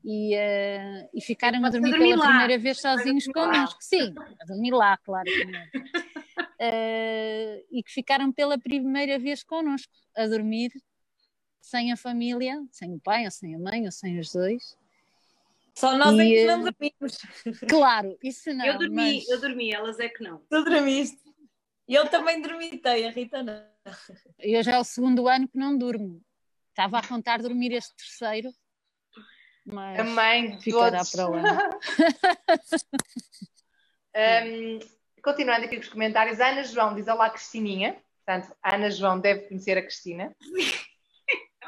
e, 0.03 0.35
uh, 0.35 1.09
e 1.13 1.21
ficaram 1.21 1.63
a 1.63 1.69
dormir, 1.69 1.91
dormir 1.91 2.09
pela 2.09 2.23
lá. 2.23 2.29
primeira 2.29 2.57
vez 2.61 2.81
sozinhos 2.81 3.25
connosco. 3.27 3.77
Sim, 3.79 4.13
a 4.41 4.45
dormir 4.45 4.71
lá, 4.71 4.97
claro. 4.97 5.29
uh, 5.29 6.45
e 7.71 7.83
que 7.83 7.91
ficaram 7.91 8.31
pela 8.31 8.57
primeira 8.57 9.19
vez 9.19 9.43
connosco 9.43 9.93
a 10.15 10.25
dormir 10.25 10.71
sem 11.63 11.91
a 11.93 11.97
família, 11.97 12.61
sem 12.71 12.93
o 12.93 12.99
pai, 12.99 13.23
ou 13.23 13.31
sem 13.31 13.55
a 13.55 13.57
mãe, 13.57 13.85
ou 13.85 13.91
sem 13.91 14.19
os 14.19 14.33
dois. 14.33 14.77
Só 15.73 15.97
nós 15.97 16.19
é 16.19 16.25
que 16.25 16.45
não 16.45 16.61
dormimos. 16.61 17.17
Claro, 17.69 18.17
isso 18.21 18.53
não. 18.53 18.65
Eu 18.65 18.77
dormi, 18.77 18.95
mas... 18.95 19.29
eu 19.29 19.39
dormi, 19.39 19.73
elas 19.73 19.97
é 19.97 20.09
que 20.09 20.21
não. 20.21 20.39
Tu 20.49 20.61
dormiste. 20.63 21.23
E 21.87 21.95
eu 21.95 22.09
também 22.09 22.41
dormitei, 22.41 23.07
a 23.07 23.11
Rita 23.11 23.41
não. 23.41 23.63
Eu 24.37 24.61
já 24.61 24.73
é 24.73 24.79
o 24.79 24.83
segundo 24.83 25.25
ano 25.27 25.47
que 25.47 25.57
não 25.57 25.77
durmo. 25.77 26.21
Estava 26.69 26.99
a 26.99 27.07
contar 27.07 27.41
dormir 27.41 27.71
este 27.71 27.95
terceiro. 27.95 28.53
Mas 29.65 29.99
a 29.99 30.03
mãe 30.03 30.59
ficará 30.59 30.97
todos. 30.97 31.11
para 31.11 31.29
o 31.29 31.33
ano. 31.33 31.47
um, 34.45 34.79
continuando 35.23 35.65
aqui 35.65 35.77
com 35.77 35.81
os 35.81 35.89
comentários, 35.89 36.41
a 36.41 36.49
Ana 36.49 36.65
João 36.65 36.93
diz 36.93 37.07
olá 37.07 37.29
Cristininha. 37.29 37.97
Portanto, 38.25 38.53
a 38.61 38.75
Ana 38.75 38.91
João 38.91 39.17
deve 39.19 39.47
conhecer 39.47 39.77
a 39.77 39.81
Cristina. 39.81 40.35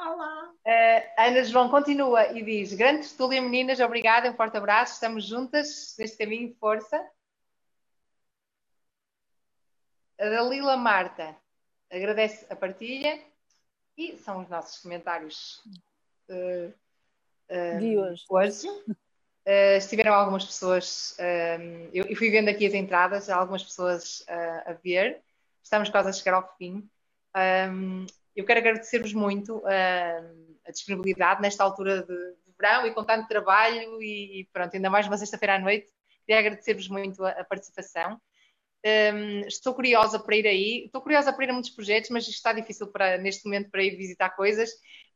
Olá. 0.06 0.54
Uh, 0.64 1.02
Ana 1.18 1.44
João 1.44 1.68
continua 1.68 2.32
e 2.32 2.44
diz: 2.44 2.74
Grande 2.74 3.08
tertúlia, 3.08 3.42
meninas, 3.42 3.80
obrigada, 3.80 4.30
um 4.30 4.36
forte 4.36 4.56
abraço, 4.56 4.94
estamos 4.94 5.26
juntas 5.26 5.96
neste 5.98 6.16
caminho, 6.16 6.56
força. 6.60 7.04
A 10.20 10.30
Dalila 10.30 10.78
Marta 10.78 11.36
agradece 11.92 12.46
a 12.52 12.56
partilha 12.56 13.20
e 13.98 14.16
são 14.18 14.44
os 14.44 14.48
nossos 14.48 14.80
comentários 14.80 15.64
uh, 16.30 16.72
uh, 17.50 17.80
de 17.80 17.98
hoje. 17.98 18.26
hoje. 18.30 18.68
Uh, 18.68 19.78
estiveram 19.78 20.14
algumas 20.14 20.46
pessoas, 20.46 21.18
eu, 21.92 22.06
eu, 22.06 22.16
fui 22.16 22.30
vendo 22.30 22.50
aqui 22.50 22.68
as 22.68 22.76
entradas, 22.76 23.28
algumas 23.28 23.64
pessoas 23.64 24.24
a 24.28 24.74
ver, 24.74 25.20
estamos 25.64 25.90
quase 25.90 26.10
a 26.10 26.14
chegar 26.14 26.36
ao 26.36 26.56
fim. 26.58 26.88
Um, 27.36 28.06
eu 28.36 28.46
quero 28.46 28.60
agradecer-vos 28.60 29.14
muito 29.14 29.58
uh, 29.58 30.56
a 30.68 30.72
disponibilidade 30.72 31.42
nesta 31.42 31.64
altura 31.64 32.02
de, 32.02 32.08
de, 32.08 32.52
verão 32.60 32.86
e 32.86 32.94
com 32.94 33.04
tanto 33.04 33.28
trabalho 33.28 34.02
e, 34.02 34.48
pronto, 34.52 34.76
ainda 34.76 34.90
mais 34.90 35.08
uma 35.08 35.18
sexta-feira 35.18 35.56
à 35.56 35.60
noite. 35.60 35.88
Queria 36.26 36.40
agradecer-vos 36.40 36.88
muito 36.90 37.24
a, 37.24 37.30
a 37.30 37.44
participação. 37.44 38.20
Um, 38.86 39.40
estou 39.48 39.74
curiosa 39.74 40.20
para 40.20 40.36
ir 40.36 40.48
aí, 40.48 40.86
estou 40.86 41.02
curiosa 41.02 41.34
para 41.34 41.46
ir 41.46 41.50
a 41.50 41.54
muitos 41.54 41.72
projetos, 41.72 42.10
mas 42.10 42.28
está 42.28 42.54
difícil 42.54 42.88
para, 42.88 43.18
neste 43.18 43.46
momento 43.46 43.72
para 43.72 43.84
ir 43.84 43.96
visitar 43.96 44.30
coisas. 44.32 44.70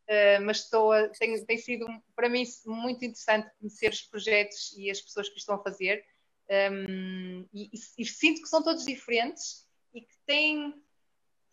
Uh, 0.07 0.41
mas 0.43 0.63
estou 0.63 0.91
a, 0.91 1.07
tem, 1.09 1.45
tem, 1.45 1.57
sido 1.57 1.85
para 2.15 2.29
mim 2.29 2.43
muito 2.65 3.05
interessante 3.05 3.47
conhecer 3.59 3.91
os 3.91 4.01
projetos 4.01 4.75
e 4.75 4.89
as 4.89 4.99
pessoas 4.99 5.29
que 5.29 5.37
estão 5.37 5.55
a 5.55 5.63
fazer. 5.63 6.03
Um, 6.49 7.45
e, 7.53 7.69
e, 7.71 7.79
e 7.99 8.05
sinto 8.05 8.41
que 8.41 8.47
são 8.49 8.63
todos 8.63 8.85
diferentes 8.85 9.67
e 9.93 10.01
que 10.01 10.15
têm 10.25 10.73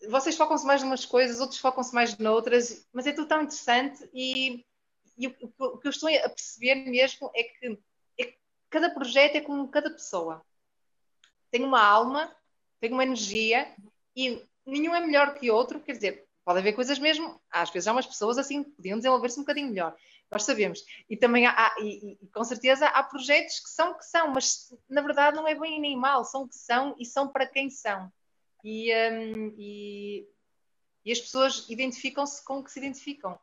vocês 0.08 0.36
focam-se 0.36 0.66
mais 0.66 0.82
em 0.82 0.86
umas 0.86 1.04
coisas, 1.04 1.40
outros 1.40 1.58
focam-se 1.58 1.94
mais 1.94 2.16
noutras, 2.18 2.86
mas 2.92 3.06
é 3.06 3.12
tudo 3.12 3.28
tão 3.28 3.42
interessante 3.42 4.08
e, 4.12 4.64
e 5.16 5.26
o, 5.26 5.34
o, 5.58 5.78
que 5.78 5.86
eu 5.86 5.90
estou 5.90 6.08
a 6.08 6.28
perceber 6.28 6.74
mesmo 6.74 7.30
é 7.34 7.42
que, 7.42 7.78
é 8.18 8.24
que, 8.24 8.38
cada 8.68 8.90
projeto 8.90 9.36
é 9.36 9.40
como 9.40 9.68
cada 9.68 9.90
pessoa. 9.90 10.44
Tem 11.50 11.64
uma 11.64 11.82
alma, 11.82 12.34
tem 12.80 12.92
uma 12.92 13.04
energia 13.04 13.74
e 14.14 14.44
nenhum 14.64 14.94
é 14.94 15.00
melhor 15.00 15.34
que 15.34 15.50
outro, 15.50 15.80
quer 15.80 15.92
dizer, 15.92 16.26
pode 16.44 16.58
haver 16.58 16.74
coisas 16.74 16.98
mesmo, 16.98 17.40
às 17.50 17.70
vezes 17.70 17.88
há 17.88 17.92
umas 17.92 18.06
pessoas 18.06 18.38
assim 18.38 18.62
que 18.62 18.70
podiam 18.70 18.98
desenvolver-se 18.98 19.38
um 19.38 19.42
bocadinho 19.42 19.68
melhor, 19.68 19.96
nós 20.30 20.42
sabemos. 20.42 20.84
E 21.08 21.16
também 21.16 21.46
há, 21.46 21.74
e, 21.78 22.18
e, 22.20 22.26
com 22.28 22.44
certeza 22.44 22.86
há 22.88 23.02
projetos 23.02 23.60
que 23.60 23.70
são 23.70 23.94
que 23.94 24.04
são, 24.04 24.28
mas 24.28 24.72
na 24.88 25.00
verdade 25.00 25.36
não 25.36 25.48
é 25.48 25.54
bem 25.54 25.80
nem 25.80 25.96
mal, 25.96 26.24
são 26.24 26.42
o 26.42 26.48
que 26.48 26.56
são 26.56 26.94
e 26.98 27.06
são 27.06 27.28
para 27.28 27.46
quem 27.46 27.70
são 27.70 28.12
e, 28.66 28.92
um, 28.92 29.54
e, 29.56 30.28
e, 31.04 31.12
as 31.12 31.20
pessoas 31.20 31.66
identificam-se 31.70 32.44
com 32.44 32.58
o 32.58 32.64
que 32.64 32.72
se 32.72 32.80
identificam. 32.80 33.38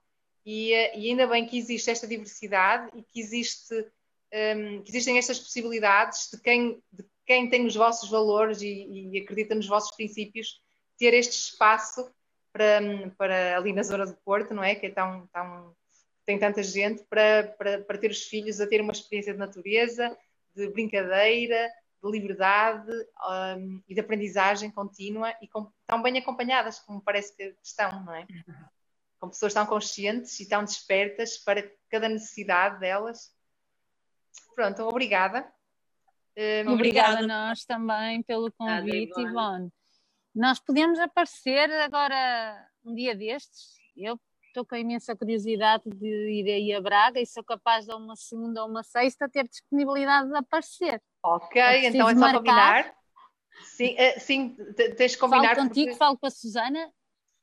E, 0.46 0.74
eh, 0.74 1.00
e, 1.00 1.10
ainda 1.10 1.26
bem 1.26 1.46
que 1.46 1.58
existe 1.58 1.90
esta 1.90 2.06
diversidade 2.06 2.92
e 2.94 3.02
que, 3.02 3.22
existe, 3.22 3.74
um, 3.74 4.84
que 4.84 4.92
existem 4.92 5.18
estas 5.18 5.40
possibilidades 5.40 6.30
de 6.30 6.42
quem, 6.42 6.84
de 6.92 7.06
quem 7.26 7.50
tem 7.50 7.66
os 7.66 7.74
vossos 7.74 8.10
valores 8.10 8.62
e, 8.62 9.14
e, 9.14 9.22
acredita 9.22 9.56
nos 9.56 9.66
vossos 9.66 9.96
princípios, 9.96 10.62
ter 10.98 11.14
este 11.14 11.38
espaço 11.38 12.14
para, 12.52 12.82
para 13.18 13.56
ali 13.56 13.72
na 13.72 13.84
zona 13.84 14.06
do 14.06 14.18
Porto, 14.26 14.54
não 14.54 14.62
é? 14.62 14.76
Que 14.76 14.88
é 14.88 14.92
tão, 14.92 15.26
tão 15.28 15.74
tem 16.26 16.38
tanta 16.38 16.62
gente, 16.62 17.02
para, 17.06 17.56
para, 17.58 17.80
para 17.82 17.98
ter 17.98 18.12
os 18.12 18.24
filhos 18.24 18.60
a 18.60 18.68
ter 18.68 18.82
uma 18.82 18.92
experiência 18.92 19.32
de 19.32 19.40
natureza, 19.40 20.18
de 20.54 20.68
brincadeira, 20.68 21.72
de 22.04 22.12
liberdade 22.12 22.92
um, 23.58 23.82
e 23.88 23.94
de 23.94 24.02
aprendizagem 24.02 24.70
contínua 24.70 25.34
e 25.42 25.48
com, 25.48 25.72
tão 25.88 26.02
bem 26.02 26.18
acompanhadas 26.18 26.80
como 26.80 27.02
parece 27.02 27.36
que 27.36 27.56
estão, 27.64 28.04
não 28.04 28.14
é? 28.14 28.28
Com 29.20 29.30
pessoas 29.30 29.54
tão 29.54 29.66
conscientes 29.66 30.38
e 30.42 30.50
tão 30.50 30.66
despertas 30.66 31.38
para 31.38 31.64
cada 31.90 32.10
necessidade 32.10 32.80
delas. 32.80 33.34
Pronto, 34.54 34.84
obrigada. 34.84 35.50
Um, 36.38 36.74
obrigada 36.74 37.20
a 37.20 37.28
nós 37.28 37.64
também 37.64 38.22
pelo 38.24 38.52
convite, 38.52 39.12
Ivone. 39.12 39.30
Ivone. 39.30 39.74
Nós 40.36 40.60
podemos 40.60 41.00
aparecer 41.00 41.72
agora 41.72 42.68
um 42.84 42.94
dia 42.94 43.16
destes. 43.16 43.78
Eu 43.96 44.20
estou 44.48 44.66
com 44.66 44.76
imensa 44.76 45.16
curiosidade 45.16 45.84
de 45.86 46.08
ir 46.08 46.52
aí 46.52 46.74
a 46.74 46.82
Braga 46.82 47.22
e 47.22 47.26
sou 47.26 47.44
capaz 47.44 47.86
de 47.86 47.94
uma 47.94 48.16
segunda 48.16 48.64
ou 48.64 48.70
uma 48.70 48.84
sexta 48.84 49.30
ter 49.30 49.48
disponibilidade 49.48 50.30
de 50.30 50.36
aparecer. 50.36 51.02
Ok, 51.24 51.62
então 51.88 52.10
é 52.10 52.14
só 52.14 52.20
marcar. 52.20 52.38
combinar. 52.38 52.96
Sim, 53.64 53.96
uh, 53.96 54.20
sim, 54.20 54.58
tens 54.98 55.12
de 55.14 55.18
combinar. 55.18 55.56
Falo 55.56 55.68
contigo, 55.70 55.88
porque... 55.88 55.98
falo 55.98 56.18
com 56.18 56.28
a 56.28 56.32
Susana. 56.32 56.92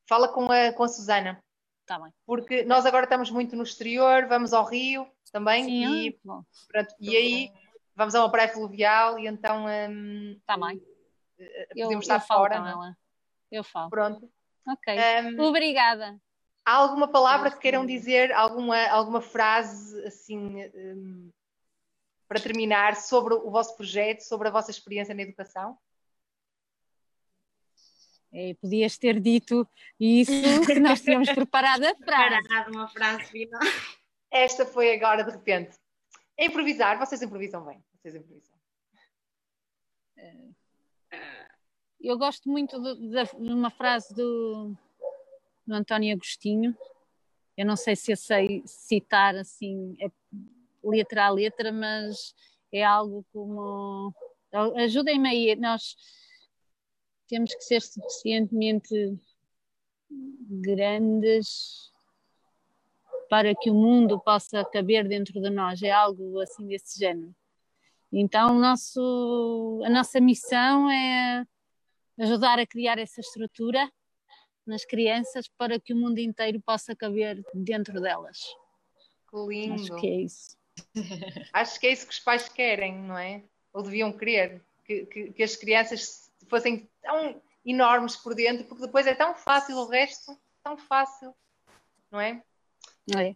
Fala 0.09 0.29
com 0.29 0.53
a, 0.53 0.73
com 0.73 0.85
a 0.85 0.89
Susana. 0.89 1.43
Está 1.81 1.99
bem. 1.99 2.13
Porque 2.27 2.63
nós 2.65 2.85
agora 2.85 3.05
estamos 3.05 3.31
muito 3.31 3.57
no 3.57 3.63
exterior, 3.63 4.27
vamos 4.27 4.53
ao 4.53 4.65
Rio 4.65 5.11
também 5.33 5.65
sim, 5.65 6.07
e, 6.07 6.21
pronto, 6.69 6.95
e 6.99 7.17
aí 7.17 7.53
vamos 7.95 8.15
a 8.15 8.21
uma 8.21 8.31
praia 8.31 8.49
fluvial 8.49 9.19
e 9.19 9.27
então 9.27 9.67
um, 9.67 10.39
tá 10.47 10.57
bem. 10.57 10.81
Eh, 11.39 11.67
podemos 11.69 11.93
eu, 11.93 11.99
estar 12.01 12.17
eu 12.17 12.21
fora. 12.21 12.55
Ela. 12.57 12.97
Eu 13.51 13.65
falo. 13.65 13.91
Pronto. 13.91 14.31
Ok. 14.69 14.97
Um, 15.25 15.41
Obrigada. 15.43 16.21
Há 16.65 16.75
alguma 16.75 17.09
palavra 17.09 17.51
que 17.51 17.59
queiram 17.59 17.87
dizer, 17.87 18.33
alguma, 18.33 18.87
alguma 18.89 19.21
frase 19.21 20.05
assim 20.05 20.65
um, 20.75 21.31
para 22.31 22.41
terminar 22.41 22.95
sobre 22.95 23.35
o 23.35 23.51
vosso 23.51 23.77
projeto, 23.77 24.21
sobre 24.21 24.47
a 24.47 24.53
vossa 24.53 24.71
experiência 24.71 25.13
na 25.13 25.23
educação? 25.23 25.77
É, 28.33 28.55
podias 28.55 28.97
ter 28.97 29.19
dito 29.19 29.67
isso 29.99 30.31
que 30.65 30.79
nós 30.79 31.01
tínhamos 31.01 31.29
preparado 31.35 31.83
a 31.83 31.95
frase. 31.97 32.37
Preparado 32.37 32.71
uma 32.71 32.87
frase 32.87 33.25
final. 33.25 33.61
Esta 34.31 34.65
foi 34.65 34.95
agora 34.95 35.25
de 35.25 35.33
repente. 35.33 35.77
É 36.39 36.47
improvisar, 36.47 36.97
vocês 37.01 37.21
improvisam 37.21 37.65
bem. 37.65 37.83
Vocês 37.95 38.15
improvisam. 38.15 38.57
Eu 42.01 42.17
gosto 42.17 42.49
muito 42.49 42.81
de, 42.81 43.11
de 43.11 43.53
uma 43.53 43.71
frase 43.71 44.15
do, 44.15 44.73
do 45.67 45.75
António 45.75 46.15
Agostinho. 46.15 46.77
Eu 47.57 47.67
não 47.67 47.75
sei 47.75 47.97
se 47.97 48.13
eu 48.13 48.17
sei 48.17 48.63
citar 48.65 49.35
assim 49.35 49.97
é, 49.99 50.09
letra 50.83 51.27
a 51.27 51.31
letra, 51.31 51.73
mas 51.73 52.35
é 52.73 52.85
algo 52.85 53.25
como 53.33 54.15
ajudem-me 54.53 55.29
aí, 55.29 55.57
nós 55.57 55.97
temos 57.29 57.55
que 57.55 57.63
ser 57.63 57.81
suficientemente 57.81 59.17
grandes 60.11 61.91
para 63.29 63.55
que 63.55 63.71
o 63.71 63.75
mundo 63.75 64.19
possa 64.19 64.65
caber 64.65 65.07
dentro 65.07 65.41
de 65.41 65.51
nós, 65.51 65.81
é 65.83 65.91
algo 65.91 66.41
assim 66.41 66.67
desse 66.67 66.99
género. 66.99 67.33
Então, 68.13 68.59
nosso, 68.59 69.81
a 69.85 69.89
nossa 69.89 70.21
missão 70.21 70.91
é 70.91 71.47
ajudar 72.19 72.59
a 72.59 72.67
criar 72.67 72.99
essa 72.99 73.21
estrutura 73.21 73.89
nas 74.67 74.85
crianças 74.85 75.49
para 75.57 75.79
que 75.79 75.95
o 75.95 75.97
mundo 75.97 76.19
inteiro 76.19 76.61
possa 76.61 76.95
caber 76.95 77.41
dentro 77.55 78.01
delas. 78.01 78.39
Que 79.31 79.37
lindo! 79.49 79.75
Acho 79.75 79.97
que 80.01 80.09
é 80.09 80.21
isso. 80.23 80.60
Acho 81.53 81.79
que 81.81 81.87
é 81.87 81.93
isso 81.93 82.07
que 82.07 82.13
os 82.13 82.19
pais 82.19 82.49
querem, 82.49 82.95
não 82.95 83.19
é? 83.19 83.43
Ou 83.73 83.83
deviam 83.83 84.13
querer, 84.13 84.63
que, 84.85 85.07
que, 85.07 85.33
que 85.33 85.43
as 85.43 85.57
crianças 85.57 86.31
fossem 86.49 86.89
tão 87.03 87.41
enormes 87.65 88.17
por 88.17 88.35
dentro, 88.35 88.65
porque 88.65 88.87
depois 88.87 89.07
é 89.07 89.15
tão 89.15 89.35
fácil 89.35 89.77
o 89.77 89.89
resto, 89.89 90.37
tão 90.63 90.77
fácil, 90.77 91.35
não 92.11 92.21
é? 92.21 92.43
É. 93.17 93.35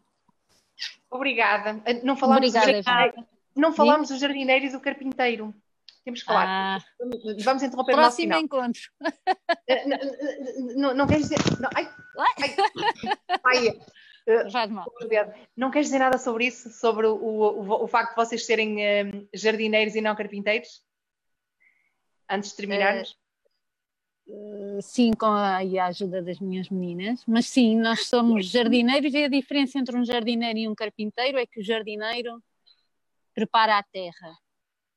Obrigada. 1.11 1.81
Não 2.03 2.17
falámos, 2.17 2.55
Obrigada, 2.55 3.13
do, 3.13 3.27
não 3.55 3.73
falámos 3.73 4.09
do 4.09 4.19
jardineiro 4.19 4.67
e 4.67 4.71
do 4.71 4.81
carpinteiro. 4.81 5.55
Temos 6.05 6.21
que 6.21 6.27
falar. 6.27 6.47
Ah, 6.47 6.79
Vamos 7.43 7.63
interromper 7.63 7.95
próximo 7.95 8.27
o 8.27 8.31
nosso 8.31 8.45
encontro. 8.45 8.81
final. 8.99 9.99
Não, 10.67 10.75
não, 10.77 10.95
não 10.95 11.07
queres 11.07 11.29
dizer. 11.29 11.39
Não, 11.59 11.71
ai, 11.75 11.89
ai, 12.19 12.57
ai, 13.43 13.81
Faz 14.51 14.71
mal. 14.71 14.87
não 15.55 15.71
queres 15.71 15.89
dizer 15.89 15.99
nada 15.99 16.17
sobre 16.17 16.47
isso? 16.47 16.71
Sobre 16.71 17.07
o, 17.07 17.15
o, 17.15 17.85
o 17.85 17.87
facto 17.87 18.11
de 18.11 18.17
vocês 18.17 18.47
serem 18.47 18.83
eh, 18.83 19.05
jardineiros 19.35 19.95
e 19.95 20.01
não 20.01 20.17
carpinteiros? 20.17 20.83
Antes 22.29 22.51
de 22.51 22.57
terminarmos? 22.57 23.19
Uh, 24.27 24.81
sim, 24.81 25.13
com 25.13 25.27
a, 25.27 25.59
a 25.59 25.87
ajuda 25.87 26.23
das 26.23 26.41
minhas 26.41 26.71
meninas, 26.71 27.23
mas 27.27 27.47
sim, 27.47 27.77
nós 27.77 28.07
somos 28.07 28.47
jardineiros 28.47 29.13
e 29.13 29.25
a 29.25 29.29
diferença 29.29 29.79
entre 29.79 29.95
um 29.95 30.05
jardineiro 30.05 30.59
e 30.59 30.69
um 30.69 30.75
carpinteiro 30.75 31.37
é 31.37 31.45
que 31.45 31.61
o 31.61 31.63
jardineiro 31.63 32.43
prepara 33.35 33.77
a 33.77 33.83
terra, 33.83 34.35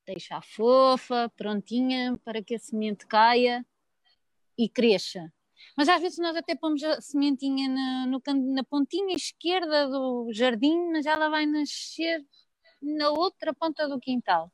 deixa-a 0.05 0.41
fofa, 0.41 1.29
prontinha 1.35 2.17
para 2.23 2.41
que 2.41 2.55
a 2.55 2.59
semente 2.59 3.05
caia 3.05 3.65
e 4.57 4.69
cresça. 4.69 5.29
Mas 5.75 5.89
às 5.89 6.01
vezes 6.01 6.17
nós 6.17 6.35
até 6.35 6.55
pomos 6.55 6.83
a 6.83 7.01
sementinha 7.01 7.69
na, 7.69 8.05
no, 8.07 8.21
na 8.53 8.63
pontinha 8.63 9.15
esquerda 9.15 9.87
do 9.87 10.29
jardim, 10.31 10.91
mas 10.91 11.05
ela 11.05 11.29
vai 11.29 11.45
nascer 11.45 12.25
na 12.81 13.09
outra 13.09 13.53
ponta 13.53 13.87
do 13.87 13.99
quintal. 13.99 14.51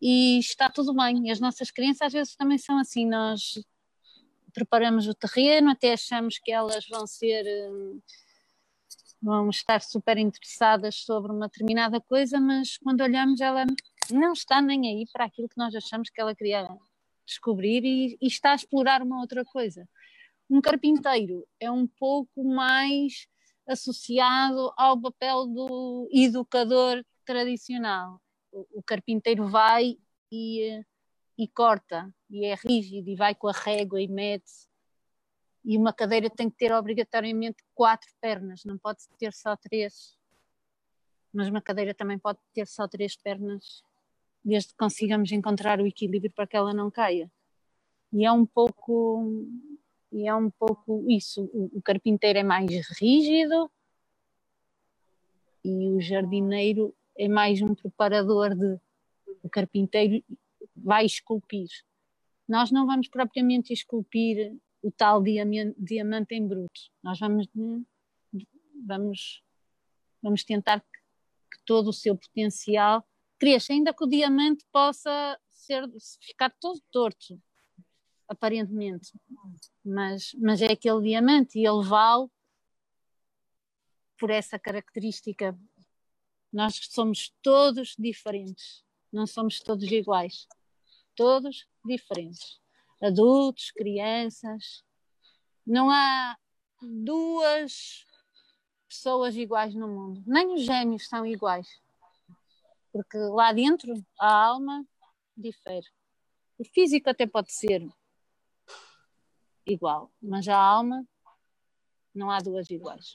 E 0.00 0.38
está 0.38 0.68
tudo 0.70 0.94
bem. 0.94 1.26
E 1.28 1.30
as 1.30 1.40
nossas 1.40 1.70
crianças 1.70 2.02
às 2.02 2.12
vezes 2.12 2.36
também 2.36 2.58
são 2.58 2.78
assim. 2.78 3.06
Nós 3.06 3.58
preparamos 4.52 5.06
o 5.06 5.14
terreno, 5.14 5.70
até 5.70 5.92
achamos 5.92 6.38
que 6.38 6.50
elas 6.50 6.86
vão 6.88 7.06
ser. 7.06 7.44
hum, 7.70 8.00
vão 9.22 9.50
estar 9.50 9.82
super 9.82 10.16
interessadas 10.16 10.96
sobre 10.96 11.30
uma 11.30 11.46
determinada 11.46 12.00
coisa, 12.00 12.40
mas 12.40 12.78
quando 12.78 13.02
olhamos, 13.02 13.40
ela 13.40 13.66
não 14.10 14.32
está 14.32 14.62
nem 14.62 14.88
aí 14.88 15.06
para 15.12 15.26
aquilo 15.26 15.48
que 15.48 15.58
nós 15.58 15.74
achamos 15.74 16.08
que 16.08 16.20
ela 16.20 16.34
queria 16.34 16.66
descobrir 17.26 17.84
e, 17.84 18.18
e 18.20 18.26
está 18.26 18.52
a 18.52 18.54
explorar 18.54 19.02
uma 19.02 19.20
outra 19.20 19.44
coisa. 19.44 19.86
Um 20.50 20.60
carpinteiro 20.60 21.46
é 21.60 21.70
um 21.70 21.86
pouco 21.86 22.42
mais 22.42 23.28
associado 23.68 24.72
ao 24.76 25.00
papel 25.00 25.46
do 25.46 26.08
educador 26.12 27.04
tradicional. 27.24 28.20
O, 28.50 28.82
carpinteiro 28.82 29.46
vai 29.48 29.96
e, 30.32 30.84
e 31.38 31.46
corta, 31.46 32.12
e 32.28 32.44
é 32.44 32.56
rígido, 32.56 33.08
e 33.08 33.14
vai 33.14 33.32
com 33.32 33.46
a 33.46 33.52
régua 33.52 34.02
e 34.02 34.08
mete. 34.08 34.68
E 35.64 35.78
uma 35.78 35.92
cadeira 35.92 36.28
tem 36.28 36.50
que 36.50 36.56
ter 36.56 36.72
obrigatoriamente 36.72 37.62
quatro 37.72 38.10
pernas, 38.20 38.64
não 38.64 38.76
pode 38.76 39.06
ter 39.20 39.32
só 39.32 39.54
três. 39.54 40.18
Mas 41.32 41.48
uma 41.48 41.62
cadeira 41.62 41.94
também 41.94 42.18
pode 42.18 42.40
ter 42.52 42.66
só 42.66 42.88
três 42.88 43.14
pernas, 43.14 43.84
desde 44.44 44.70
que 44.70 44.76
consigamos 44.76 45.30
encontrar 45.30 45.80
o 45.80 45.86
equilíbrio 45.86 46.32
para 46.32 46.46
que 46.48 46.56
ela 46.56 46.74
não 46.74 46.90
caia. 46.90 47.30
E 48.12 48.24
é 48.24 48.32
um 48.32 48.44
pouco, 48.44 49.46
e 50.12 50.26
é 50.26 50.34
um 50.34 50.50
pouco 50.50 51.04
isso. 51.08 51.44
O, 51.52 51.80
carpinteiro 51.82 52.38
é 52.38 52.42
mais 52.42 52.70
rígido 52.98 53.70
e 55.64 55.88
o 55.88 56.00
jardineiro 56.00 56.94
é 57.16 57.28
mais 57.28 57.60
um 57.62 57.74
preparador 57.74 58.54
de. 58.54 58.78
O 59.42 59.48
carpinteiro 59.48 60.22
vai 60.76 61.06
esculpir. 61.06 61.68
Nós 62.48 62.70
não 62.70 62.86
vamos 62.86 63.08
propriamente 63.08 63.72
esculpir 63.72 64.54
o 64.82 64.90
tal 64.90 65.22
diamante, 65.22 65.74
diamante 65.78 66.34
em 66.34 66.46
bruto. 66.46 66.80
Nós 67.02 67.18
vamos, 67.18 67.46
vamos, 68.86 69.42
vamos 70.22 70.44
tentar 70.44 70.80
que, 70.80 70.98
que 71.52 71.64
todo 71.64 71.88
o 71.88 71.92
seu 71.92 72.16
potencial 72.16 73.06
cresça, 73.38 73.72
ainda 73.72 73.94
que 73.94 74.04
o 74.04 74.08
diamante 74.08 74.66
possa 74.70 75.38
ser, 75.48 75.84
ficar 76.20 76.50
todo 76.60 76.80
torto, 76.90 77.40
aparentemente. 78.30 79.12
Mas, 79.84 80.32
mas 80.38 80.62
é 80.62 80.72
aquele 80.72 81.02
diamante 81.02 81.58
e 81.58 81.66
ele 81.66 81.82
vale 81.84 82.28
por 84.16 84.30
essa 84.30 84.58
característica. 84.58 85.58
Nós 86.52 86.76
somos 86.90 87.34
todos 87.42 87.94
diferentes, 87.98 88.84
não 89.12 89.26
somos 89.26 89.60
todos 89.60 89.90
iguais, 89.90 90.46
todos 91.16 91.66
diferentes. 91.84 92.60
Adultos, 93.02 93.70
crianças. 93.72 94.84
Não 95.66 95.90
há 95.90 96.36
duas 96.80 98.06
pessoas 98.88 99.36
iguais 99.36 99.74
no 99.74 99.88
mundo, 99.88 100.22
nem 100.26 100.52
os 100.52 100.62
gêmeos 100.62 101.06
são 101.08 101.24
iguais, 101.24 101.68
porque 102.92 103.16
lá 103.16 103.52
dentro 103.52 103.94
a 104.18 104.46
alma 104.46 104.84
difere. 105.36 105.86
O 106.58 106.64
físico 106.64 107.08
até 107.08 107.26
pode 107.26 107.52
ser 107.52 107.88
igual, 109.66 110.10
mas 110.22 110.46
a 110.48 110.56
alma 110.56 111.04
não 112.14 112.30
há 112.30 112.38
duas 112.38 112.68
iguais. 112.70 113.12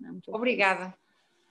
Não, 0.00 0.12
muito 0.12 0.34
Obrigada. 0.34 0.94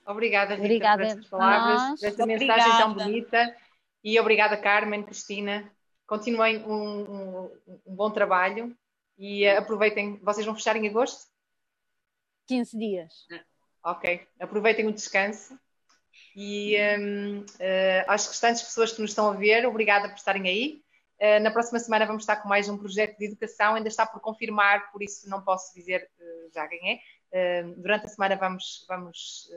Obrigada, 0.06 0.54
Rita, 0.54 0.64
Obrigada 0.64 1.02
por 1.02 1.06
estas 1.10 1.26
palavras, 1.28 2.00
por 2.00 2.06
esta 2.08 2.22
Obrigada. 2.22 2.56
mensagem 2.56 2.78
tão 2.78 2.94
bonita. 2.94 3.56
E 4.02 4.18
obrigada, 4.18 4.56
Carmen, 4.56 5.02
Cristina. 5.02 5.70
Continuem 6.06 6.64
um, 6.64 7.02
um- 7.44 7.50
um 7.86 7.94
bom 7.94 8.10
trabalho 8.10 8.74
e 9.18 9.44
eh, 9.44 9.58
aproveitem. 9.58 10.16
Vocês 10.22 10.46
vão 10.46 10.54
fechar 10.54 10.76
em 10.76 10.88
agosto? 10.88 11.30
15 12.46 12.78
dias. 12.78 13.26
Ok. 13.84 14.26
Aproveitem 14.40 14.86
o 14.86 14.92
descanso. 14.92 15.58
E 16.34 16.76
hum, 16.98 17.44
eh, 17.58 18.04
às 18.08 18.26
restantes 18.26 18.62
pessoas 18.62 18.92
que 18.92 19.02
nos 19.02 19.10
estão 19.10 19.28
a 19.30 19.34
ver, 19.34 19.66
obrigada 19.66 20.08
por 20.08 20.16
estarem 20.16 20.48
aí. 20.48 20.82
Eh, 21.18 21.40
na 21.40 21.50
próxima 21.50 21.80
semana 21.80 22.06
vamos 22.06 22.22
estar 22.22 22.36
com 22.36 22.48
mais 22.48 22.68
um 22.68 22.78
projeto 22.78 23.18
de 23.18 23.26
educação, 23.26 23.74
ainda 23.74 23.88
está 23.88 24.06
por 24.06 24.20
confirmar, 24.20 24.92
por 24.92 25.02
isso 25.02 25.28
não 25.28 25.42
posso 25.42 25.74
dizer 25.74 26.08
eh, 26.18 26.48
já 26.54 26.64
é. 26.64 27.00
Eh, 27.32 27.62
durante 27.76 28.06
a 28.06 28.08
semana 28.08 28.36
vamos, 28.36 28.84
vamos 28.88 29.50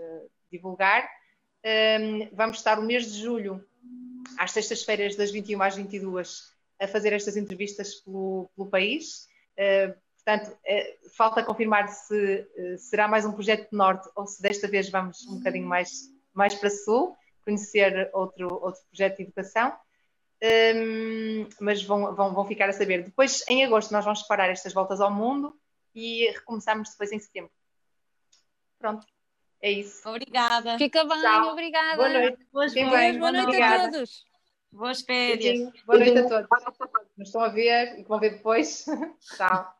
divulgar. 0.51 1.07
Vamos 2.33 2.57
estar 2.57 2.79
o 2.79 2.81
mês 2.81 3.05
de 3.11 3.21
julho, 3.21 3.63
às 4.39 4.51
sextas-feiras, 4.51 5.15
das 5.15 5.29
21 5.29 5.61
às 5.61 5.75
22, 5.75 6.51
a 6.79 6.87
fazer 6.87 7.13
estas 7.13 7.37
entrevistas 7.37 7.93
pelo, 7.95 8.49
pelo 8.55 8.67
país. 8.67 9.27
Portanto, 10.15 10.57
falta 11.15 11.43
confirmar 11.43 11.87
se 11.87 12.47
será 12.79 13.07
mais 13.07 13.25
um 13.25 13.31
projeto 13.31 13.69
de 13.69 13.77
norte 13.77 14.09
ou 14.15 14.25
se 14.25 14.41
desta 14.41 14.67
vez 14.67 14.89
vamos 14.89 15.23
um 15.27 15.37
bocadinho 15.37 15.67
mais, 15.67 16.09
mais 16.33 16.55
para 16.55 16.71
sul, 16.71 17.15
conhecer 17.45 18.09
outro, 18.11 18.51
outro 18.51 18.81
projeto 18.89 19.17
de 19.17 19.23
educação. 19.23 19.71
Hum, 20.43 21.47
mas 21.59 21.83
vão, 21.83 22.15
vão, 22.15 22.33
vão 22.33 22.45
ficar 22.45 22.69
a 22.69 22.73
saber. 22.73 23.03
Depois, 23.03 23.43
em 23.47 23.63
agosto, 23.63 23.91
nós 23.91 24.03
vamos 24.03 24.23
parar 24.23 24.49
estas 24.49 24.73
voltas 24.73 24.99
ao 24.99 25.11
mundo 25.11 25.55
e 25.93 26.29
recomeçamos 26.31 26.89
depois 26.89 27.11
em 27.11 27.19
setembro. 27.19 27.51
Pronto, 28.79 29.05
é 29.61 29.71
isso. 29.71 30.07
Obrigada. 30.09 30.77
Fica 30.77 31.03
bem, 31.03 31.21
Tchau. 31.21 31.51
obrigada. 31.51 31.95
Boa 31.95 32.09
noite. 32.09 32.47
Boas 32.51 32.73
bem. 32.73 33.19
Boa 33.19 33.31
noite 33.31 33.45
Obrigada. 33.45 33.83
a 33.83 33.91
todos. 33.91 34.25
Boas 34.71 35.01
férias. 35.01 35.71
Boa 35.85 35.99
noite 35.99 36.17
a 36.17 36.27
todos. 36.27 36.49
Nos 37.17 37.27
estão 37.27 37.41
a 37.41 37.49
ver 37.49 37.99
e 37.99 38.03
que 38.03 38.09
vão 38.09 38.19
ver 38.19 38.31
depois. 38.31 38.85
Tchau. 39.37 39.75